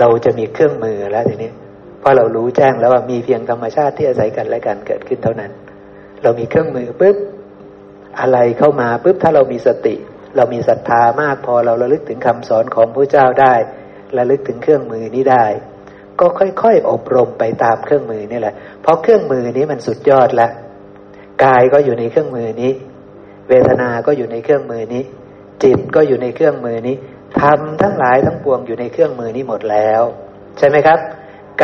[0.00, 1.50] เราจะมีเครื่องมือแล้วทีนี้
[2.00, 5.50] เพอเรารู้แจ้งแล้วว่ามีเพียงธรรมชาติที่อาศัยกันและกันเกิดขึ้นเท่านั้น
[6.22, 7.16] เรามีเครื่องมือปุ๊บ
[8.20, 9.94] อะไรเข้ามาปุ๊บถ้าเรามีสติ
[10.36, 13.54] เรามีศรัทธามากพอเราระลึกถึงคำสอนของพระเจ้าได้
[14.16, 15.46] ระลึกถึงเครื่องมือนี้ได้
[16.20, 20.48] ก็ค่อยๆอบรมไปตามเครื่องมือนี่แหละ เพราะเครื่องมือนี้มันสุดยอดละ
[21.44, 22.72] กายก็อยู่ในเครื่องมือนี้
[23.48, 25.04] เวทนาก็อยู่ในเครื่องมือนี้
[25.62, 26.96] จิตก็อยู่ในเครื่องมือนี้
[27.40, 30.02] ทำทั้งหลายทั้งปวงอยู่ในเครื่องมือนี้หมดแล้ว
[30.58, 30.98] ใช่ไหมครับ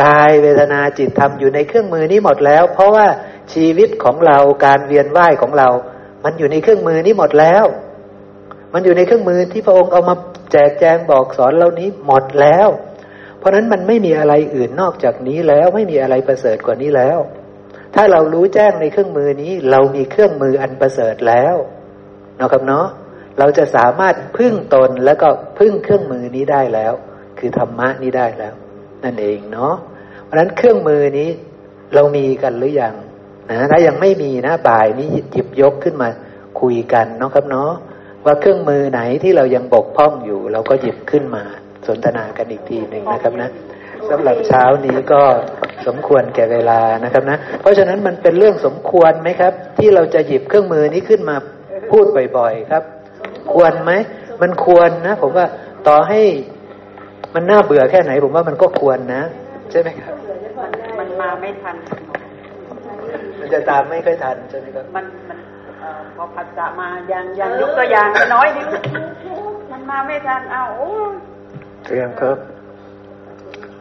[0.01, 3.07] กายเวทนาจิตทำอยู่ในเครื่องมือนี้หมดแล้ว เพราะว่า
[3.53, 5.69] ชีวิตของเราการเวียนว่ายของเรา
[6.23, 7.65] มันอยู่ในเครื่องมือนี้หมดแล้ว
[8.73, 10.15] มันอยู่ในเครื่องมือที่พระองค์เอามา
[10.51, 12.67] แจกแจงบอกสอนเรานี้หมดแล้ว
[13.39, 17.19] เพราะนั้นมันไม่มีอะไรอื่นนอกจากนี้แล้ว ไม่มีอะไรประเสริฐกว่านี้แล้ว
[17.95, 21.55] ถ้าเรารู้แจ้งในเครื่องมือนี้ เรามีเครื่องมืออันประเสริฐแล้ว
[22.39, 22.87] นะครับเนาะ
[23.39, 25.29] เราจะสามารถพึ่งตนแล้วก็
[25.59, 26.93] พึ่งเครื่องมือนี้ได้แล้ว
[27.39, 28.53] คือธรรมะนี้ได้แล้ว
[29.03, 29.73] นั่นเองเนาะ
[30.23, 31.29] เพราะนั้นเครื่องมือนี้
[31.93, 32.95] เรามีกันหรือยัง
[33.51, 36.09] นะถ้ายังไม่มีนะบ่ายนี้หยิบยกขึ้นมา
[36.61, 37.71] คุยกันเนาะครับเนาะ
[38.25, 41.43] ว่าเครื่องมือไหนที่เรายังบกพร่องอยู่ เราก็หยิบขึ้นมา
[41.87, 43.49] สนทนากันอีกทีหนึ่งนะครับนะ
[44.11, 45.21] สำหรับเช้านี้ก็
[45.87, 51.35] สมควรแก่เวลานะครับนะ เพราะฉะนั้นมันเป็นเรื่องสมควรไหมครับ ที่เราจะหยิบเครื่องมือนี้ขึ้นมา
[51.91, 52.05] พูด
[52.37, 52.83] บ่อย ๆ ครับ
[53.53, 53.91] ควรไหม
[54.41, 55.45] มันควรนะ ผมว่า
[55.87, 56.21] ต่อให้
[57.35, 59.21] มันน่าเบื่อแค่ไหน ผมว่ามันก็ควรนะ
[59.71, 60.15] ใช่ไหมครับ
[60.99, 61.75] มันมาไม่ทัน
[63.39, 65.37] มันจะตามไม่ค่อยทันใช่ไหมครับมันมัน
[65.79, 68.65] เอ่อพอผัสสะมายังยังยกตัวอย่างน้อยนิด
[69.71, 70.89] มันมาไม่ทันเอาโอ้
[71.85, 72.37] เตรียมครับ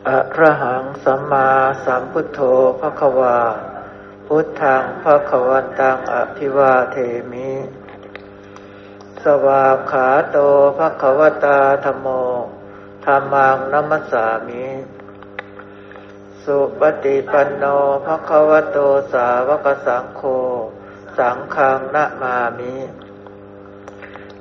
[0.08, 1.50] อะระหังสัมมา
[1.84, 2.40] สัมพุทโธ
[2.80, 3.38] พระควา
[4.26, 6.96] พุทธังพระควันตังอภิวาเท
[7.32, 7.52] มิ
[9.22, 10.38] สวาขาโต
[10.78, 12.06] พระควตาธรรมโม
[13.04, 14.66] ธรรมังนัมสสามิ
[16.42, 17.64] สุปฏิปันโน
[18.06, 18.78] ภะควโต
[19.12, 20.22] สาวกสังโฆ
[21.18, 22.74] สังฆังนะมามิ